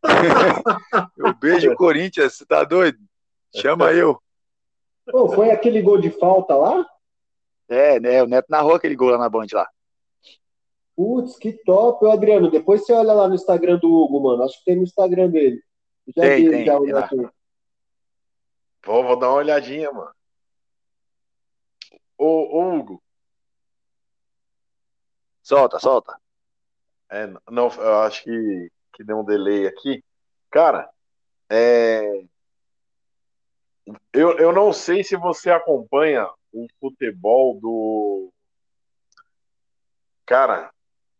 [1.17, 2.97] eu beijo o Corinthians, você tá doido?
[3.55, 4.21] Chama eu.
[5.09, 6.85] Pô, foi aquele gol de falta lá?
[7.69, 8.23] É, né?
[8.23, 9.67] O Neto narrou aquele gol lá na Band lá.
[10.97, 14.57] Putz, que top, ô, Adriano, depois você olha lá no Instagram do Hugo, mano, acho
[14.57, 15.63] que tem no Instagram dele.
[16.07, 17.09] Já Tem, vi tem, já tem lá.
[18.81, 20.11] Pô, vou dar uma olhadinha, mano.
[22.17, 23.03] Ô, ô, Hugo,
[25.43, 26.19] Solta, solta.
[27.11, 30.03] é, não, eu acho que, que deu um delay aqui.
[30.49, 30.89] Cara,
[31.47, 32.25] é,
[34.11, 38.33] eu, eu não sei se você acompanha o futebol do.
[40.25, 40.73] Cara,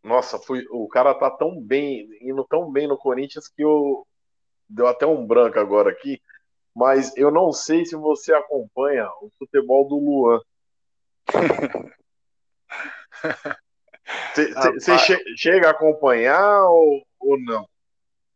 [0.08, 4.06] nossa, fui, o cara tá tão bem, indo tão bem no Corinthians que eu
[4.66, 6.20] deu até um branco agora aqui,
[6.74, 10.40] mas eu não sei se você acompanha o futebol do Luan.
[14.34, 17.68] Você che chega a acompanhar ou, ou não?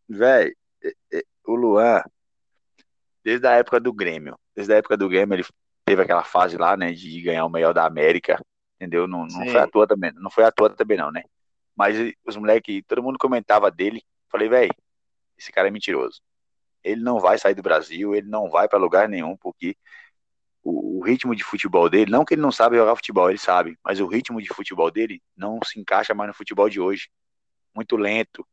[0.08, 0.52] Véi,
[1.46, 2.02] o Luan,
[3.24, 5.46] desde a época do Grêmio, desde a época do Grêmio, ele
[5.86, 8.38] teve aquela fase lá, né, de ganhar o melhor da América,
[8.76, 9.06] entendeu?
[9.06, 9.48] Não, não Sim.
[9.50, 11.22] foi à toa também, não foi à toa também não, né?
[11.76, 14.68] Mas os moleques, todo mundo comentava dele, falei, véi,
[15.38, 16.20] esse cara é mentiroso.
[16.84, 19.76] Ele não vai sair do Brasil, ele não vai pra lugar nenhum, porque
[20.62, 23.78] o, o, ritmo de futebol dele, não que ele não sabe jogar futebol, ele sabe,
[23.84, 27.08] mas o ritmo de futebol dele não se encaixa mais no futebol de hoje.
[27.74, 28.46] Muito lento,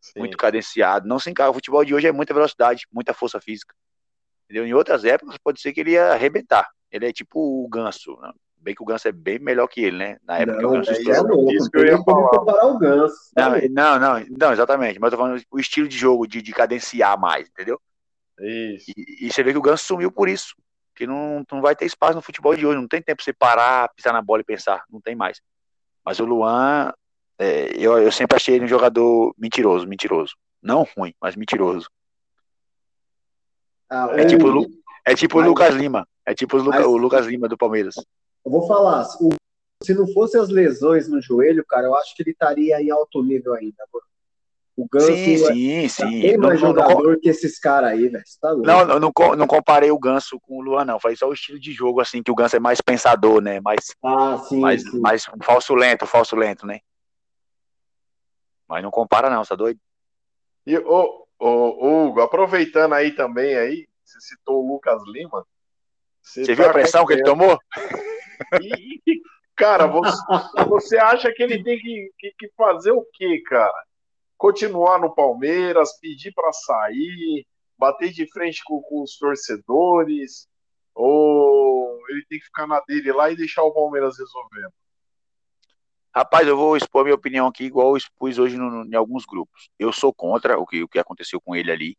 [0.00, 0.18] Sim.
[0.18, 1.08] muito cadenciado.
[1.08, 1.50] Não se encaixa.
[1.50, 3.74] O futebol de hoje é muita velocidade, muita força física.
[4.44, 4.66] Entendeu?
[4.66, 6.68] Em outras épocas pode ser que ele ia arrebentar.
[6.90, 8.18] Ele é tipo o Ganso.
[8.20, 8.32] Né?
[8.60, 10.18] Bem que o Ganso é bem melhor que ele, né?
[10.22, 13.16] Na época não, o Ganso é, é louco, isso que eu ia comparar o Ganso.
[13.34, 14.98] Não, não, não, não, exatamente.
[14.98, 17.80] Mas eu tô falando o estilo de jogo, de, de cadenciar mais, entendeu?
[18.38, 18.90] Isso.
[18.96, 20.54] E, e, você vê que o Ganso sumiu por isso.
[20.94, 22.78] Que não, não vai ter espaço no futebol de hoje.
[22.78, 24.84] Não tem tempo pra você parar, pisar na bola e pensar.
[24.90, 25.40] Não tem mais.
[26.04, 26.92] Mas o Luan,
[27.38, 30.34] é, eu, eu sempre achei ele um jogador mentiroso, mentiroso.
[30.62, 31.88] Não ruim, mas mentiroso.
[33.88, 34.46] Ah, é, tipo,
[35.04, 36.06] é tipo o Lucas Lima.
[36.24, 37.94] É tipo Luca, o Lucas Lima do Palmeiras.
[38.44, 39.30] Eu vou falar, o,
[39.82, 43.22] se não fosse as lesões no joelho, cara, eu acho que ele estaria em alto
[43.22, 44.06] nível ainda, mano.
[44.76, 46.20] O Ganso sim, sim, sim.
[46.22, 48.24] Tem mais não, jogador não, que esses caras aí, velho.
[48.40, 50.98] Tá não, não, não, não comparei o Ganso com o Luan, não.
[50.98, 53.60] Falei só o estilo de jogo, assim, que o Ganso é mais pensador, né?
[53.60, 54.98] Mais, ah, sim, mais, sim.
[54.98, 56.80] mais falso lento, falso lento, né?
[58.66, 59.78] Mas não compara, não, tá doido?
[60.66, 65.44] E, ô, ô, Hugo, aproveitando aí também, aí, você citou o Lucas Lima.
[66.22, 67.58] Você, você tá viu a pressão que ele tomou?
[69.60, 70.16] Cara, você,
[70.68, 73.84] você, acha que ele tem que, que, que, fazer o quê, cara?
[74.38, 77.46] Continuar no Palmeiras, pedir para sair,
[77.78, 80.48] bater de frente com, com, os torcedores,
[80.94, 84.72] ou ele tem que ficar na dele lá e deixar o Palmeiras resolvendo?
[86.14, 89.68] Rapaz, eu vou expor minha opinião aqui, igual eu expus hoje no, em alguns grupos.
[89.78, 91.98] Eu sou contra o que, o que aconteceu com ele ali,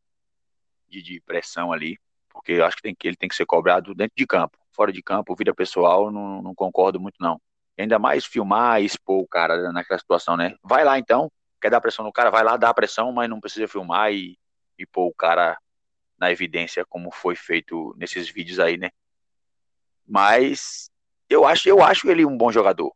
[0.90, 3.94] de, de pressão ali, porque eu acho que, tem, que ele tem que ser cobrado
[3.94, 7.40] dentro de campo fora de campo, vida pessoal, não, não concordo muito, não.
[7.78, 10.56] Ainda mais filmar e expor o cara naquela situação, né?
[10.64, 11.32] Vai lá então,
[11.62, 14.38] quer dar pressão no cara, vai lá, dá pressão, mas não precisa filmar e,
[14.78, 15.58] e pôr o cara
[16.18, 18.92] na evidência, como foi feito nesses vídeos aí, né?
[20.08, 20.92] Mas
[21.30, 22.94] eu acho, eu acho ele um bom jogador.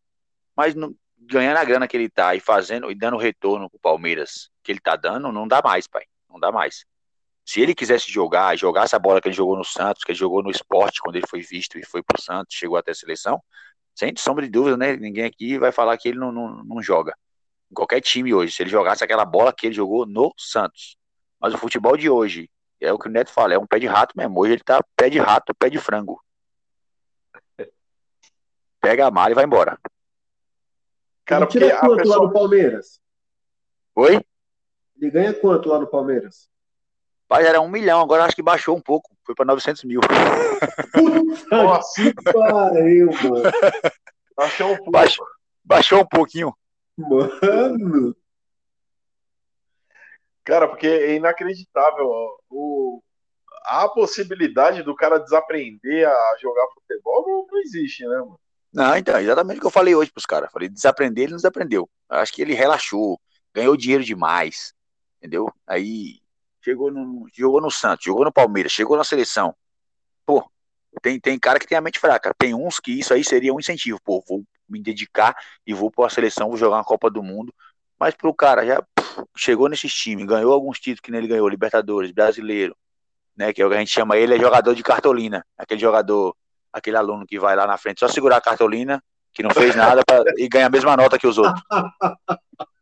[0.56, 4.50] Mas não, ganhando a grana que ele tá e fazendo e dando retorno pro Palmeiras
[4.64, 6.04] que ele tá dando, não dá mais, pai.
[6.30, 6.86] Não dá mais.
[7.46, 10.42] Se ele quisesse jogar, jogar essa bola que ele jogou no Santos, que ele jogou
[10.42, 13.42] no esporte quando ele foi visto e foi pro Santos, chegou até a seleção,
[13.94, 14.96] sem sombra de dúvida, né?
[14.98, 17.16] Ninguém aqui vai falar que ele não, não, não joga.
[17.72, 20.98] Em qualquer time hoje, se ele jogasse aquela bola que ele jogou no Santos.
[21.40, 22.50] Mas o futebol de hoje,
[22.82, 24.40] é o que o Neto fala, é um pé de rato mesmo.
[24.40, 26.20] Hoje ele tá pé de rato, pé de frango.
[28.82, 29.80] Pega a mala e vai embora.
[31.24, 32.18] Cara, ele tira quanto pessoa...
[32.18, 33.02] lá no Palmeiras?
[33.96, 34.22] Oi?
[34.98, 36.50] Ele ganha quanto lá no Palmeiras?
[37.28, 39.16] Pai, era um milhão, agora acho que baixou um pouco.
[39.26, 40.00] Foi para 900 mil.
[41.52, 43.52] Nossa, que pariu, mano.
[44.36, 44.92] Baixou um pouco.
[44.92, 45.28] Baixou,
[45.64, 46.56] baixou um pouquinho.
[46.98, 48.16] Mano.
[50.44, 52.08] Cara, porque é inacreditável.
[52.50, 53.02] O,
[53.66, 58.40] a possibilidade do cara desaprender a jogar futebol não, não existe, né, mano?
[58.72, 60.52] Não, então, exatamente o que eu falei hoje pros caras.
[60.52, 61.90] Falei, desaprender, ele não desaprendeu.
[62.10, 63.20] Acho que ele relaxou,
[63.54, 64.74] ganhou dinheiro demais,
[65.18, 65.50] entendeu?
[65.66, 66.20] Aí
[66.66, 69.56] chegou no, jogou no Santos, jogou no Palmeiras, chegou na seleção.
[70.26, 70.44] Pô,
[71.00, 72.34] tem, tem cara que tem a mente fraca.
[72.36, 74.00] Tem uns que isso aí seria um incentivo.
[74.04, 77.54] Pô, vou me dedicar e vou para a seleção, vou jogar uma Copa do Mundo.
[78.00, 78.84] Mas pro cara já
[79.38, 82.76] chegou nesses times, ganhou alguns títulos que ele ganhou, Libertadores, Brasileiro,
[83.38, 83.54] né?
[83.54, 85.46] Que é o que a gente chama ele é jogador de cartolina.
[85.56, 86.36] Aquele jogador,
[86.74, 89.02] aquele aluno que vai lá na frente só segurar a cartolina,
[89.32, 91.62] que não fez nada pra, e ganha a mesma nota que os outros.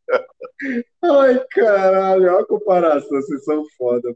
[1.03, 4.14] Ai, caralho, olha a comparação, vocês são foda.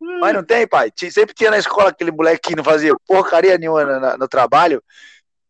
[0.00, 0.92] Mas não tem, pai.
[1.10, 4.82] Sempre tinha na escola aquele moleque que não fazia porcaria nenhuma no, no trabalho,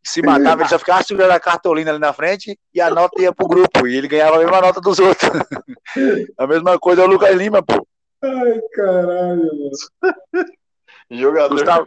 [0.04, 3.32] se matava, ele só ficava segurando a cartolina ali na frente e a nota ia
[3.32, 3.86] pro grupo.
[3.86, 5.30] E ele ganhava a mesma nota dos outros.
[6.36, 7.86] a mesma coisa é o Lucas Lima, pô.
[8.22, 10.46] Ai, caralho, mano.
[11.10, 11.54] Jogador.
[11.54, 11.84] Gustavo,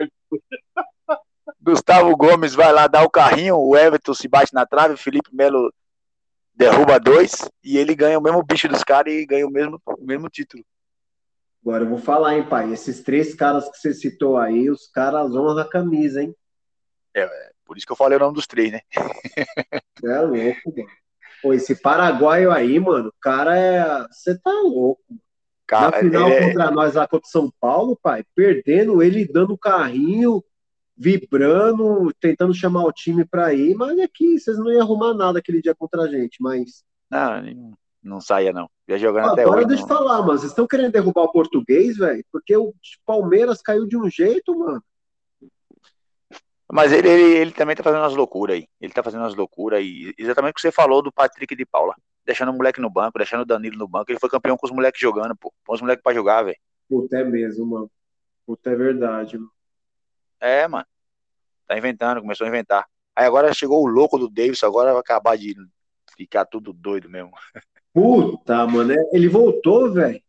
[1.62, 5.30] Gustavo Gomes vai lá dar o carrinho, o Everton se bate na trave, o Felipe
[5.32, 5.72] Melo
[6.58, 10.06] derruba dois e ele ganha o mesmo bicho dos caras e ganha o mesmo, o
[10.06, 10.66] mesmo título.
[11.62, 12.72] Agora eu vou falar, hein, pai?
[12.74, 16.36] Esses três caras que você citou aí, os caras honram a camisa, hein?
[17.14, 18.82] É, é, por isso que eu falei o nome dos três, né?
[20.04, 20.90] é louco, mano.
[21.42, 24.08] Pô, esse paraguaio aí, mano, o cara é.
[24.10, 25.04] Você tá louco.
[25.68, 26.48] Cara, Na final é...
[26.48, 30.44] contra nós lá contra São Paulo, pai, perdendo ele dando carrinho,
[30.98, 35.40] vibrando, tentando chamar o time para ir, mas aqui é vocês não iam arrumar nada
[35.40, 36.84] aquele dia contra a gente, mas.
[37.10, 38.69] Não, não saia, não.
[38.88, 39.68] Ia jogando ah, até agora hoje.
[39.68, 40.40] deixa eu falar, mano.
[40.40, 42.24] Vocês estão querendo derrubar o português, velho?
[42.32, 42.74] Porque o
[43.06, 44.82] Palmeiras caiu de um jeito, mano.
[46.72, 48.68] Mas ele, ele, ele também tá fazendo umas loucuras aí.
[48.82, 50.14] Ele tá fazendo umas loucuras aí.
[50.18, 51.95] Exatamente o que você falou do Patrick de Paula.
[52.26, 54.11] Deixando o moleque no banco, deixando o Danilo no banco.
[54.11, 55.53] Ele foi campeão com os moleques jogando, pô.
[55.64, 56.57] Põe os moleques pra jogar, velho.
[56.90, 57.91] Puta, é mesmo, mano.
[58.45, 59.52] Puta, é verdade, mano.
[60.40, 60.86] É, mano.
[61.68, 62.86] Tá inventando, começou a inventar.
[63.16, 65.56] Aí agora chegou o louco do Davis, agora vai acabar de
[66.16, 67.32] ficar tudo doido mesmo.
[67.94, 70.22] Puta, mano, é- ele voltou, velho.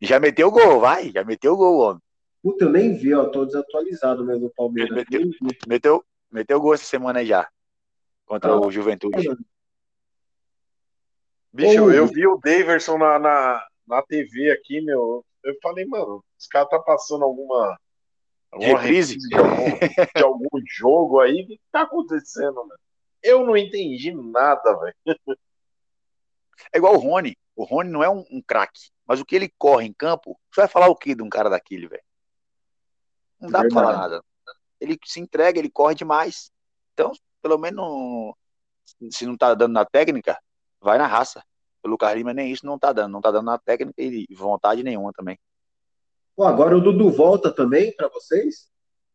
[0.00, 2.02] Já meteu gol, vai, já meteu gol, homem.
[2.42, 4.90] Puta, eu nem vi, ó, tô desatualizado mesmo no Palmeiras.
[4.90, 5.56] Ele meteu-.
[5.66, 7.48] Meteu, meteu gol essa semana aí já.
[8.26, 8.60] Contra Ah.
[8.60, 9.28] o Juventude.
[11.52, 15.24] Bicho, Ô, eu vi o Daverson na, na, na TV aqui, meu.
[15.42, 17.78] Eu falei, mano, esse cara tá passando alguma.
[18.54, 19.18] Alguma Reprise?
[19.18, 19.78] de algum,
[20.16, 21.42] de algum jogo aí.
[21.42, 22.78] O que tá acontecendo, mano?
[23.22, 24.94] Eu não entendi nada, velho.
[26.72, 27.36] É igual o Rony.
[27.56, 30.62] O Rony não é um, um craque, mas o que ele corre em campo, você
[30.62, 32.02] vai falar o que de um cara daquele, velho?
[33.40, 33.86] Não dá pra Verdade.
[33.86, 34.24] falar nada.
[34.80, 36.50] Ele se entrega, ele corre demais.
[36.92, 38.34] Então, pelo menos,
[39.10, 40.38] se não tá dando na técnica,
[40.80, 41.44] vai na raça.
[41.82, 43.12] O Lucas Lima nem isso não tá dando.
[43.12, 45.38] Não tá dando na técnica e vontade nenhuma também.
[46.36, 48.68] Pô, agora o Dudu volta também pra vocês?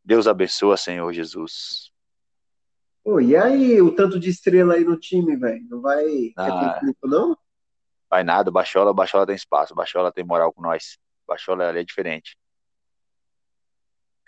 [0.04, 1.92] Deus abençoa, Senhor Jesus.
[3.04, 5.66] Pô, e aí, o tanto de estrela aí no time, velho?
[5.70, 6.74] Não vai ter Ah.
[6.80, 7.38] conflito, não?
[8.10, 9.76] Vai nada, Bachola, Bachola tem espaço.
[9.76, 10.98] Bachola tem moral com nós.
[11.28, 12.36] Bachola ali é diferente.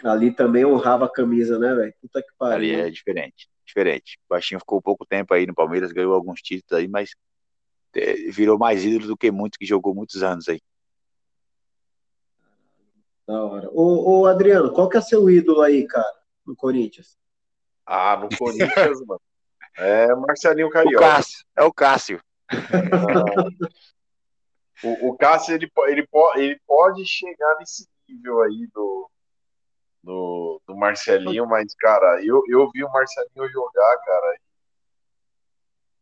[0.04, 1.94] Ali também honrava a camisa, né, velho?
[2.02, 2.80] Puta que Ali pariu.
[2.80, 4.18] é diferente, diferente.
[4.26, 7.12] O Baixinho ficou pouco tempo aí no Palmeiras, ganhou alguns títulos aí, mas
[7.96, 10.60] é, virou mais ídolo do que muito, que jogou muitos anos aí.
[13.32, 13.70] Da hora.
[13.72, 16.14] Ô, ô, Adriano, qual que é seu ídolo aí, cara,
[16.46, 17.18] no Corinthians?
[17.86, 19.22] Ah, no Corinthians, mano.
[19.78, 21.00] É Marcelinho O Carioca.
[21.00, 22.22] Cássio, é o Cássio.
[24.84, 29.08] O, o Cássio, ele, ele, ele pode chegar nesse nível aí do,
[30.02, 34.36] do, do Marcelinho, mas, cara, eu, eu vi o Marcelinho jogar, cara.
[34.36, 34.40] e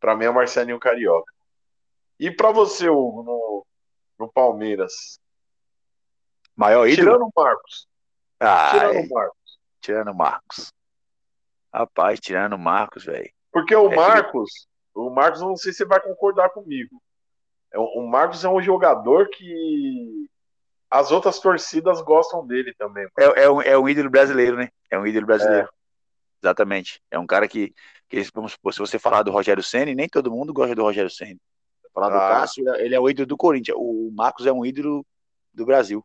[0.00, 1.30] Pra mim é o Marcelinho Carioca.
[2.18, 3.66] E pra você, Hugo, no,
[4.18, 5.20] no Palmeiras?
[6.60, 7.06] Maior ídolo?
[7.08, 7.88] Tirando o Marcos.
[8.38, 9.58] Ah, Tirando é, o Marcos.
[9.80, 10.72] tirando o Marcos.
[11.72, 13.30] Rapaz, tirando o Marcos, velho.
[13.52, 17.00] Porque o É, Marcos, o Marcos, não sei se você vai concordar comigo.
[17.72, 20.26] É, O Marcos é um jogador que
[20.90, 23.06] as outras torcidas gostam dele também.
[23.18, 24.68] É, é, um, é um ídolo brasileiro, né?
[24.90, 25.68] É um ídolo brasileiro.
[26.42, 27.00] Exatamente.
[27.10, 27.72] É um cara que,
[28.08, 31.10] que, vamos supor, se você falar do Rogério Senna, nem todo mundo gosta do Rogério
[31.10, 31.38] Senna.
[31.94, 32.28] Falar do Ah.
[32.40, 33.76] Cássio, ele é o ídolo do Corinthians.
[33.78, 35.04] O Marcos é um ídolo
[35.54, 36.04] do Brasil.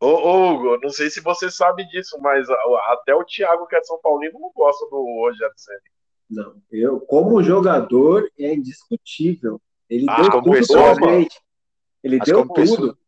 [0.00, 2.46] Ô, ô, Hugo, não sei se você sabe disso, mas
[2.90, 5.80] até o Thiago, que é de São Paulino, não gosta do Rogério Senna.
[6.28, 9.60] Não, eu, como jogador, é indiscutível.
[9.88, 11.40] Ele Ah, deu tudo pessoa, pra gente.
[12.02, 12.98] Ele deu como pessoa- tudo.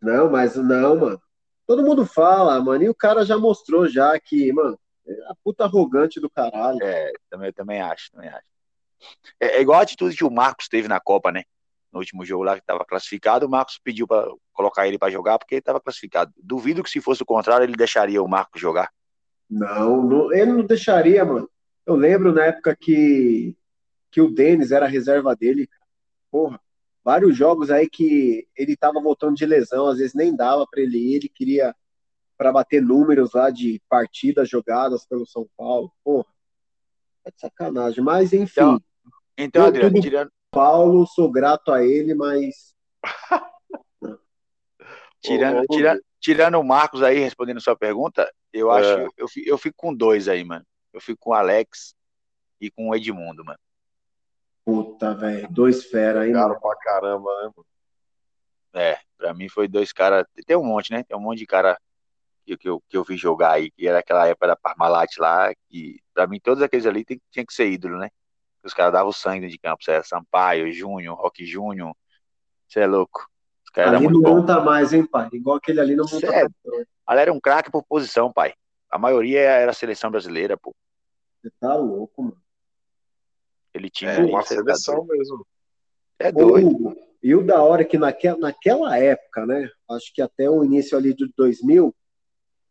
[0.00, 1.22] Não, mas não, mano.
[1.66, 5.64] Todo mundo fala, mano, e o cara já mostrou já que, mano, é a puta
[5.64, 6.78] arrogante do caralho.
[6.82, 8.46] É, também, também acho, também acho.
[9.40, 11.44] É, é igual a atitude que o Marcos teve na Copa, né?
[11.94, 15.38] No último jogo lá que estava classificado, o Marcos pediu para colocar ele para jogar
[15.38, 16.32] porque ele estava classificado.
[16.36, 18.90] Duvido que se fosse o contrário, ele deixaria o Marcos jogar.
[19.48, 21.48] Não, não, ele não deixaria, mano.
[21.86, 23.56] Eu lembro na época que,
[24.10, 25.68] que o Denis era reserva dele.
[26.32, 26.60] Porra,
[27.04, 30.98] vários jogos aí que ele tava voltando de lesão, às vezes nem dava pra ele
[30.98, 31.76] ir, ele queria
[32.36, 35.92] pra bater números lá de partidas jogadas pelo São Paulo.
[36.02, 36.26] Porra,
[37.24, 38.02] é de sacanagem.
[38.02, 38.80] Mas enfim, Então,
[39.38, 42.74] Então, Adriano, tudo- tirando, Paulo, sou grato a ele, mas
[45.20, 48.78] tirando, tira- tirando o Marcos aí, respondendo sua pergunta, eu É.
[48.80, 50.64] acho, eu, eu fico com dois aí, mano.
[50.92, 51.94] Eu fico com o Alex
[52.60, 53.58] e com o Edmundo, mano.
[54.64, 56.60] puta, velho, dois fera aí, Caro mano.
[56.60, 57.50] pra caramba, né?
[57.56, 57.66] mano?
[58.72, 60.24] É, pra mim foi dois caras.
[60.46, 61.02] Tem um monte, né?
[61.02, 61.78] Tem um monte de cara
[62.46, 65.52] que, que, eu, que eu vi jogar aí, que era aquela época da Parmalat lá,
[65.68, 68.08] que pra mim todos aqueles ali tem, tinha que ser ídolo, né?
[68.64, 69.82] Os caras davam sangue de campo.
[69.84, 71.94] Você era Sampaio, Júnior, Rock Júnior.
[72.66, 73.28] Você é louco.
[73.64, 74.40] Os caras Ali muito não bons.
[74.40, 75.28] monta mais, hein, pai?
[75.32, 76.52] Igual aquele ali não monta é mais.
[77.06, 78.54] Ali era um craque por posição, pai.
[78.90, 80.74] A maioria era a seleção brasileira, pô.
[81.42, 82.40] Você tá louco, mano.
[83.74, 85.46] Ele tinha É uma seleção mesmo.
[86.18, 86.68] É doido.
[86.68, 89.68] Hugo, e o da hora é que naquela, naquela época, né?
[89.90, 91.94] Acho que até o início ali de 2000,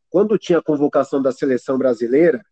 [0.09, 2.43] quando tinha a convocação da seleção brasileira,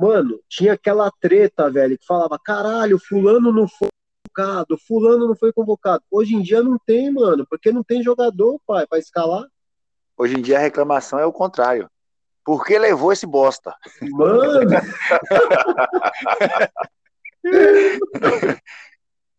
[0.00, 3.88] mano, tinha aquela treta, velho, que falava: caralho, Fulano não foi
[4.24, 6.02] convocado, Fulano não foi convocado.
[6.10, 9.44] Hoje em dia não tem, mano, porque não tem jogador, pai, pra escalar.
[10.16, 11.90] Hoje em dia a reclamação é o contrário.
[12.44, 13.74] Por que levou esse bosta?
[14.00, 14.70] Mano,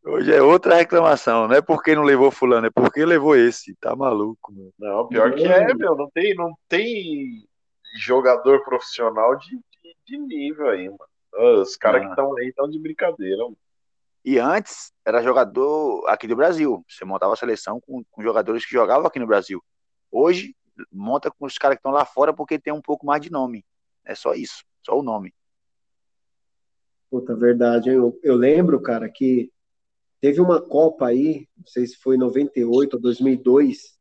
[0.03, 1.47] Hoje é outra reclamação.
[1.47, 3.75] Não é porque não levou fulano, é porque levou esse.
[3.75, 4.73] Tá maluco, mano.
[4.79, 5.95] Não, pior que é, meu.
[5.95, 7.45] Não tem, não tem
[7.99, 9.59] jogador profissional de,
[10.05, 11.61] de, de nível aí, mano.
[11.61, 12.07] Os caras Não.
[12.09, 13.43] que estão aí estão de brincadeira.
[13.43, 13.57] mano.
[14.23, 16.85] E antes era jogador aqui do Brasil.
[16.87, 19.63] Você montava a seleção com, com jogadores que jogavam aqui no Brasil.
[20.11, 20.55] Hoje
[20.91, 23.65] monta com os caras que estão lá fora porque tem um pouco mais de nome.
[24.05, 25.33] É só isso, só o nome.
[27.09, 27.89] Puta, verdade.
[27.89, 29.51] Eu, eu lembro, cara, que
[30.19, 33.97] teve uma Copa aí, não sei se foi 98 ou 2002,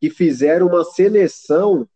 [0.00, 1.88] que fizeram uma seleção,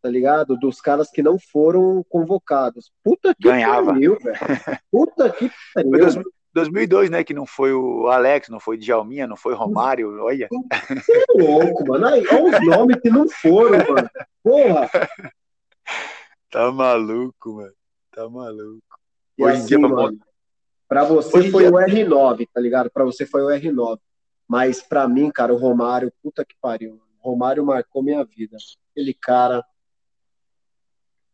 [0.00, 0.56] tá ligado?
[0.56, 2.90] Dos caras que não foram convocados.
[3.04, 3.92] Puta que Ganhava.
[3.92, 4.36] pariu, velho.
[4.90, 6.12] Puta que pariu.
[6.12, 7.22] Foi 2002, né?
[7.22, 10.20] Que não foi o Alex, não foi o Djalminha, não foi o Romário.
[10.22, 10.48] Olha.
[10.50, 12.06] Você é louco, mano.
[12.06, 14.10] Aí, olha os nomes que não foram, mano.
[14.42, 14.90] Porra.
[16.50, 17.72] Tá maluco, mano.
[18.10, 18.82] Tá maluco.
[19.38, 20.18] E Hoje assim, dia, pra mano,
[20.88, 22.90] pra você Hoje foi dia- o R9, tá ligado?
[22.90, 23.98] Pra você foi o R9.
[24.48, 27.00] Mas pra mim, cara, o Romário, puta que pariu.
[27.22, 28.56] O Romário marcou minha vida.
[28.90, 29.64] Aquele cara.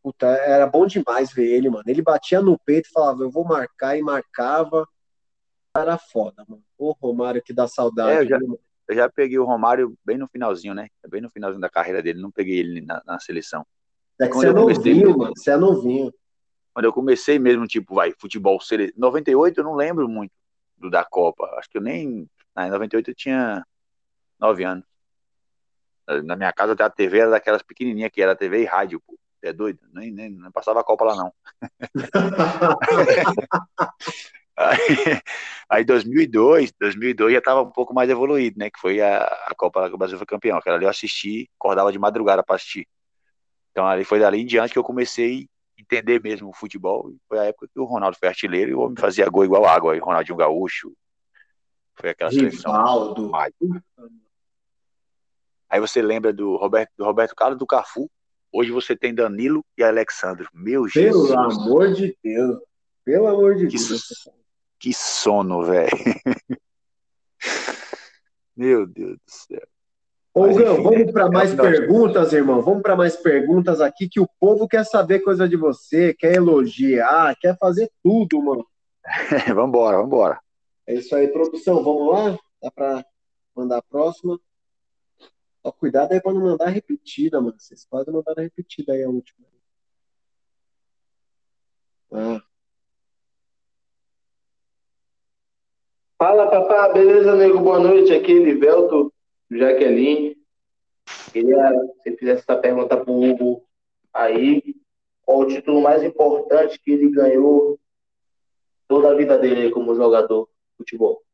[0.06, 1.82] Puta, era bom demais ver ele, mano.
[1.84, 4.86] Ele batia no peito e falava, eu vou marcar, e marcava.
[5.76, 6.62] Era foda, mano.
[6.78, 8.18] O Romário que dá saudade.
[8.18, 8.60] É, eu já- mano?
[8.86, 10.86] Eu já peguei o Romário bem no finalzinho, né?
[11.08, 12.22] Bem no finalzinho da carreira dele.
[12.22, 13.66] Não peguei ele na, na seleção.
[14.20, 15.18] É que quando você é comecei novinho, mesmo.
[15.18, 15.32] mano.
[15.36, 16.14] Você é novinho.
[16.72, 18.94] Quando eu comecei mesmo, tipo, vai, futebol sele...
[18.96, 20.30] 98 eu não lembro muito
[20.76, 21.46] do da Copa.
[21.58, 22.30] Acho que eu nem.
[22.54, 23.66] Na 98 eu tinha
[24.38, 24.84] 9 anos.
[26.22, 29.18] Na minha casa até a TV era daquelas pequenininhas que era TV e rádio, pô.
[29.46, 29.78] É doido?
[29.92, 31.32] Nem, nem, não passava a Copa lá, não.
[34.58, 35.20] Aí,
[35.68, 38.70] aí 2002, 2002 já estava um pouco mais evoluído, né?
[38.70, 40.56] Que foi a, a Copa que o Brasil foi campeão.
[40.56, 42.88] Aquela ali eu assisti, acordava de madrugada para assistir.
[43.70, 45.46] Então ali foi dali em diante que eu comecei
[45.78, 47.10] a entender mesmo o futebol.
[47.10, 49.66] E foi a época que o Ronaldo foi artilheiro e o homem fazia gol igual
[49.66, 49.92] água.
[49.92, 50.90] Aí Ronaldinho Gaúcho.
[51.94, 52.72] Foi aquela seleção.
[52.72, 53.28] Rivaldo.
[53.28, 53.84] mágica.
[55.68, 58.10] Aí você lembra do Roberto, do Roberto Carlos, do Cafu.
[58.52, 60.48] Hoje você tem Danilo e Alexandro.
[60.52, 61.28] Meu Jesus.
[61.30, 62.58] Pelo amor de Deus.
[63.04, 64.28] Pelo amor de Que, Deus.
[64.78, 65.90] que sono, velho.
[68.56, 69.66] Meu Deus do céu.
[70.32, 71.12] Ô, Gão, enfim, vamos né?
[71.12, 72.62] para mais É nós perguntas, irmão.
[72.62, 77.34] Vamos para mais perguntas aqui que o povo quer saber coisa de você, quer elogiar,
[77.40, 78.66] quer fazer tudo, mano.
[79.54, 80.40] vambora, vambora.
[80.86, 81.82] É isso aí, produção.
[81.82, 82.38] Vamos lá?
[82.62, 83.04] Dá para
[83.54, 84.38] mandar a próxima?
[85.66, 87.58] Só cuidado aí para não mandar repetida, mano.
[87.58, 89.44] Vocês quase mandaram repetida aí a última.
[92.12, 92.40] Ah,
[96.16, 97.58] Fala, papá, beleza, nego?
[97.58, 98.12] Boa noite.
[98.12, 99.12] Aqui, Livelto,
[99.50, 100.36] Jaqueline.
[101.32, 101.72] Queria
[102.04, 103.66] que você fizesse essa pergunta pro Hugo
[104.14, 104.62] aí.
[105.22, 107.76] Qual o título mais importante que ele ganhou
[108.86, 111.25] toda a vida dele como jogador de futebol?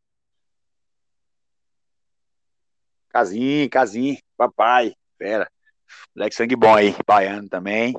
[3.13, 5.51] Casim, Casim, papai, fera.
[6.17, 7.95] Moleque sangue bom aí, baiano também.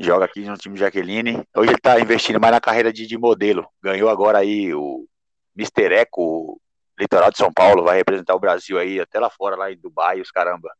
[0.00, 1.44] Joga aqui no time Jaqueline.
[1.54, 3.68] Hoje ele tá investindo mais na carreira de, de modelo.
[3.82, 5.06] Ganhou agora aí o
[5.54, 6.58] Mister Eco,
[6.98, 10.20] litoral de São Paulo, vai representar o Brasil aí, até lá fora, lá em Dubai,
[10.20, 10.72] os caramba.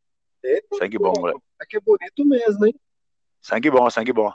[0.43, 1.41] eita, Sangue bom, pô, moleque.
[1.61, 2.75] É que é bonito mesmo, hein?
[3.41, 4.33] Sangue bom, sangue bom.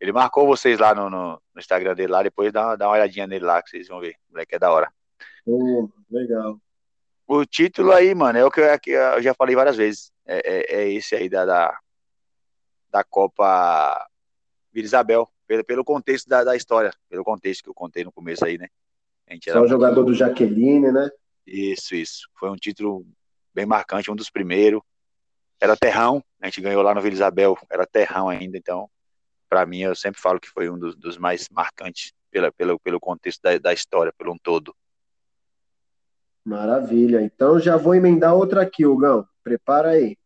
[0.00, 3.26] Ele marcou vocês lá no, no, no Instagram dele lá, depois dá, dá uma olhadinha
[3.26, 4.16] nele lá, que vocês vão ver.
[4.28, 4.90] O moleque é da hora.
[5.44, 6.58] Pô, legal.
[7.26, 10.12] O título aí, mano, é o que eu, é que eu já falei várias vezes.
[10.24, 10.38] É,
[10.76, 11.78] é, é esse aí da, da,
[12.90, 14.06] da Copa
[14.72, 18.44] Vila Isabel, pelo, pelo contexto da, da história, pelo contexto que eu contei no começo
[18.44, 18.68] aí, né?
[19.28, 21.10] A gente era Só o muito- jogador do Jaqueline, né?
[21.44, 22.28] Isso, isso.
[22.38, 23.06] Foi um título
[23.52, 24.80] bem marcante, um dos primeiros.
[25.60, 28.90] Era terrão, a gente ganhou lá no Vila Isabel, era terrão ainda, então,
[29.48, 33.00] pra mim, eu sempre falo que foi um dos, dos mais marcantes pela, pelo, pelo
[33.00, 34.76] contexto da, da história, pelo um todo.
[36.46, 37.22] Maravilha.
[37.22, 39.26] Então já vou emendar outra aqui, Hugão.
[39.42, 40.16] Prepara aí.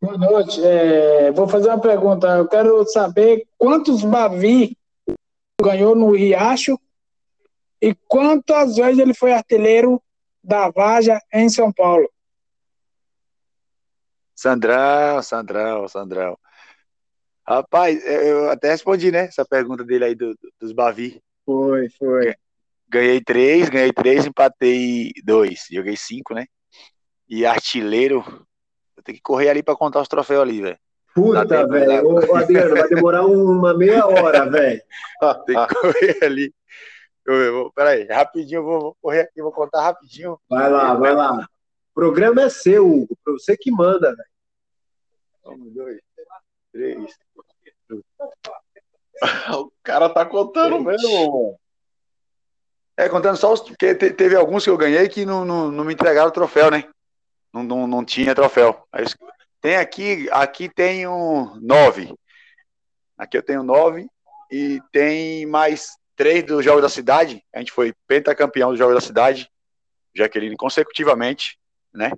[0.00, 0.64] Boa noite.
[0.64, 2.28] É, vou fazer uma pergunta.
[2.36, 4.78] Eu quero saber quantos Bavi
[5.60, 6.78] ganhou no Riacho
[7.80, 10.00] e quantas vezes ele foi artilheiro
[10.42, 12.08] da Vaja em São Paulo.
[14.36, 16.38] Sandrão, Sandrão, Sandrão.
[17.44, 19.24] Rapaz, eu até respondi, né?
[19.24, 21.20] Essa pergunta dele aí do- do- dos Bavi.
[21.44, 22.36] Foi, foi.
[22.92, 25.66] Ganhei três, ganhei três, empatei dois.
[25.72, 26.44] Joguei cinco, né?
[27.26, 28.22] E artilheiro,
[28.94, 30.78] eu tenho que correr ali pra contar os troféus ali, velho.
[31.14, 32.18] Puta, velho.
[32.36, 34.82] Adriano, vai demorar uma meia hora, velho.
[35.46, 36.54] Tem que correr ali.
[37.24, 40.38] Eu, vou- peraí, rapidinho, eu vou, vou correr aqui, vou contar rapidinho.
[40.50, 41.32] Vai lá, vai lá.
[41.32, 43.16] O programa é seu, Hugo.
[43.26, 44.28] Você que manda, velho.
[45.46, 45.98] Um, dois,
[46.72, 47.16] três.
[49.56, 51.58] O cara tá contando mesmo, mano.
[52.96, 53.60] É, contando só os.
[53.60, 56.70] Porque te- teve alguns que eu ganhei que não, não, não me entregaram o troféu,
[56.70, 56.84] né?
[57.52, 58.86] Não, não, não tinha troféu.
[58.92, 59.04] Aí
[59.60, 60.70] tem aqui, aqui
[61.06, 62.14] um nove.
[63.16, 64.08] Aqui eu tenho nove.
[64.50, 67.42] E tem mais três do Jogo da Cidade.
[67.54, 69.50] A gente foi pentacampeão do Jogo da Cidade.
[70.14, 71.58] Jaqueline consecutivamente,
[71.92, 72.12] né?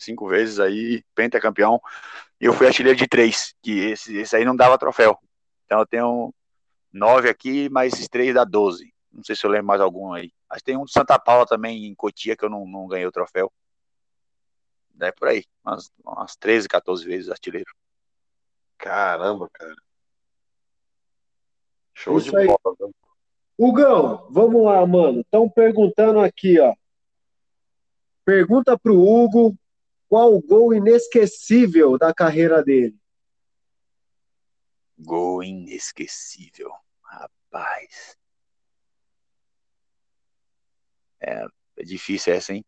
[0.00, 1.80] cinco vezes aí, pentacampeão.
[2.40, 5.18] E eu fui artilheiro de três, que esse, esse aí não dava troféu.
[5.66, 6.34] Então eu tenho
[6.92, 8.92] nove aqui, mais esses três dá doze.
[9.12, 10.32] Não sei se eu lembro mais algum aí.
[10.48, 13.12] Mas tem um de Santa Paula também, em Cotia, que eu não, não ganhei o
[13.12, 13.52] troféu.
[15.00, 17.72] É por aí, umas, umas 13, 14 vezes artilheiro.
[18.76, 19.74] Caramba, cara.
[21.94, 22.46] Show Isso de aí.
[22.46, 22.76] bola.
[22.78, 22.94] viu?
[23.58, 25.20] Hugão, vamos lá, mano.
[25.20, 26.74] Estão perguntando aqui, ó.
[28.24, 29.56] Pergunta pro Hugo
[30.08, 32.96] qual o gol inesquecível da carreira dele.
[34.98, 36.72] Gol inesquecível.
[37.02, 38.19] Rapaz.
[41.20, 41.44] É,
[41.78, 42.64] é difícil essa, hein?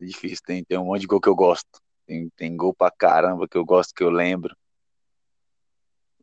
[0.00, 0.38] É difícil.
[0.46, 1.80] Tem, tem um monte de gol que eu gosto.
[2.06, 4.56] Tem, tem gol pra caramba que eu gosto, que eu lembro.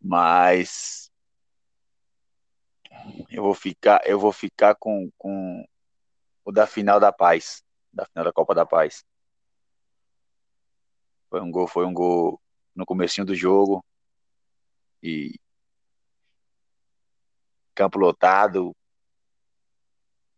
[0.02, 1.12] Mas
[3.30, 5.66] eu vou ficar, eu vou ficar com, com
[6.44, 7.64] o da final da paz.
[7.92, 9.04] Da final da Copa da Paz.
[11.30, 12.42] Foi um gol, foi um gol
[12.76, 13.84] no comecinho do jogo.
[15.02, 15.36] E
[17.74, 18.76] campo lotado.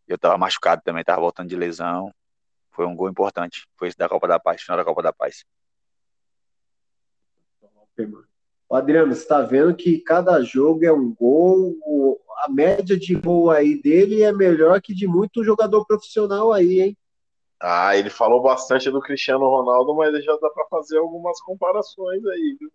[0.08, 2.10] Eu tava machucado também, tava voltando de lesão.
[2.70, 3.66] Foi um gol importante.
[3.76, 5.44] Foi esse da Copa da Paz, final da Copa da Paz.
[8.68, 11.76] Ô, Adriano, você está vendo que cada jogo é um gol.
[11.84, 16.80] o- A média de gol aí dele é melhor que de muito jogador profissional aí,
[16.80, 16.96] hein?
[17.60, 22.56] Ah, ele falou bastante do Cristiano Ronaldo, mas já dá pra fazer algumas comparações aí,
[22.60, 22.70] viu?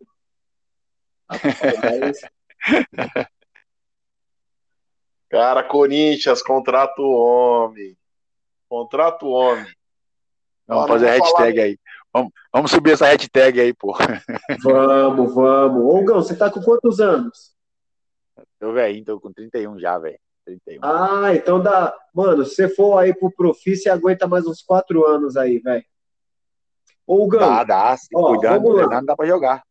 [5.33, 7.97] Cara, Corinthians, contrata o homem.
[8.69, 9.65] Contrata o homem.
[10.67, 11.79] Vamos não fazer a vou falar- hashtag aí.
[12.13, 13.95] Vamos, vamos subir essa hashtag aí, pô.
[14.63, 15.81] vamos, vamos.
[15.83, 17.51] Ô, Hugão, você tá com quantos anos?
[18.59, 20.19] Tô velhinho, tô com 31 já, velho.
[20.45, 20.79] 31.
[20.83, 21.91] Ah, então dá.
[22.13, 25.83] Mano, se você for aí pro Profi, você aguenta mais uns quatro anos aí, velho.
[27.07, 27.97] Ô, Hugão, Dá, dá.
[27.97, 28.75] Se Ó, cuidando, lá.
[28.85, 29.63] treinando, dá pra jogar.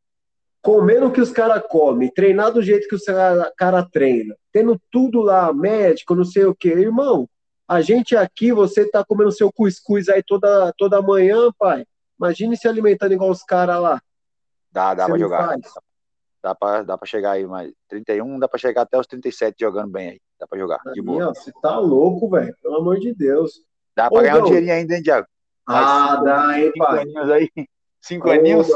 [0.62, 4.80] Comendo o que os caras comem, treinar do jeito que os cara, cara treina, tendo
[4.90, 6.68] tudo lá, médico, não sei o quê.
[6.68, 7.28] Irmão,
[7.68, 11.84] a gente aqui, você tá comendo seu cuscuz aí toda, toda manhã, pai.
[12.18, 14.00] Imagine se alimentando igual os caras lá.
[14.70, 15.46] Dá, dá Você pra não jogar.
[15.48, 15.60] faz?
[16.42, 19.90] Dá pra, dá pra chegar aí, mas 31 dá pra chegar até os 37 jogando
[19.90, 20.20] bem aí.
[20.40, 21.28] Dá pra jogar, de boa.
[21.30, 22.56] ó, você tá louco, velho.
[22.62, 23.62] Pelo amor de Deus.
[23.96, 24.46] Dá pra Ô, ganhar um Gão.
[24.46, 25.26] dinheirinho ainda, hein, Diago?
[25.68, 26.98] Mais Ah, cinco- dá, hein, Cinco pai.
[27.00, 27.50] aninhos aí.
[28.00, 28.68] Cinco Ô, aninhos.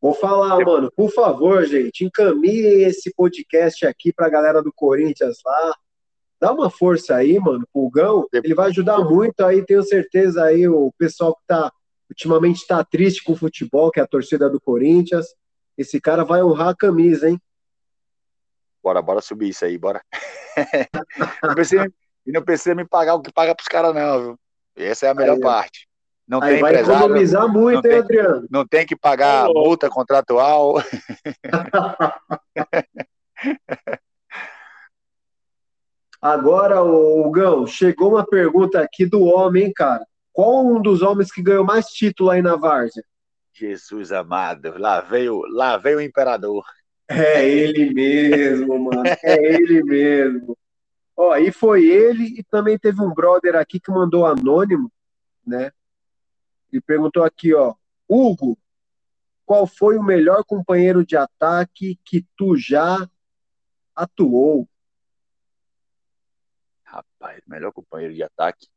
[0.00, 5.74] Vou falar, mano, por favor, gente, encaminhe esse podcast aqui pra galera do Corinthians lá.
[6.40, 8.26] Dá uma força aí, mano, pro Gão.
[8.32, 11.72] Ele vai ajudar muito aí, tenho certeza aí, o pessoal que tá
[12.08, 15.26] ultimamente tá triste com o futebol, que é a torcida do Corinthians.
[15.76, 17.40] Esse cara vai honrar a camisa, hein?
[18.82, 20.00] Bora, bora subir isso aí, bora.
[21.42, 21.54] não
[22.26, 24.38] e não precisa me pagar o que paga pros caras, não, viu?
[24.76, 25.88] Essa é a melhor Aí, parte.
[26.28, 28.46] Não Aí tem vai empresário, economizar muito, não hein, tem- Adriano?
[28.50, 29.60] não tem que pagar louco.
[29.60, 30.74] multa contratual.
[36.20, 40.04] Agora, o Gão, chegou uma pergunta aqui do homem, hein, cara.
[40.32, 43.02] Qual um dos homens que ganhou mais título aí na Várzea?
[43.52, 46.64] Jesus amado, lá veio, lá veio o imperador.
[47.08, 49.02] É ele mesmo, mano.
[49.22, 50.56] É ele mesmo.
[51.16, 54.90] Ó, e foi ele e também teve um brother aqui que mandou anônimo,
[55.46, 55.72] né?
[56.72, 57.74] E perguntou aqui, ó,
[58.08, 58.58] Hugo,
[59.44, 63.08] qual foi o melhor companheiro de ataque que tu já
[63.94, 64.68] atuou?
[66.84, 68.68] Rapaz, melhor companheiro de ataque.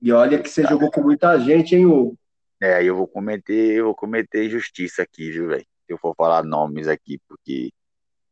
[0.00, 0.74] E olha que você Cara.
[0.74, 2.18] jogou com muita gente, hein, Hugo?
[2.60, 5.66] É, aí eu vou cometer, eu vou cometer injustiça aqui, viu, velho?
[5.86, 7.72] Se eu for falar nomes aqui, porque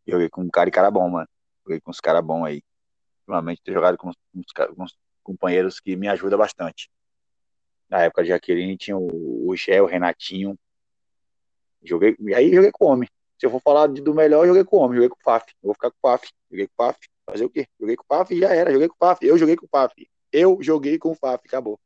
[0.06, 1.28] eu joguei com um cara e cara bom, mano.
[1.64, 2.62] Joguei com uns caras bons aí.
[3.20, 4.16] Ultimamente tenho jogado com uns,
[4.52, 6.90] com uns companheiros que me ajudam bastante.
[7.88, 10.58] Na época de Jaqueline tinha o, o Gé, o Renatinho.
[11.84, 13.08] Joguei, e aí joguei com o homem.
[13.38, 15.34] Se eu for falar de- do melhor, joguei com o homem, joguei com o.
[15.34, 16.28] Eu vou ficar com o Faf.
[16.50, 16.98] Joguei com o Faf.
[17.30, 17.66] Fazer o quê?
[17.78, 18.72] Joguei com o Faf e já era.
[18.72, 19.24] Joguei com o Faf.
[19.26, 19.94] Eu joguei com o Faf.
[20.32, 21.42] Eu joguei com o Faf.
[21.46, 21.78] Acabou.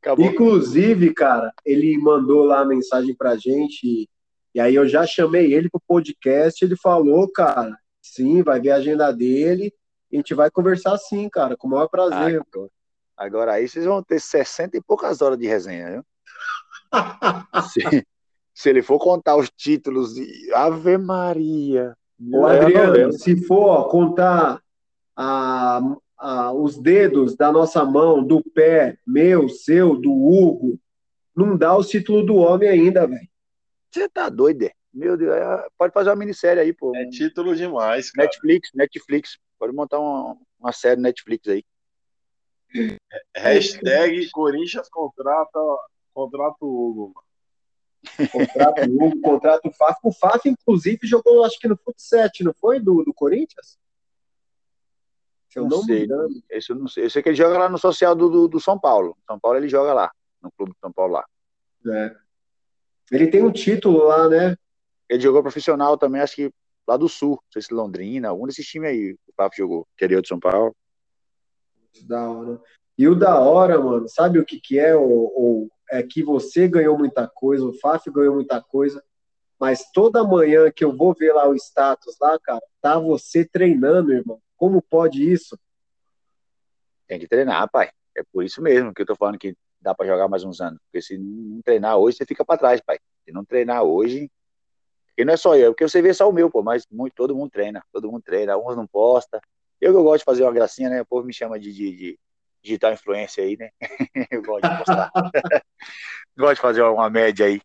[0.00, 0.24] Acabou.
[0.26, 4.08] Inclusive, cara, ele mandou lá a mensagem pra gente e,
[4.54, 6.64] e aí eu já chamei ele pro podcast.
[6.64, 9.72] Ele falou, cara, sim, vai ver a agenda dele.
[10.10, 12.40] E a gente vai conversar sim, cara, com o maior prazer.
[12.54, 12.70] Agora,
[13.16, 16.04] agora aí vocês vão ter 60 e poucas horas de resenha, viu?
[17.72, 18.06] se,
[18.54, 21.96] se ele for contar os títulos e Ave Maria.
[22.32, 24.60] Ô, É Adriano, se for contar
[25.16, 25.80] a,
[26.18, 30.78] a- os dedos da nossa mão, do pé, meu, seu, do Hugo,
[31.34, 33.28] não dá o título do homem ainda, velho.
[33.90, 34.72] Você tá doido, é?
[34.92, 36.94] Meu Deus, é- pode fazer uma minissérie aí, pô.
[36.96, 38.26] É título demais, cara.
[38.26, 39.38] Netflix, Netflix.
[39.58, 41.62] Pode montar uma, uma série Netflix aí.
[43.36, 45.58] Hashtag Corinthians contrata,
[46.12, 47.24] contrata o Hugo.
[48.30, 50.00] Contrato o Hugo, contrato o Faf.
[50.02, 52.78] O Faf, inclusive, jogou, acho que no Fut 7, não foi?
[52.80, 53.78] Do, do Corinthians?
[55.48, 56.06] Se eu não, não sei.
[56.50, 57.04] Esse eu não sei.
[57.04, 59.16] Eu sei que ele joga lá no social do, do, do, São Paulo.
[59.26, 60.12] São Paulo ele joga lá,
[60.42, 61.26] no clube do São Paulo lá.
[61.86, 62.14] É.
[63.10, 64.56] Ele tem um título lá, né?
[65.08, 66.52] Ele jogou profissional também, acho que
[66.86, 67.30] lá do Sul.
[67.30, 69.12] Não sei se Londrina, algum desses times aí.
[69.12, 70.74] O Faf jogou, que é de São Paulo.
[72.04, 72.60] Da hora.
[72.98, 74.96] E o da hora, mano, sabe o que que é?
[74.96, 79.02] Ou, ou é que você ganhou muita coisa, o Faf ganhou muita coisa,
[79.58, 84.12] mas toda manhã que eu vou ver lá o status lá, cara, tá você treinando,
[84.12, 84.40] irmão.
[84.56, 85.58] Como pode isso?
[87.06, 87.90] Tem que treinar, pai.
[88.16, 90.80] É por isso mesmo que eu tô falando que dá para jogar mais uns anos.
[90.84, 92.98] Porque se não treinar hoje, você fica para trás, pai.
[93.24, 94.30] Se não treinar hoje,
[95.16, 97.34] e não é só eu, porque você vê só o meu, pô, mas muito, todo
[97.34, 99.40] mundo treina, todo mundo treina, uns não posta.
[99.80, 101.02] Eu que gosto de fazer uma gracinha, né?
[101.02, 102.18] O povo me chama de, de, de
[102.62, 103.70] digital influência aí, né?
[104.30, 105.10] eu gosto de postar.
[106.36, 107.60] gosto de fazer uma média aí.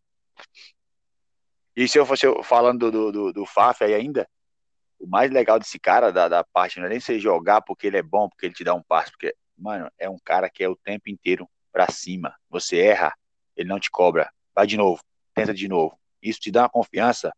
[1.76, 4.28] E se eu fosse falando do, do, do Faf aí ainda,
[5.00, 7.98] o mais legal desse cara, da, da parte, não é nem você jogar porque ele
[7.98, 10.70] é bom, porque ele te dá um passo, porque, mano, é um cara que é
[10.70, 12.36] o tempo inteiro pra cima.
[12.50, 13.16] Você erra,
[13.56, 14.30] ele não te cobra.
[14.54, 15.02] Vai de novo,
[15.34, 15.98] tenta de novo.
[16.22, 17.34] Isso te dá uma confiança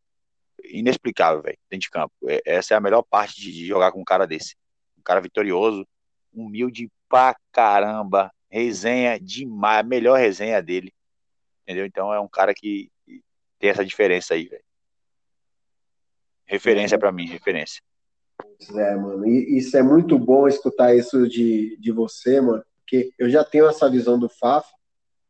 [0.64, 2.14] inexplicável, velho, dentro de campo.
[2.28, 4.56] É, essa é a melhor parte de, de jogar com um cara desse.
[5.04, 5.86] Cara vitorioso,
[6.34, 10.94] humilde pra caramba, resenha demais, melhor resenha dele.
[11.64, 11.86] Entendeu?
[11.86, 12.92] Então é um cara que
[13.60, 14.64] tem essa diferença aí, velho.
[16.46, 17.82] Referência para mim, referência.
[18.76, 23.30] É, mano, e isso é muito bom escutar isso de, de você, mano, porque eu
[23.30, 24.68] já tenho essa visão do Faf,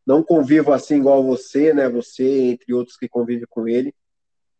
[0.05, 3.93] não convivo assim igual você, né, você, entre outros que convivem com ele,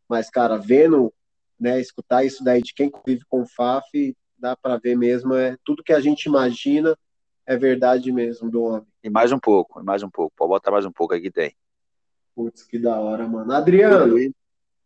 [0.08, 1.14] mas, cara, vendo,
[1.60, 5.56] né, escutar isso daí de quem convive com o Faf, dá para ver mesmo, é
[5.64, 6.98] tudo que a gente imagina
[7.46, 8.88] é verdade mesmo do homem.
[9.02, 11.56] E mais um pouco, e mais um pouco, pode botar mais um pouco aqui tem.
[12.36, 13.54] Putz, que da hora, mano.
[13.54, 14.18] Adriano,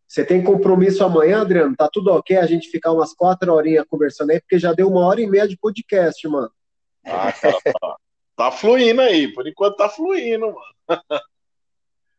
[0.08, 1.76] você tem compromisso amanhã, Adriano?
[1.76, 5.04] Tá tudo ok a gente ficar umas quatro horinhas conversando aí, porque já deu uma
[5.04, 6.52] hora e meia de podcast, mano.
[7.04, 7.52] Ah, tá,
[7.82, 7.96] tá,
[8.36, 11.02] tá fluindo aí, por enquanto tá fluindo, mano.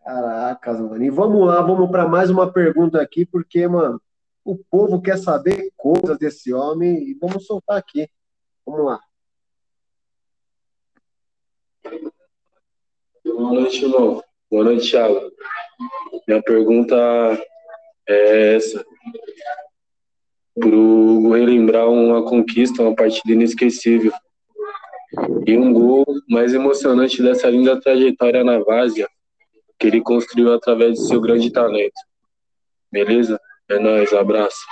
[0.02, 1.04] Caracas, mano.
[1.04, 4.00] E vamos lá, vamos para mais uma pergunta aqui, porque, mano,
[4.48, 8.08] o povo quer saber coisas desse homem e vamos soltar aqui.
[8.64, 9.00] Vamos lá.
[13.22, 14.22] Boa noite, irmão.
[14.50, 15.30] Boa noite, Thiago.
[16.26, 16.96] Minha pergunta
[18.08, 18.82] é essa.
[20.58, 24.12] Para o relembrar uma conquista, uma partida inesquecível.
[25.46, 29.08] E um gol mais emocionante dessa linda trajetória na Várzea,
[29.78, 32.00] que ele construiu através de seu grande talento.
[32.90, 33.38] Beleza?
[33.68, 34.64] É nóis, abraço.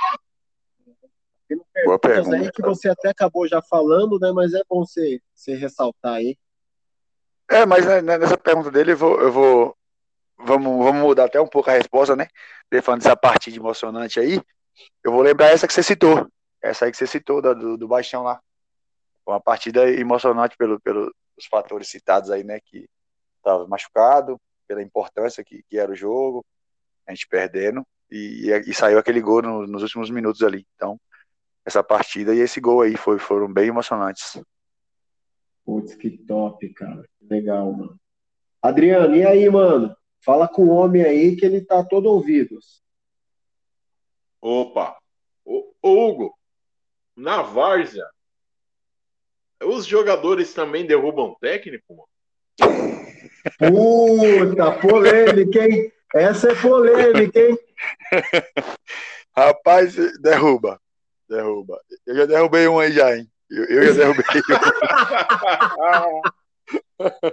[1.85, 2.37] Boa pergunta.
[2.37, 4.33] aí que você até acabou já falando, né?
[4.33, 6.37] Mas é bom você, você ressaltar aí.
[7.49, 9.77] É, mas né, nessa pergunta dele eu vou, eu vou
[10.39, 12.27] vamos, vamos mudar até um pouco a resposta, né?
[12.71, 14.41] Ele falando dessa partida emocionante aí,
[15.05, 16.29] eu vou lembrar essa que você citou,
[16.61, 18.41] essa aí que você citou, da, do, do Baixão lá.
[19.25, 21.13] Uma partida emocionante pelo, pelos
[21.51, 22.61] fatores citados aí, né?
[22.65, 22.89] Que
[23.37, 26.45] estava machucado, pela importância que, que era o jogo,
[27.07, 30.67] a gente perdendo, e, e, e saiu aquele gol no, nos últimos minutos ali.
[30.75, 30.99] Então,
[31.65, 34.41] essa partida e esse gol aí foi, foram bem emocionantes.
[35.65, 37.05] Putz, que top, cara.
[37.21, 38.01] Legal, mano.
[38.63, 39.97] Adriano, e aí, mano?
[40.21, 42.83] Fala com o homem aí que ele tá todo ouvidos.
[44.41, 44.97] Opa!
[45.45, 46.37] Ô, Hugo,
[47.17, 48.07] na várzea,
[49.63, 52.09] os jogadores também derrubam técnico?
[53.59, 55.93] Puta, polêmica, hein?
[56.17, 57.59] Essa é polêmica, hein?
[59.37, 60.81] Rapaz, derruba.
[61.29, 61.81] Derruba.
[62.07, 63.29] Eu já derrubei um aí já, hein?
[63.51, 64.53] Eu, eu já derrubei um.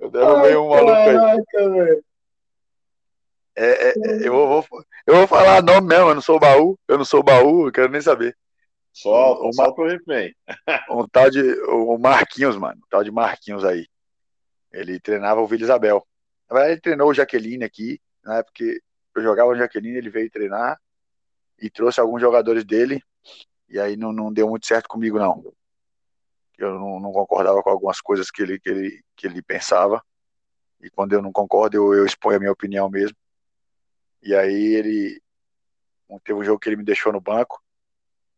[0.00, 1.14] eu derrubei um maluco aí.
[1.14, 2.04] Caraca, velho.
[3.54, 3.94] É, é,
[4.26, 4.66] eu, vou,
[5.06, 7.90] eu vou falar nome mesmo, eu não sou baú, eu não sou baú, eu quero
[7.90, 8.34] nem saber.
[8.92, 10.34] Só, o, pro refém.
[10.90, 11.40] Um tal de.
[11.64, 12.76] O Marquinhos, mano.
[12.76, 13.86] Um tal de Marquinhos aí.
[14.70, 16.06] Ele treinava o Vila Isabel.
[16.52, 17.98] Na verdade, ele treinou o Jaqueline aqui.
[18.22, 18.82] Na época que
[19.14, 20.78] eu jogava o Jaqueline, ele veio treinar
[21.58, 23.02] e trouxe alguns jogadores dele.
[23.70, 25.42] E aí não, não deu muito certo comigo, não.
[26.58, 30.04] Eu não, não concordava com algumas coisas que ele, que, ele, que ele pensava.
[30.82, 33.16] E quando eu não concordo, eu, eu exponho a minha opinião mesmo.
[34.22, 35.22] E aí ele
[36.22, 37.62] teve um jogo que ele me deixou no banco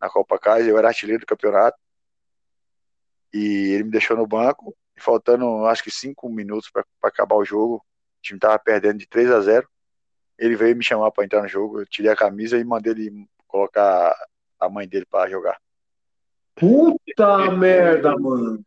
[0.00, 1.76] na Copa Casa, eu era artilheiro do campeonato.
[3.32, 7.44] E ele me deixou no banco, e faltando acho que cinco minutos para acabar o
[7.44, 7.84] jogo,
[8.24, 9.68] time tava perdendo de 3 a 0.
[10.38, 13.28] Ele veio me chamar para entrar no jogo, eu tirei a camisa e mandei ele
[13.46, 14.14] colocar
[14.58, 15.60] a mãe dele para jogar.
[16.56, 18.64] Puta merda, mano.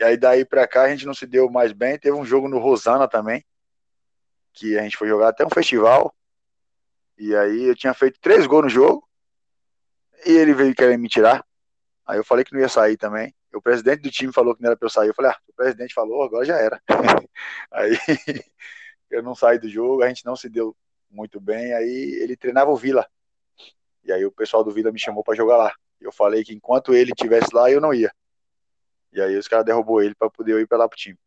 [0.00, 1.98] E aí daí pra cá a gente não se deu mais bem.
[1.98, 3.44] Teve um jogo no Rosana também,
[4.52, 6.14] que a gente foi jogar até um festival.
[7.18, 9.08] E aí eu tinha feito três gols no jogo.
[10.26, 11.44] E ele veio querer me tirar.
[12.06, 13.34] Aí eu falei que não ia sair também.
[13.54, 15.08] O presidente do time falou que não era pra eu sair.
[15.08, 16.80] Eu falei, ah, o presidente falou, agora já era.
[17.70, 17.96] aí
[19.12, 20.74] eu não saí do jogo, a gente não se deu
[21.10, 21.74] muito bem.
[21.74, 23.06] Aí ele treinava o Vila.
[24.02, 25.72] E aí o pessoal do Vila me chamou para jogar lá.
[26.00, 28.10] Eu falei que enquanto ele estivesse lá, eu não ia.
[29.12, 31.18] E aí os caras derrubou ele para poder eu ir pra lá pro time.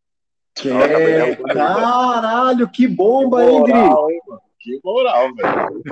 [0.56, 1.36] Que é...
[1.36, 4.41] Caralho, que bomba, que moral, hein, mano?
[4.60, 5.84] Que moral, velho.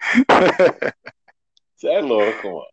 [1.76, 2.71] Você é louco, mano.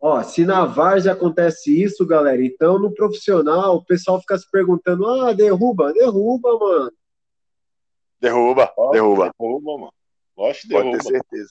[0.00, 5.06] Ó, se na Várzea acontece isso, galera, então no profissional o pessoal fica se perguntando:
[5.06, 6.92] ah, derruba, derruba, mano.
[8.18, 9.32] Derruba, derruba.
[9.38, 9.94] Derruba, mano.
[10.36, 10.90] Lógico que derruba.
[10.92, 11.50] Pode ter certeza.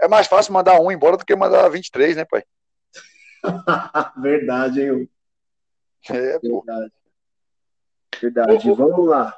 [0.00, 2.44] É mais fácil mandar um embora do que mandar 23, né, pai?
[4.22, 5.10] Verdade, hein?
[6.08, 6.92] É, Verdade.
[8.20, 8.72] Verdade.
[8.72, 9.36] Vamos lá.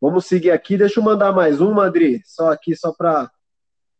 [0.00, 0.76] Vamos seguir aqui.
[0.76, 2.20] Deixa eu mandar mais um, Madri.
[2.24, 3.30] Só aqui, só pra.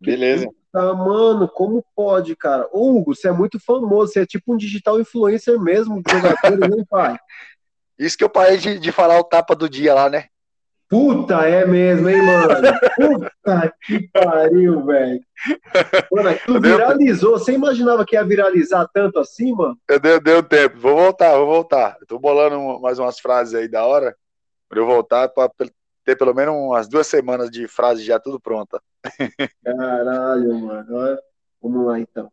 [0.01, 0.49] Beleza.
[0.73, 2.67] Tá, mano, como pode, cara?
[2.73, 4.13] Ô, Hugo, você é muito famoso.
[4.13, 7.19] Você é tipo um digital influencer mesmo, jogador, né, pai?
[7.99, 10.27] Isso que eu parei de, de falar o tapa do dia lá, né?
[10.89, 12.49] Puta, é mesmo, hein, mano?
[12.97, 15.21] Puta que pariu, velho.
[16.11, 17.39] Mano, aquilo viralizou.
[17.39, 19.79] Você imaginava que ia viralizar tanto assim, mano?
[20.03, 20.79] Deu, deu tempo.
[20.79, 21.97] Vou voltar, vou voltar.
[22.01, 24.15] Eu tô bolando mais umas frases aí da hora.
[24.69, 25.51] Pra eu voltar pra
[26.05, 28.83] ter pelo menos umas duas semanas de frase já tudo pronta.
[29.65, 31.19] Caralho, mano.
[31.61, 32.31] Vamos lá, então.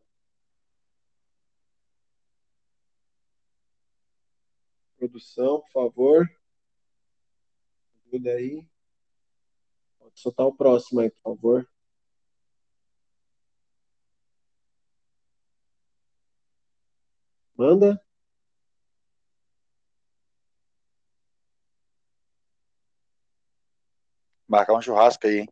[4.97, 6.39] Produção, por favor
[8.09, 8.67] ajuda aí.
[9.99, 11.69] Pode soltar o próximo aí, por favor.
[17.55, 18.01] Manda.
[24.49, 25.49] Marcar um churrasco aí, hein?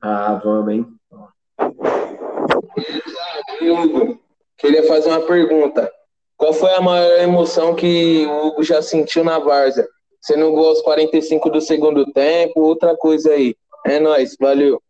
[0.00, 0.86] Ah, vamos, hein?
[3.60, 4.22] Hugo,
[4.56, 5.92] queria fazer uma pergunta.
[6.36, 9.86] Qual foi a maior emoção que o Hugo já sentiu na Várzea?
[10.22, 13.56] Sendo gol aos 45 do segundo tempo, outra coisa aí.
[13.84, 14.80] É nóis, valeu.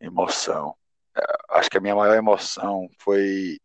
[0.00, 0.74] Emoção.
[1.16, 3.58] É, acho que a minha maior emoção foi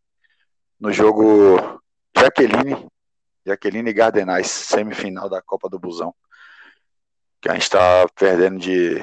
[0.78, 1.80] no jogo
[2.16, 2.86] Jaqueline,
[3.46, 6.12] Jaqueline Gardenais, semifinal da Copa do Busão.
[7.40, 8.96] Que a gente tá perdendo de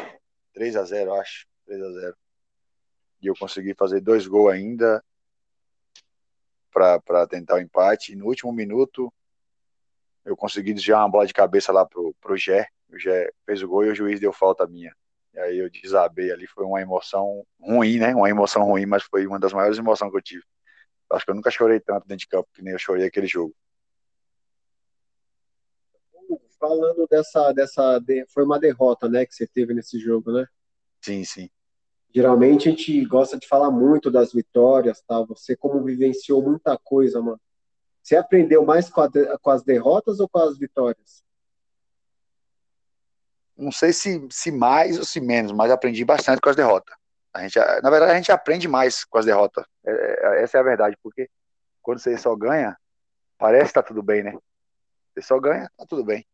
[0.54, 1.48] 3 a 0 acho.
[1.66, 2.18] 3 a 0
[3.22, 5.02] E eu consegui fazer dois gols ainda
[6.70, 8.12] para tentar o empate.
[8.12, 9.14] E no último minuto,
[10.26, 13.68] eu consegui desviar uma bola de cabeça lá pro, pro Gé, o Gé fez o
[13.68, 14.94] gol e o juiz deu falta minha.
[15.34, 18.14] E aí eu desabei ali, foi uma emoção ruim, né?
[18.14, 20.44] Uma emoção ruim, mas foi uma das maiores emoções que eu tive.
[21.12, 23.56] Acho que eu nunca chorei tanto dentro de campo que nem eu chorei aquele jogo.
[26.64, 30.48] Falando dessa, dessa, foi uma derrota, né, que você teve nesse jogo, né?
[31.02, 31.50] Sim, sim.
[32.16, 35.22] Geralmente a gente gosta de falar muito das vitórias, tá?
[35.24, 37.42] Você como vivenciou muita coisa, mano.
[38.02, 39.10] Você aprendeu mais com, a,
[39.42, 41.22] com as derrotas ou com as vitórias?
[43.58, 46.96] Não sei se, se mais ou se menos, mas aprendi bastante com as derrotas.
[47.34, 49.66] A gente, na verdade, a gente aprende mais com as derrotas.
[49.86, 51.30] É, é, essa é a verdade, porque
[51.82, 52.78] quando você só ganha,
[53.38, 54.38] parece que tá tudo bem, né?
[55.14, 56.26] Você só ganha, tá tudo bem.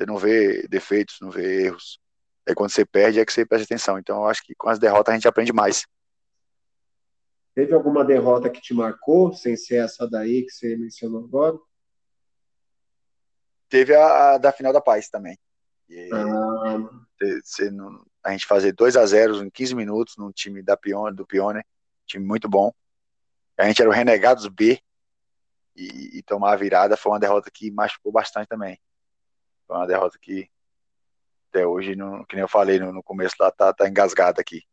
[0.00, 2.00] Você não vê defeitos, não vê erros.
[2.46, 3.98] É quando você perde é que você presta atenção.
[3.98, 5.86] Então, eu acho que com as derrotas a gente aprende mais.
[7.54, 11.58] Teve alguma derrota que te marcou, sem ser essa daí que você mencionou agora?
[13.68, 15.38] Teve a, a da final da paz também.
[15.86, 16.78] E, ah.
[18.24, 21.62] a gente fazer 2 a 0 em 15 minutos num time da Pione, do Pione,
[22.06, 22.72] time muito bom.
[23.58, 24.80] A gente era o Renegados B
[25.76, 28.80] e, e tomar a virada foi uma derrota que machucou bastante também.
[29.70, 30.50] Foi uma derrota que
[31.48, 34.64] até hoje, no, que nem eu falei no, no começo lá, tá, tá engasgada aqui.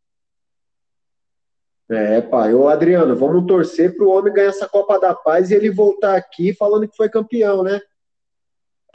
[1.88, 2.52] É, pai.
[2.56, 6.16] Ô, Adriano, vamos torcer para o homem ganhar essa Copa da Paz e ele voltar
[6.16, 7.80] aqui falando que foi campeão, né?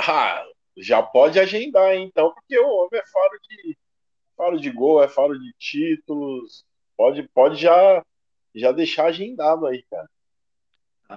[0.01, 0.45] Ah,
[0.77, 3.79] já pode agendar, então, porque o homem é faro de,
[4.37, 6.67] faro de gol, é faro de títulos.
[6.97, 8.05] Pode, pode já,
[8.53, 10.11] já deixar agendado aí, cara.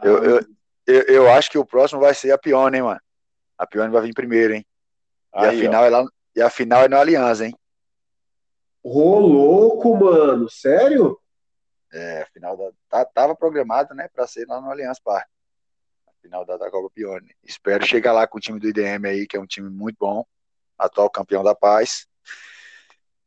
[0.04, 0.40] Eu, eu,
[0.86, 3.02] eu, eu acho que o próximo vai ser a Pione, hein, mano?
[3.58, 4.64] A Pione vai vir primeiro, hein?
[5.36, 6.06] E, aí, a, final é lá,
[6.36, 7.56] e a final é no Aliança, hein?
[8.82, 10.50] Ô, louco, mano.
[10.50, 11.20] Sério?
[11.92, 15.30] É, a final da, tá, tava programado, né, para ser lá no Allianz Parque.
[16.08, 17.34] A final da, da Copa Pione.
[17.44, 20.26] Espero chegar lá com o time do IDM aí, que é um time muito bom,
[20.78, 22.08] atual campeão da paz.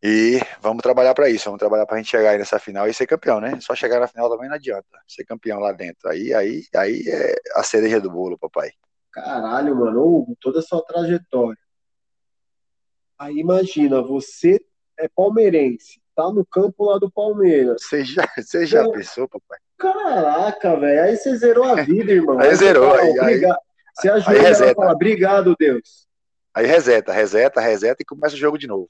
[0.02, 2.94] E vamos trabalhar para isso, vamos trabalhar para a gente chegar aí nessa final e
[2.94, 3.58] ser campeão, né?
[3.60, 4.86] Só chegar na final também não adianta.
[5.08, 6.08] Ser campeão lá dentro.
[6.08, 8.70] Aí, aí, aí é a cereja do bolo, papai.
[9.10, 11.58] Caralho, mano, toda a sua trajetória.
[13.18, 14.60] Aí imagina, você
[14.98, 17.82] é palmeirense, tá no campo lá do Palmeiras.
[17.82, 19.58] Você já, você já Eu- pensou, papai?
[19.76, 22.38] Caraca, velho, aí você zerou a vida, irmão.
[22.40, 23.54] Aí zerou, fala, aí- aí-.
[23.94, 24.74] Você ajoelha e reseta.
[24.74, 26.06] fala, obrigado, Deus.
[26.54, 28.88] Aí reseta, reseta, reseta e começa o jogo de novo.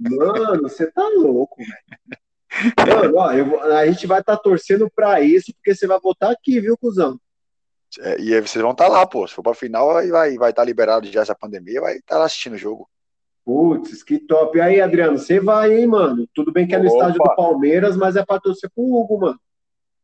[0.00, 2.86] Mano, você tá louco, velho.
[2.86, 6.60] Mano, ó, eu a gente vai estar torcendo pra isso, porque você vai voltar aqui,
[6.60, 7.18] viu, cuzão?
[8.00, 9.26] É, e aí vocês vão estar lá, pô.
[9.26, 12.18] Se for pra final, aí vai estar vai tá liberado já essa pandemia, vai estar
[12.18, 12.88] lá assistindo o jogo.
[13.46, 14.58] Putz, que top.
[14.58, 16.28] E aí, Adriano, você vai, hein, mano?
[16.34, 16.96] Tudo bem que é no Opa.
[16.96, 19.40] estádio do Palmeiras, mas é pra torcer pro Hugo, mano.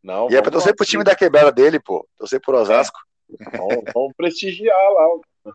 [0.01, 2.07] Não, E é pra torcer pro time da quebrada dele, pô.
[2.17, 2.99] Torcer por Osasco.
[3.53, 5.53] Vamos, vamos prestigiar lá.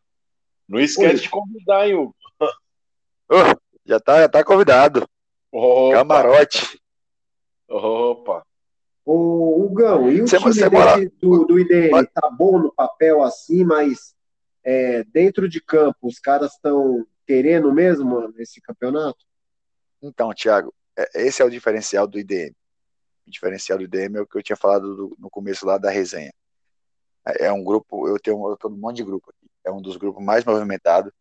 [0.68, 1.22] Não esquece Oi.
[1.22, 2.15] de convidar, hein, Hugo?
[3.85, 5.07] Já, tá, já tá convidado.
[5.51, 6.81] Opa, Camarote.
[7.69, 8.43] Opa.
[9.05, 12.73] Ô, Hugão, e o Você- time você mora- do, do IDM Pode- tá bom no
[12.73, 14.14] papel assim, mas
[14.61, 19.19] é, dentro de campo os caras estão querendo mesmo, mano, esse campeonato?
[20.01, 22.55] Então, Thiago, é- esse é o diferencial do IDM.
[23.27, 25.89] O diferencial do IDM é o que eu tinha falado do- no começo lá da
[25.89, 26.33] resenha.
[27.27, 29.51] É é um grupo, eu tenho eu tô num monte de grupo aqui.
[29.65, 31.11] É um dos grupos mais movimentados.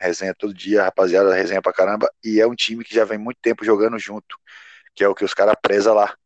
[0.00, 2.10] Resenha todo dia, rapaziada, resenha pra caramba.
[2.24, 4.36] E é um time que já vem muito tempo jogando junto,
[4.94, 6.16] que é o que os caras prezam lá.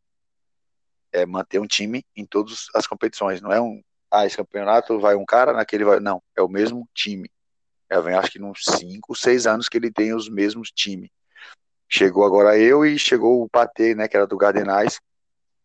[1.12, 3.40] É manter um time em todas as competições.
[3.42, 6.00] Não é um, ah, esse campeonato vai um cara, naquele vai.
[6.00, 7.30] Não, é o mesmo time.
[7.90, 11.10] Já vem, acho que uns 5, 6 anos que ele tem os mesmos times.
[11.88, 15.00] Chegou agora eu e chegou o Patê, né, que era do Gardenais,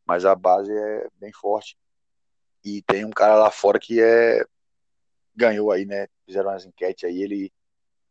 [0.05, 1.77] mas a base é bem forte.
[2.63, 4.45] E tem um cara lá fora que é
[5.35, 6.07] ganhou aí, né?
[6.25, 7.51] Fizeram umas enquetes aí, ele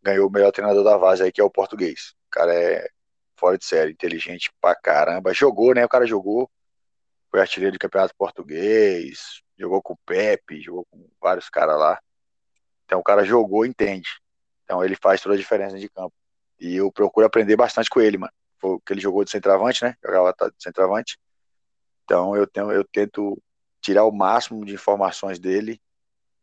[0.02, 2.14] ganhou o melhor treinador da base aí, que é o português.
[2.26, 2.89] O cara é
[3.36, 5.32] fora de série, inteligente pra caramba.
[5.32, 5.84] Jogou, né?
[5.84, 6.51] O cara jogou,
[7.30, 11.98] foi artilheiro de campeonato português, jogou com o Pepe, jogou com vários caras lá.
[12.84, 14.09] Então o cara jogou, entende.
[14.64, 16.14] Então ele faz toda a diferença de campo.
[16.60, 18.32] E eu procuro aprender bastante com ele, mano.
[18.59, 19.96] Foi o que ele jogou de centroavante, né?
[20.04, 21.18] Jogava de centroavante.
[22.04, 23.40] Então eu tenho, eu tento
[23.80, 25.80] tirar o máximo de informações dele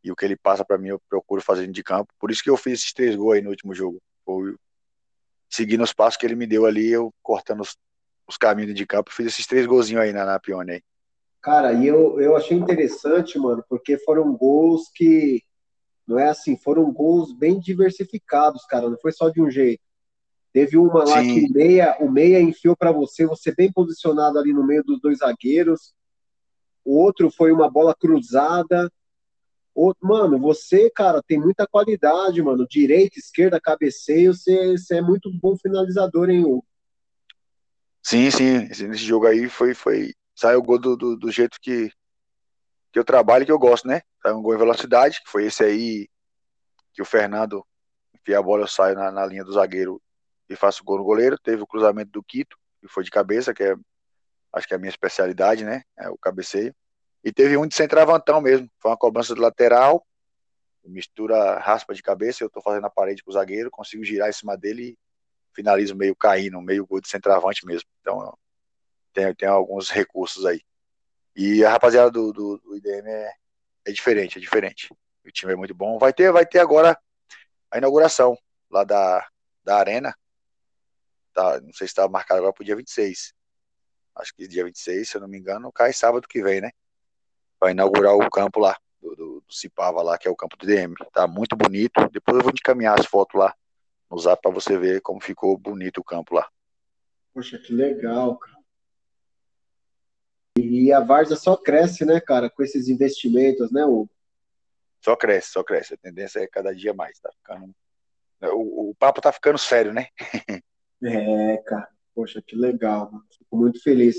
[0.04, 2.14] e o que ele passa para mim eu procuro fazer de campo.
[2.20, 4.02] Por isso que eu fiz esses três gols aí no último jogo.
[4.26, 4.56] Foi
[5.50, 7.76] seguindo os passos que ele me deu ali, eu cortando os,
[8.28, 10.84] os caminhos de campo, fiz esses três golzinhos aí na, na Pione aí.
[11.42, 15.42] Cara, e eu, eu achei interessante, mano, porque foram gols que,
[16.10, 19.82] não é assim, foram gols bem diversificados, cara, não foi só de um jeito.
[20.52, 21.34] Teve uma lá Sim.
[21.34, 25.00] que o meia, o meia enfiou pra você, você bem posicionado ali no meio dos
[25.00, 25.94] dois zagueiros.
[26.84, 28.92] O outro foi uma bola cruzada.
[29.76, 32.66] O- Mano, você, cara, tem muita qualidade, mano.
[32.68, 36.66] Direita, esquerda, cabeceio, você, você é muito bom finalizador, hein, Hugo?
[38.02, 41.60] Sim, sim, esse- nesse jogo aí foi, foi saiu o gol do, do, do jeito
[41.62, 41.92] que,
[42.92, 44.02] que eu trabalho e que eu gosto, né?
[44.22, 46.10] Saiu um gol em velocidade, que foi esse aí
[46.94, 47.66] que o Fernando
[48.14, 50.02] enfia a bola, eu saio na, na linha do zagueiro
[50.50, 51.38] e faço o gol no goleiro.
[51.38, 53.76] Teve o cruzamento do Quito, que foi de cabeça, que é
[54.52, 55.84] acho que é a minha especialidade, né?
[55.98, 56.74] É o cabeceio.
[57.24, 60.06] E teve um de centroavantão mesmo, foi uma cobrança de lateral,
[60.86, 64.34] mistura raspa de cabeça, eu tô fazendo a parede com o zagueiro, consigo girar em
[64.34, 64.98] cima dele e
[65.54, 67.88] finalizo meio caindo, meio gol de centroavante mesmo.
[68.02, 68.38] Então
[69.14, 70.62] tem, tem alguns recursos aí.
[71.36, 73.32] E a rapaziada do, do, do IDM é,
[73.86, 74.90] é diferente, é diferente.
[75.26, 75.98] O time é muito bom.
[75.98, 76.98] Vai ter, vai ter agora
[77.72, 78.38] a inauguração
[78.70, 79.28] lá da,
[79.64, 80.16] da Arena.
[81.34, 83.34] Tá, não sei se está marcado agora para o dia 26.
[84.16, 86.72] Acho que dia 26, se eu não me engano, cai sábado que vem, né?
[87.60, 90.70] Vai inaugurar o campo lá, do, do, do Cipava lá, que é o campo do
[90.70, 90.94] IDM.
[91.14, 92.10] Tá muito bonito.
[92.10, 93.54] Depois eu vou encaminhar as fotos lá
[94.10, 96.50] no zap para você ver como ficou bonito o campo lá.
[97.34, 98.59] Poxa, que legal, cara.
[100.60, 104.10] E a Varsa só cresce, né, cara, com esses investimentos, né, Hugo?
[105.02, 105.94] Só cresce, só cresce.
[105.94, 107.20] A tendência é cada dia mais.
[107.20, 107.74] Tá ficando.
[108.54, 110.08] O, o papo tá ficando sério, né?
[111.02, 111.88] É, cara.
[112.14, 113.24] Poxa, que legal, mano.
[113.32, 114.18] Fico muito feliz.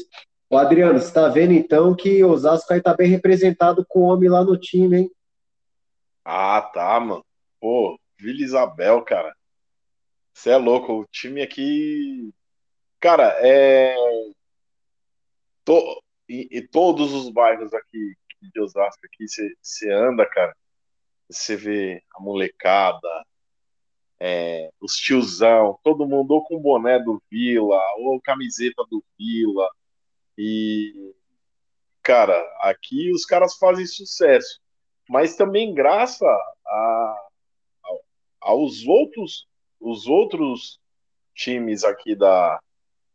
[0.49, 4.05] Ô, Adriano, você tá vendo então que o Osasco aí tá bem representado com o
[4.05, 5.11] homem lá no time, hein?
[6.25, 7.23] Ah, tá, mano.
[7.61, 9.37] Pô, Vila Isabel, cara.
[10.33, 11.01] Você é louco.
[11.01, 12.33] O time aqui.
[12.99, 13.95] Cara, é.
[15.65, 16.03] To...
[16.31, 19.27] E, todos os bairros aqui de Osasco aqui,
[19.61, 20.57] você anda, cara.
[21.29, 23.09] Você vê a molecada,
[24.21, 29.69] é, os tiozão, todo mundo ou com boné do Vila, ou camiseta do Vila.
[30.39, 31.13] E,
[32.01, 34.61] cara, aqui os caras fazem sucesso.
[35.09, 36.33] Mas também graças a,
[36.67, 37.29] a-
[38.41, 39.49] aos outros,
[39.81, 40.79] os outros
[41.35, 42.61] times aqui da,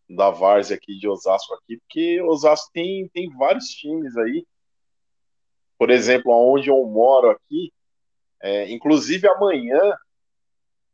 [0.09, 4.45] da Várzea aqui de Osasco aqui, porque Osasco tem, tem vários times aí.
[5.77, 7.71] Por exemplo, onde eu moro aqui,
[8.41, 9.79] é, inclusive amanhã,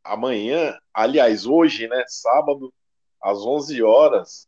[0.03, 2.73] amanhã, aliás, hoje, né, sábado,
[3.21, 4.47] às 11 horas,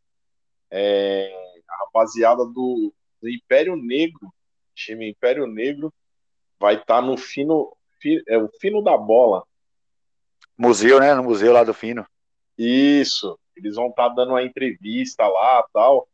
[0.72, 1.31] é,
[1.69, 4.34] a rapaziada do, do Império Negro,
[4.73, 5.94] time Império Negro,
[6.60, 9.44] vai estar tá no fino, fi, é, o fino da bola.
[10.57, 11.14] Museu, né?
[11.14, 12.06] No museu lá do Fino.
[12.57, 13.38] Isso.
[13.55, 16.07] Eles vão estar tá dando uma entrevista lá tal.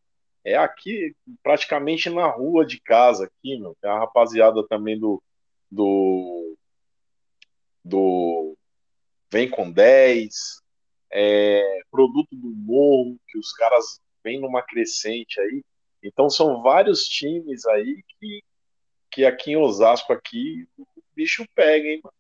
[0.44, 3.76] É aqui, praticamente na rua de casa, aqui, meu.
[3.82, 5.22] Tem a rapaziada também do.
[5.70, 6.58] do.
[7.84, 8.58] do
[9.32, 10.34] Vem com 10.
[11.12, 15.64] É, produto do morro, que os caras vêm numa crescente aí.
[16.04, 18.44] Então são vários times aí que,
[19.12, 20.86] que aqui em Osasco aqui o
[21.16, 22.14] bicho pega, hein, mano.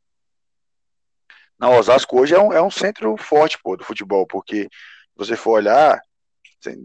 [1.58, 4.70] Não, Osasco hoje é um, é um centro forte, pô, do futebol, porque
[5.20, 6.02] você for olhar,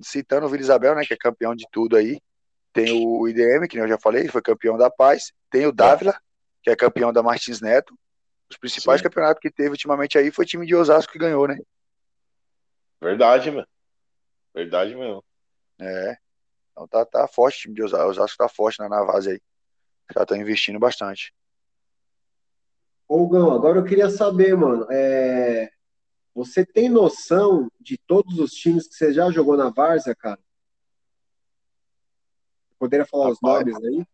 [0.03, 2.21] citando o Vila Isabel, né, que é campeão de tudo aí,
[2.73, 6.19] tem o IDM, que eu já falei, foi campeão da Paz, tem o Dávila,
[6.63, 7.97] que é campeão da Martins Neto,
[8.51, 9.05] os principais Sim.
[9.05, 11.57] campeonatos que teve ultimamente aí foi o time de Osasco que ganhou, né?
[13.01, 13.67] Verdade, mano.
[14.55, 15.25] Verdade mesmo.
[15.81, 16.17] É.
[16.73, 18.09] Então tá, tá forte o time de Osasco.
[18.09, 19.41] Osasco tá forte na, na aí.
[20.15, 21.33] Já tá investindo bastante.
[23.09, 25.71] Ô, Gão, agora eu queria saber, mano, é...
[26.35, 30.41] você tem noção de todos os times que você já jogou na Várzea, cara?
[32.79, 34.07] Poderia falar Rapaz, os nomes aí?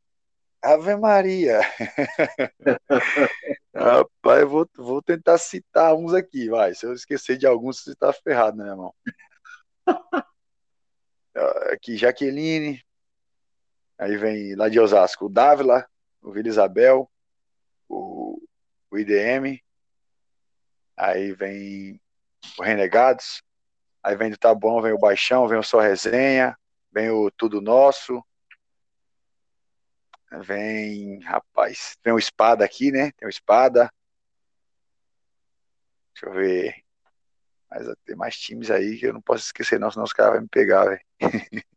[0.62, 1.60] Ave Maria!
[3.74, 6.74] Rapaz, eu vou, vou tentar citar uns aqui, vai.
[6.74, 8.94] Se eu esquecer de alguns, você tá ferrado, né, irmão?
[11.72, 12.82] aqui, Jaqueline.
[13.98, 15.86] Aí vem lá de Osasco, o Dávila,
[16.22, 17.10] o Vila Isabel,
[17.88, 18.40] o
[18.90, 19.62] o IDM,
[20.96, 22.00] aí vem
[22.58, 23.42] o Renegados,
[24.02, 26.56] aí vem do Tabuão, vem o Baixão, vem o Só Resenha,
[26.92, 28.24] vem o Tudo Nosso,
[30.42, 33.10] vem, rapaz, vem o Espada aqui, né?
[33.12, 33.90] Tem o Espada.
[36.14, 36.84] Deixa eu ver.
[37.70, 40.42] Mas tem mais times aí que eu não posso esquecer, não, senão os caras vão
[40.42, 41.00] me pegar, velho.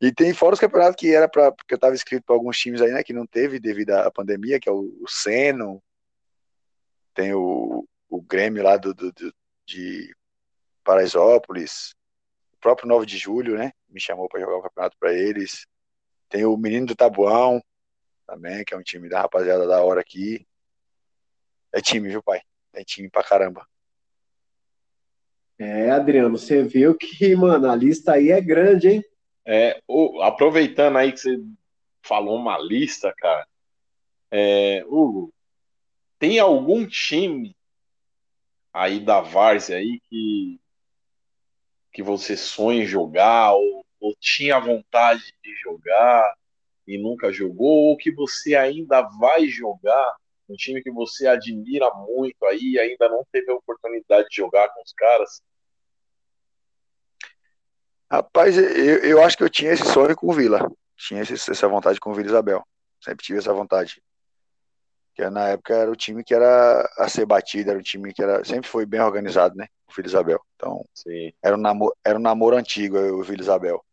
[0.00, 2.82] E tem fora os campeonatos que era para porque eu estava inscrito para alguns times
[2.82, 5.82] aí, né, que não teve devido à pandemia, que é o, o Seno,
[7.14, 9.34] tem o, o Grêmio lá do, do, do,
[9.66, 10.14] de
[10.82, 11.94] Paraisópolis,
[12.52, 15.66] o próprio 9 de julho, né, me chamou para jogar o campeonato para eles.
[16.28, 17.62] Tem o Menino do Tabuão,
[18.26, 20.46] também, que é um time da rapaziada da hora aqui.
[21.72, 22.40] É time, viu, pai?
[22.72, 23.66] É time pra caramba.
[25.58, 29.04] É, Adriano, você viu que, mano, a lista aí é grande, hein?
[29.46, 31.38] É, o, aproveitando aí que você
[32.02, 33.46] falou uma lista, cara,
[34.30, 35.32] é, Hugo,
[36.18, 37.53] tem algum time
[38.74, 40.60] aí da Várzea aí que,
[41.92, 46.34] que você sonha em jogar ou, ou tinha vontade de jogar
[46.86, 52.44] e nunca jogou, ou que você ainda vai jogar, um time que você admira muito
[52.44, 55.40] aí ainda não teve a oportunidade de jogar com os caras?
[58.10, 60.70] Rapaz, eu, eu acho que eu tinha esse sonho com o Vila.
[60.96, 62.62] Tinha esse, essa vontade com o Vila Isabel.
[63.02, 64.02] Sempre tive essa vontade.
[65.14, 68.22] Que na época era o time que era a ser batido, era um time que
[68.22, 69.68] era, sempre foi bem organizado, né?
[69.88, 70.40] O Vila Isabel.
[70.56, 71.32] Então, Sim.
[71.42, 73.84] Era, um namoro, era um namoro antigo, o Vila Isabel.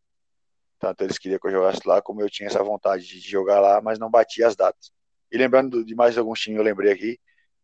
[0.80, 3.80] Tanto eles queriam que eu jogasse lá, como eu tinha essa vontade de jogar lá,
[3.82, 4.92] mas não batia as datas.
[5.32, 7.20] E lembrando de mais alguns times, eu lembrei aqui,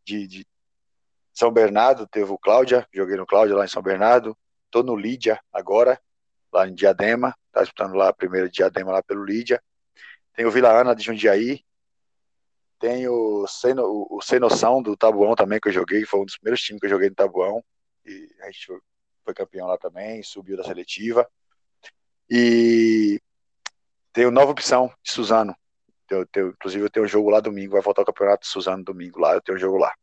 [0.05, 0.47] de, de
[1.33, 4.37] São Bernardo, teve o Cláudia, joguei no Cláudia lá em São Bernardo,
[4.69, 5.99] tô no Lídia agora,
[6.53, 9.61] lá em Diadema, tá disputando lá a primeira Diadema lá pelo Lídia.
[10.35, 11.65] Tem o Vila Ana de Jundiaí,
[12.79, 16.25] tem o Sem, o, o Sem Noção do Tabuão também, que eu joguei, foi um
[16.25, 17.63] dos primeiros times que eu joguei no Tabuão,
[18.05, 18.67] e a gente
[19.23, 21.27] foi campeão lá também, subiu da seletiva.
[22.29, 23.19] E
[24.13, 25.55] tem o Nova Opção de Suzano,
[26.09, 28.83] eu, eu, inclusive eu tenho um jogo lá domingo, vai voltar o campeonato de Suzano
[28.83, 29.93] domingo lá, eu tenho um jogo lá.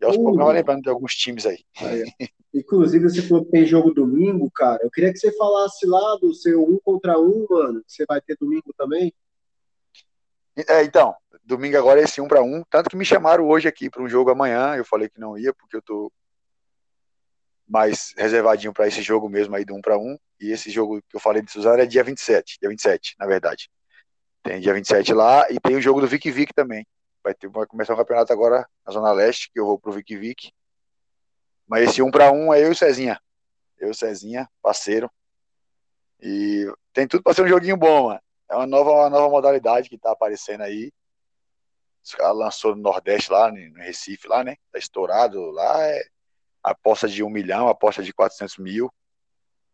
[0.00, 1.64] E aos uh, poucos eu lembrando de alguns times aí.
[1.80, 2.04] aí
[2.54, 4.78] Inclusive, você falou que tem jogo domingo, cara.
[4.82, 8.20] Eu queria que você falasse lá do seu um contra um, mano, que você vai
[8.20, 9.12] ter domingo também.
[10.56, 11.14] É, então,
[11.44, 12.62] domingo agora é esse um para um.
[12.70, 14.76] Tanto que me chamaram hoje aqui para um jogo amanhã.
[14.76, 16.12] Eu falei que não ia, porque eu tô
[17.66, 20.16] mais reservadinho para esse jogo mesmo aí do um para um.
[20.40, 23.70] E esse jogo que eu falei de Suzano é dia 27, dia 27, na verdade.
[24.42, 26.86] Tem dia 27 lá e tem o jogo do Vic Vic também.
[27.22, 30.16] Vai, ter, vai começar um campeonato agora na Zona Leste, que eu vou pro Vic
[30.16, 30.52] Vic.
[31.66, 33.18] Mas esse um para um é eu e o Cezinha.
[33.78, 35.10] Eu e o Cezinha, parceiro.
[36.20, 38.20] E tem tudo para ser um joguinho bom, mano.
[38.48, 40.92] É uma nova, uma nova modalidade que tá aparecendo aí.
[42.02, 44.56] Os caras lançou no Nordeste lá, no Recife lá, né?
[44.70, 45.82] Tá estourado lá.
[45.86, 46.02] É...
[46.62, 48.92] aposta de um milhão, aposta de 400 mil.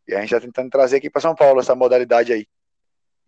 [0.06, 2.46] E a gente está tentando trazer aqui para São Paulo essa modalidade aí.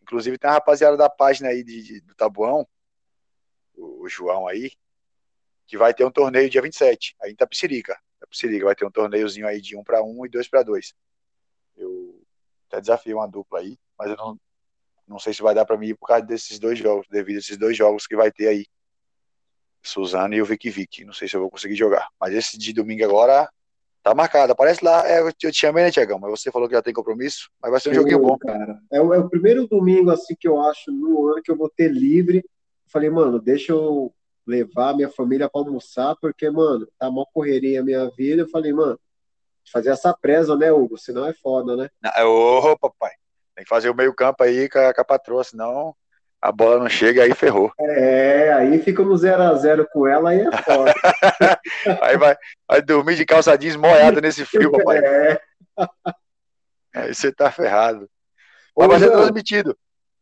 [0.03, 2.67] Inclusive tem a rapaziada da página aí de, de do Tabuão,
[3.75, 4.73] o, o, João aí,
[5.67, 7.97] que vai ter um torneio dia 27, aí em Tapicirica.
[8.19, 10.93] Tapicirica vai ter um torneiozinho aí de um para um e dois para dois.
[11.77, 12.21] Eu
[12.69, 14.39] até desafio uma dupla aí, mas eu não,
[15.13, 17.39] não sei se vai dar para mim ir por causa desses dois jogos, devido a
[17.39, 18.67] esses dois jogos que vai ter aí.
[19.83, 21.05] Suzano e o Vicky Vicky.
[21.05, 22.09] Não sei se eu vou conseguir jogar.
[22.21, 23.49] Mas esse de domingo agora
[24.03, 24.53] tá marcado.
[24.53, 26.19] Aparece lá, é, eu te chamei, né, Tiagão?
[26.19, 28.39] Mas você falou que já tem compromisso, mas vai ser um joguinho bom.
[28.39, 28.81] Cara.
[28.91, 31.69] É, o, é o primeiro domingo, assim, que eu acho no ano que eu vou
[31.69, 32.45] ter livre.
[32.87, 34.13] Falei, mano, deixa eu
[34.47, 38.43] levar minha família para almoçar, porque, mano, tá mó correria a minha vida.
[38.43, 38.99] Eu falei, mano,
[39.71, 40.99] fazer essa presa, né, Hugo?
[40.99, 41.89] Senão é foda, né?
[42.25, 43.13] Ô, papai,
[43.55, 45.95] tem que fazer o meio campo aí com a, com a patroa, senão
[46.43, 47.73] a bola não chega, aí ferrou.
[47.79, 50.93] É, aí fica no 0x0 com ela, aí é foda.
[52.03, 52.37] aí vai,
[52.69, 55.01] vai dormir de calça jeans molhado nesse frio, papai.
[56.95, 57.01] É.
[57.05, 58.07] Aí você tá ferrado.
[58.77, 59.79] Mas vai ser transmitido.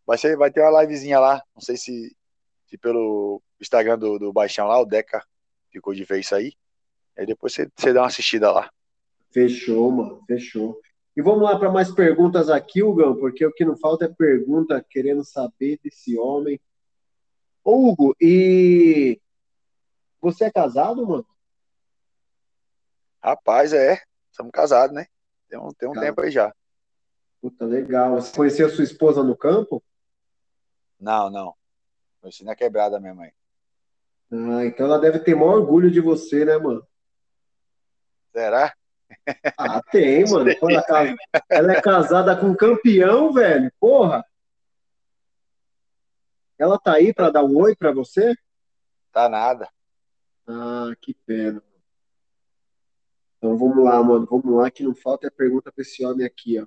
[0.07, 1.43] Vai, ser, vai ter uma livezinha lá.
[1.53, 2.17] Não sei se,
[2.69, 5.21] se pelo Instagram do, do Baixão lá, o Deca
[5.73, 6.53] ficou de ver isso aí.
[7.19, 8.71] Aí depois você, você dá uma assistida lá.
[9.33, 10.23] Fechou, mano.
[10.29, 10.81] Fechou.
[11.21, 14.83] E vamos lá para mais perguntas aqui, Hugo, porque o que não falta é pergunta
[14.89, 16.59] querendo saber desse homem.
[17.63, 19.21] Hugo, e
[20.19, 21.27] você é casado, mano?
[23.23, 24.01] Rapaz, é.
[24.31, 25.09] Estamos casados, né?
[25.47, 26.55] Tem um, tem um tempo aí já.
[27.43, 28.15] Puta, legal.
[28.15, 29.85] Você conheceu sua esposa no campo?
[30.99, 31.55] Não, não.
[32.23, 33.31] Conheci na quebrada minha mãe.
[34.33, 36.83] Ah, então ela deve ter maior orgulho de você, né, mano?
[38.33, 38.75] Será?
[39.57, 40.51] Ah, tem, mano.
[40.51, 41.17] Ela,
[41.49, 43.73] ela é casada com um campeão, velho.
[43.79, 44.25] Porra.
[46.59, 48.35] Ela tá aí para dar um oi para você?
[49.13, 49.69] Tá nada.
[50.47, 51.63] Ah, que pena.
[53.39, 54.27] Então vamos lá, mano.
[54.27, 56.67] Vamos lá, que não falta é pergunta pra esse homem aqui, ó.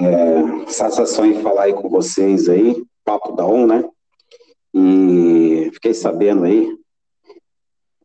[0.00, 3.90] É, satisfação em falar aí com vocês aí, papo da ON, né?
[4.74, 6.76] E fiquei sabendo aí,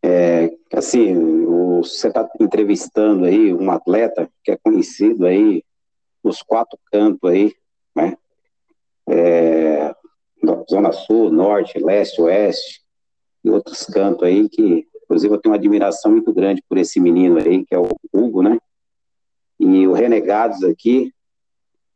[0.04, 1.16] é, assim,
[1.46, 5.64] o, você está entrevistando aí um atleta que é conhecido aí
[6.24, 7.54] nos quatro cantos aí,
[7.96, 8.18] né?
[9.10, 9.96] É,
[10.70, 12.82] Zona Sul, Norte, Leste, Oeste
[13.44, 17.38] e outros cantos aí que, inclusive, eu tenho uma admiração muito grande por esse menino
[17.40, 18.58] aí, que é o Hugo, né?
[19.60, 21.12] E o Renegados aqui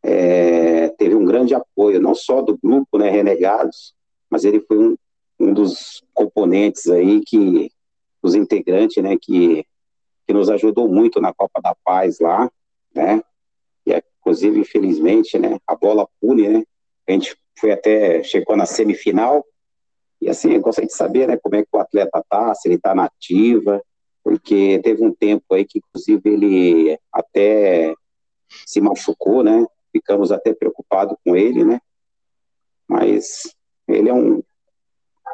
[0.03, 3.93] é, teve um grande apoio, não só do grupo, né, Renegados,
[4.32, 4.95] mas ele foi um,
[5.38, 7.70] um dos componentes aí que,
[8.24, 9.66] os integrantes, né, que,
[10.26, 12.49] que nos ajudou muito na Copa da Paz lá,
[12.95, 13.22] né,
[13.86, 16.64] e inclusive, infelizmente, né, a bola pune, né,
[17.08, 19.45] a gente foi até, chegou na semifinal,
[20.22, 22.78] e assim, eu gostaria de saber, né, como é que o atleta tá, se ele
[22.78, 23.84] tá na ativa,
[24.24, 27.94] porque teve um tempo aí que, inclusive, ele até
[28.68, 31.82] se machucou, né, ficamos até preocupados com ele, né,
[32.88, 33.56] mas
[33.91, 34.41] ele é um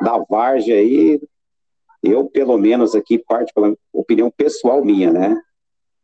[0.01, 1.21] da Vargem aí,
[2.03, 5.41] eu pelo menos aqui parte pela opinião pessoal minha, né?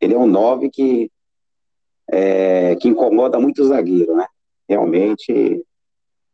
[0.01, 1.11] Ele é um nove que
[2.11, 4.27] é, que incomoda muito o zagueiro, né?
[4.67, 5.63] Realmente,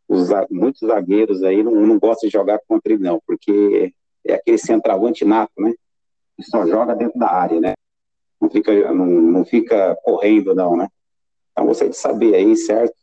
[0.07, 3.93] os, muitos zagueiros aí não, não gostam de jogar contra ele, não, porque
[4.25, 5.73] é aquele centroavante nato, né?
[6.35, 7.73] Que só joga dentro da área, né?
[8.41, 10.87] Não fica, não, não fica correndo, não, né?
[11.51, 12.95] Então, você de saber aí, certo?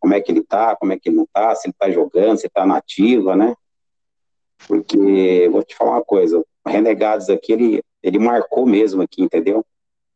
[0.00, 2.38] Como é que ele tá, como é que ele não tá, se ele tá jogando,
[2.38, 3.54] se tá nativa, né?
[4.66, 9.64] Porque, vou te falar uma coisa, Renegados aqui, ele, ele marcou mesmo aqui, entendeu?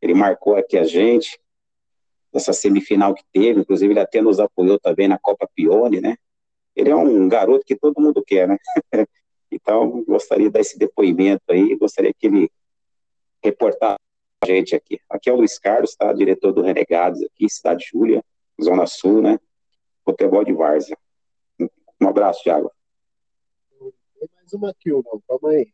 [0.01, 1.39] Ele marcou aqui a gente,
[2.33, 6.15] essa semifinal que teve, inclusive ele até nos apoiou também na Copa Pione, né?
[6.75, 8.57] Ele é um garoto que todo mundo quer, né?
[9.51, 12.49] então, gostaria de dar esse depoimento aí, gostaria que ele
[13.43, 13.99] reportasse
[14.41, 14.99] a gente aqui.
[15.09, 16.11] Aqui é o Luiz Carlos, tá?
[16.13, 18.23] Diretor do Renegados aqui, Cidade Júlia,
[18.61, 19.39] Zona Sul, né?
[20.05, 20.97] Futebol de várzea.
[21.99, 22.71] Um abraço, Thiago.
[23.79, 25.21] Tem mais uma aqui, Hugo.
[25.27, 25.67] Calma aí.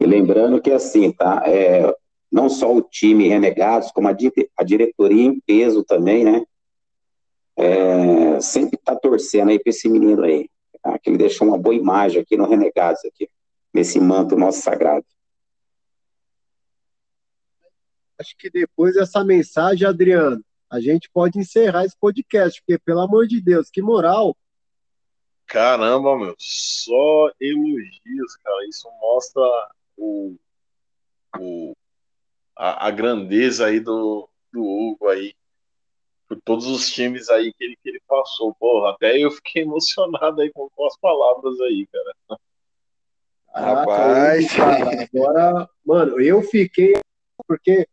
[0.00, 1.42] E lembrando que, assim, tá?
[1.46, 1.94] É,
[2.30, 4.16] não só o time Renegados, como a,
[4.58, 6.44] a diretoria em peso também, né?
[7.56, 10.50] É, sempre tá torcendo aí para esse menino aí.
[10.82, 10.98] Tá?
[10.98, 13.30] Que ele deixou uma boa imagem aqui no Renegados, aqui,
[13.72, 15.06] nesse manto nosso sagrado.
[18.18, 23.26] Acho que depois dessa mensagem, Adriano, a gente pode encerrar esse podcast, porque, pelo amor
[23.26, 24.36] de Deus, que moral.
[25.46, 28.66] Caramba, meu, só elogios, cara.
[28.68, 29.42] Isso mostra
[29.96, 30.36] o,
[31.38, 31.72] o,
[32.56, 35.34] a, a grandeza aí do, do Hugo aí.
[36.28, 38.52] Por todos os times aí que ele, que ele passou.
[38.54, 42.40] Porra, até eu fiquei emocionado aí com, com as palavras aí, cara.
[43.54, 46.94] Rapaz, cara, agora, mano, eu fiquei
[47.46, 47.86] porque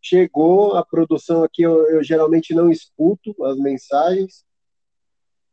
[0.00, 4.44] chegou a produção aqui, eu, eu geralmente não escuto as mensagens.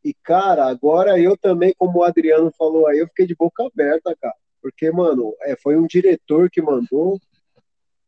[0.02, 4.16] E, cara, agora eu também, como o Adriano falou aí, eu fiquei de boca aberta,
[4.20, 4.34] cara.
[4.62, 7.20] Porque, mano, é, foi um diretor que mandou.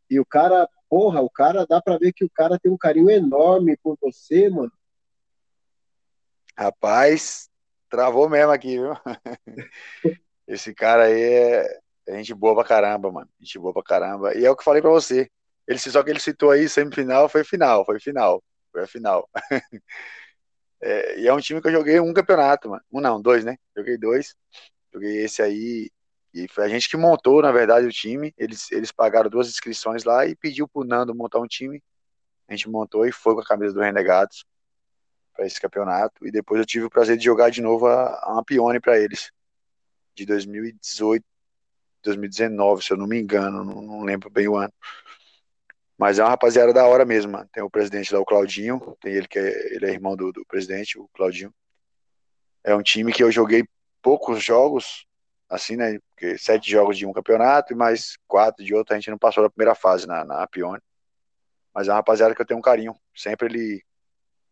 [0.09, 3.11] E o cara, porra, o cara, dá pra ver que o cara tem um carinho
[3.11, 4.73] enorme por você, mano.
[6.57, 7.49] Rapaz,
[7.89, 8.93] travou mesmo aqui, viu?
[10.47, 13.29] Esse cara aí é, é gente boa pra caramba, mano.
[13.39, 14.35] Gente boa pra caramba.
[14.35, 15.31] E é o que eu falei pra você.
[15.71, 18.43] Ele, só que ele citou aí, semifinal, foi final, foi final.
[18.73, 19.29] Foi a final.
[20.83, 22.83] é, e é um time que eu joguei um campeonato, mano.
[22.93, 23.57] Um não, dois, né?
[23.77, 24.35] Joguei dois.
[24.93, 25.89] Joguei esse aí.
[26.35, 28.35] E foi a gente que montou, na verdade, o time.
[28.37, 31.81] Eles, eles pagaram duas inscrições lá e pediu pro Nando montar um time.
[32.49, 34.45] A gente montou e foi com a camisa do Renegados
[35.35, 36.27] para esse campeonato.
[36.27, 38.99] E depois eu tive o prazer de jogar de novo a, a uma Pione para
[38.99, 39.31] eles.
[40.17, 41.25] De 2018,
[42.03, 44.73] 2019, se eu não me engano, não, não lembro bem o ano.
[46.01, 47.47] Mas é uma rapaziada da hora mesmo, mano.
[47.53, 50.47] Tem o presidente lá, o Claudinho, tem ele que é, ele é irmão do, do
[50.47, 51.53] presidente, o Claudinho.
[52.65, 53.69] É um time que eu joguei
[54.01, 55.05] poucos jogos,
[55.47, 55.99] assim, né?
[56.09, 59.43] Porque sete jogos de um campeonato e mais quatro de outro, a gente não passou
[59.43, 60.81] da primeira fase na, na Pione.
[61.75, 62.97] Mas é uma rapaziada que eu tenho um carinho.
[63.15, 63.85] Sempre ele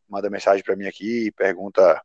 [0.06, 2.04] manda mensagem para mim aqui, pergunta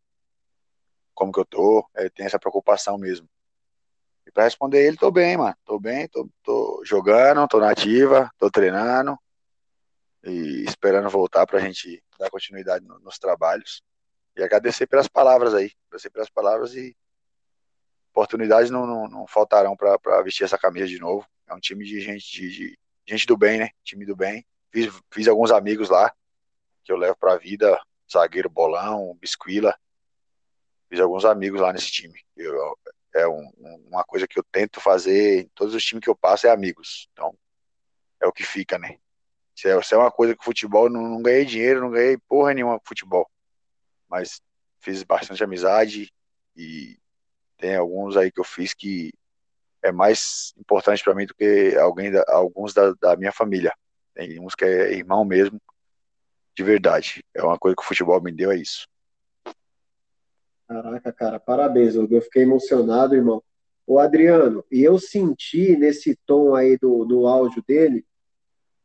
[1.14, 3.28] como que eu tô, ele tem essa preocupação mesmo.
[4.26, 5.56] E para responder ele, tô bem, mano.
[5.66, 9.20] Tô bem, tô, tô jogando, tô na ativa, tô treinando
[10.24, 13.84] e esperando voltar para a gente dar continuidade no, nos trabalhos.
[14.36, 16.96] E agradecer pelas palavras aí, agradecer pelas palavras e
[18.12, 21.28] oportunidades não, não, não faltarão para vestir essa camisa de novo.
[21.48, 23.70] É um time de gente, de, de, gente do bem, né?
[23.84, 24.46] Time do bem.
[24.72, 26.14] Fiz, fiz alguns amigos lá
[26.84, 27.80] que eu levo para a vida,
[28.12, 29.78] zagueiro Bolão, Bisquila.
[30.90, 32.20] Fiz alguns amigos lá nesse time.
[32.36, 32.78] Eu,
[33.14, 33.52] é um,
[33.88, 37.08] uma coisa que eu tento fazer em todos os times que eu passo é amigos.
[37.12, 37.38] Então,
[38.22, 38.98] é o que fica, né?
[39.66, 42.80] É, se é uma coisa que futebol, não, não ganhei dinheiro, não ganhei porra nenhuma
[42.80, 43.30] com futebol.
[44.10, 44.42] Mas
[44.80, 46.12] fiz bastante amizade
[46.56, 46.98] e
[47.58, 49.14] tem alguns aí que eu fiz que
[49.82, 53.74] é mais importante para mim do que alguém da, alguns da, da, minha família.
[54.14, 55.62] Tem uns que é irmão mesmo,
[56.56, 57.24] de verdade.
[57.34, 58.88] É uma coisa que o futebol me deu, é isso.
[60.68, 63.44] Caraca, cara, parabéns, eu fiquei emocionado, irmão.
[63.86, 68.06] O Adriano, e eu senti nesse tom aí do, do áudio dele,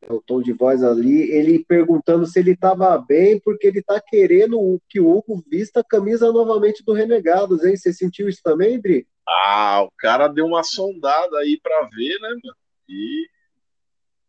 [0.07, 4.81] o tom de voz ali, ele perguntando se ele estava bem, porque ele está querendo
[4.89, 7.77] que o Hugo vista a camisa novamente do Renegados, hein?
[7.77, 9.07] Você sentiu isso também, Dri?
[9.27, 12.57] Ah, o cara deu uma sondada aí para ver, né, mano?
[12.89, 13.29] E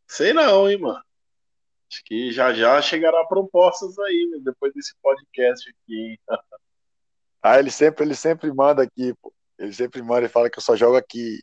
[0.08, 1.02] sei não, hein, mano.
[1.92, 6.20] Acho que já já chegará propostas aí, né, depois desse podcast aqui.
[7.42, 9.34] ah, ele sempre, ele sempre manda aqui, pô.
[9.58, 11.40] Ele sempre manda e fala que eu só jogo aqui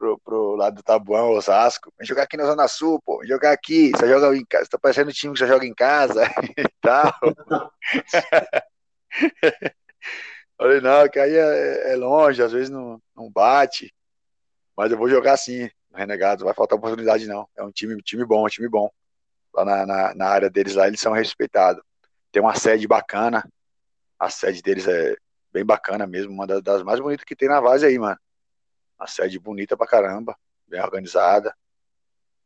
[0.00, 1.92] pro, pro lado do Tabuão, Osasco.
[1.98, 3.18] Vem jogar aqui na Zona Sul, pô.
[3.18, 3.90] Vem jogar aqui.
[3.90, 4.66] Você joga em casa.
[4.70, 6.24] Tá parecendo um time que já joga em casa
[6.56, 7.12] e tal.
[10.56, 13.94] Falei, não, que aí é, é, longe, às vezes não, não bate.
[14.76, 16.44] Mas eu vou jogar sim, Renegado.
[16.44, 17.46] Vai faltar oportunidade, não.
[17.56, 18.90] É um time, time bom, um time bom.
[19.54, 21.82] Lá na, na, na área deles lá, eles são respeitados.
[22.32, 23.46] Tem uma sede bacana.
[24.18, 25.14] A sede deles é
[25.52, 28.16] bem bacana mesmo, uma das mais bonitas que tem na base aí, mano.
[29.00, 30.36] Uma sede bonita pra caramba,
[30.68, 31.56] bem organizada.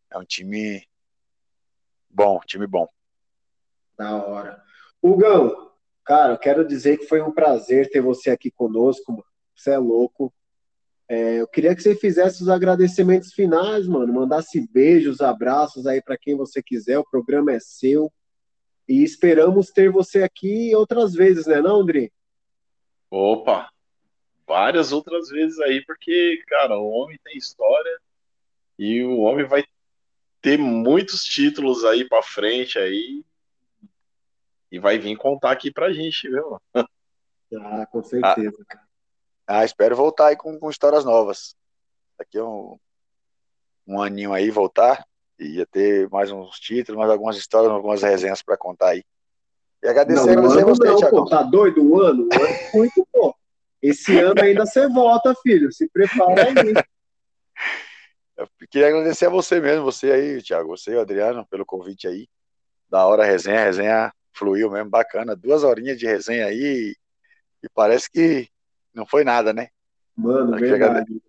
[0.09, 0.87] É um time
[2.09, 2.89] bom, time bom.
[3.99, 4.63] Da hora.
[5.03, 5.73] Hugão,
[6.05, 9.25] cara, eu quero dizer que foi um prazer ter você aqui conosco, mano.
[9.57, 10.33] Você é louco.
[11.09, 14.13] É, eu queria que você fizesse os agradecimentos finais, mano.
[14.15, 16.99] Mandasse beijos, abraços aí para quem você quiser.
[16.99, 18.13] O programa é seu.
[18.89, 22.13] E esperamos ter você aqui outras vezes, né, não, André?
[23.11, 23.69] Opa,
[24.47, 27.99] várias outras vezes aí, porque, cara, o homem tem história
[28.79, 29.65] e o homem vai
[30.41, 33.25] ter muitos títulos aí para frente aí
[34.71, 36.61] e vai vir contar aqui pra gente, viu?
[36.75, 38.65] Ah, com certeza.
[38.71, 41.55] Ah, ah espero voltar aí com, com histórias novas.
[42.19, 42.79] Daqui um,
[43.87, 45.07] um aninho aí voltar
[45.39, 49.05] e ia ter mais uns títulos, mais algumas histórias, algumas resenhas para contar aí.
[49.83, 51.25] E agradecer, não, agradecer você, Thiago.
[51.27, 52.29] Tá doido o ano?
[52.29, 53.35] O ano é muito bom.
[53.85, 55.71] Esse ano ainda você volta, filho.
[55.71, 56.55] Se prepara aí.
[58.35, 62.09] Eu queria agradecer a você mesmo, você aí, Thiago, você e o Adriano, pelo convite
[62.09, 62.27] aí.
[62.89, 65.37] Da hora a resenha, a resenha fluiu mesmo, bacana.
[65.37, 66.97] Duas horinhas de resenha aí
[67.63, 68.49] e parece que
[68.95, 69.69] não foi nada, né?
[70.17, 71.23] Mano, queria agradecer,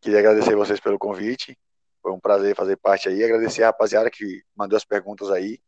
[0.00, 1.56] queria agradecer vocês pelo convite.
[2.02, 3.22] Foi um prazer fazer parte aí.
[3.22, 5.60] Agradecer a rapaziada que mandou as perguntas aí.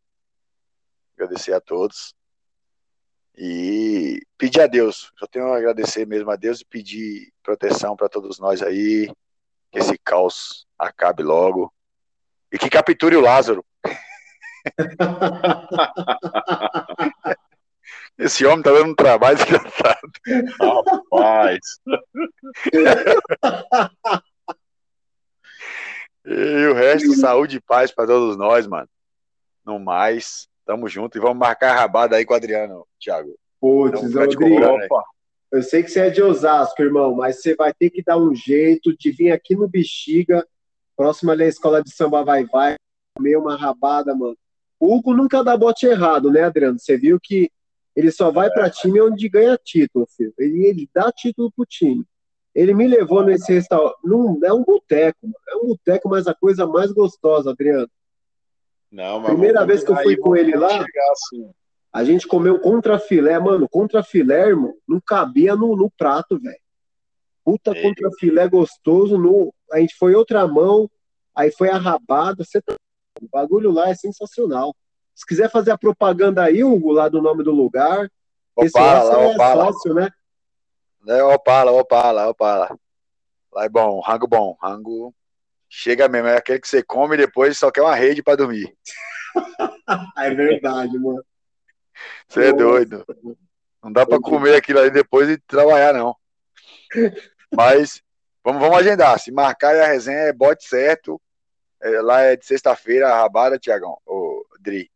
[1.15, 2.13] Agradecer a todos.
[3.37, 8.09] E pedir a Deus, só tenho a agradecer mesmo a Deus e pedir proteção para
[8.09, 9.09] todos nós aí,
[9.71, 11.73] que esse caos acabe logo
[12.51, 13.65] e que capture o Lázaro.
[18.17, 20.11] Esse homem tá dando um trabalho desgraçado.
[20.59, 21.59] Rapaz.
[26.25, 28.87] e o resto, saúde e paz para todos nós, mano.
[29.65, 33.35] No mais, tamo junto e vamos marcar a rabada aí com o Adriano, Thiago.
[33.59, 34.45] Putz, Rodrigo,
[35.51, 38.33] eu sei que você é de Osasco, irmão, mas você vai ter que dar um
[38.33, 40.47] jeito de vir aqui no Bexiga,
[40.95, 42.75] próxima ali à escola de samba vai vai,
[43.17, 44.37] comer uma rabada, mano.
[44.79, 46.79] O Hugo nunca dá bote errado, né, Adriano?
[46.79, 47.51] Você viu que
[47.93, 50.33] ele só vai para time onde ganha título, filho.
[50.39, 52.05] Ele, ele dá título pro time.
[52.55, 53.97] Ele me levou nesse restaurante.
[54.05, 55.19] Num, é um boteco,
[55.49, 57.89] é um boteco, mas a coisa mais gostosa, Adriano.
[58.91, 60.67] Não, Primeira vez que eu fui com ele lá,
[61.11, 61.49] assim.
[61.93, 63.67] a gente comeu contra filé, mano.
[63.69, 66.59] Contra filé, irmão, não cabia no, no prato, velho.
[67.43, 67.81] Puta Ei.
[67.81, 69.17] contra filé gostoso.
[69.17, 70.89] No, a gente foi outra mão,
[71.33, 72.43] aí foi a rabada.
[72.43, 72.75] Você tá,
[73.21, 74.75] o bagulho lá é sensacional.
[75.15, 78.11] Se quiser fazer a propaganda aí, Hugo, lá do nome do lugar.
[78.55, 79.65] Opala, lá, é Opala.
[79.71, 80.09] Sócio, né?
[81.07, 82.77] É, Opala, Opala, Opala.
[83.53, 85.13] Lá é bom, rango bom, rango
[85.73, 88.75] chega mesmo, é aquele que você come e depois só quer uma rede para dormir.
[90.17, 91.23] é verdade, mano.
[92.27, 93.05] Você é doido.
[93.81, 96.13] Não dá para comer aquilo aí depois e trabalhar, não.
[97.55, 98.03] Mas
[98.43, 99.17] vamos, vamos agendar.
[99.17, 101.21] Se marcar a resenha é bote certo.
[101.81, 104.91] É, lá é de sexta-feira, a rabada, Tiagão, o Dri.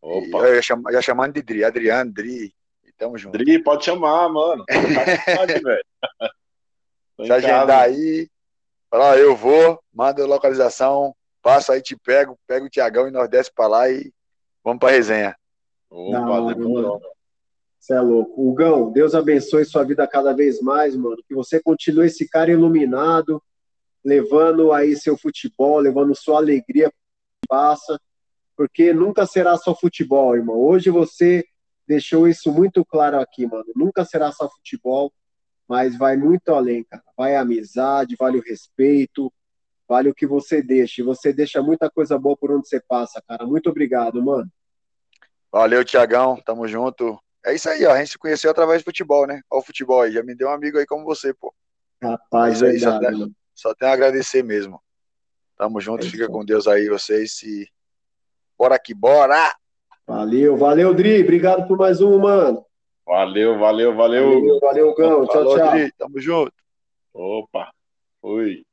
[0.00, 0.46] Opa.
[0.46, 2.54] Eu já, já chamando de Dri, Adriano, Dri.
[2.96, 3.36] Tamo junto.
[3.36, 4.64] Dri, pode chamar, mano.
[7.24, 8.28] Se agendar aí,
[8.90, 13.28] falar, eu vou, manda a localização, passo aí, te pego, pego o Tiagão e nós
[13.28, 14.12] desce pra lá e
[14.64, 15.36] vamos pra resenha.
[15.90, 17.00] Opa, Não, demorou.
[17.78, 18.46] Você é louco.
[18.46, 21.22] Hugão, Deus abençoe sua vida cada vez mais, mano.
[21.26, 23.42] Que você continue esse cara iluminado,
[24.04, 26.92] levando aí seu futebol, levando sua alegria
[27.48, 27.98] passa,
[28.56, 30.56] porque nunca será só futebol, irmão.
[30.56, 31.44] Hoje você
[31.86, 33.64] deixou isso muito claro aqui, mano.
[33.74, 35.12] Nunca será só futebol,
[35.68, 37.02] mas vai muito além, cara.
[37.16, 39.30] Vai a amizade, vale o respeito,
[39.86, 41.02] vale o que você deixa.
[41.02, 43.44] E você deixa muita coisa boa por onde você passa, cara.
[43.44, 44.50] Muito obrigado, mano.
[45.52, 46.40] Valeu, Tiagão.
[46.44, 47.18] Tamo junto.
[47.44, 47.92] É isso aí, ó.
[47.92, 49.42] A gente se conheceu através do futebol, né?
[49.50, 50.12] Olha o futebol aí.
[50.12, 51.54] Já me deu um amigo aí como você, pô.
[52.02, 54.80] Rapaz, é verdade, só, tem, só tenho a agradecer mesmo.
[55.56, 56.06] Tamo junto.
[56.06, 57.42] É fica com Deus aí, vocês.
[57.42, 57.68] E...
[58.56, 59.54] Bora que bora!
[60.06, 61.22] Valeu, valeu, Dri.
[61.22, 62.64] Obrigado por mais um, mano.
[63.08, 64.30] Valeu, valeu, valeu.
[64.34, 65.26] Valeu, valeu Gão.
[65.26, 65.72] Tchau, tchau.
[65.96, 66.52] Tamo junto.
[67.14, 67.72] Opa,
[68.20, 68.67] fui.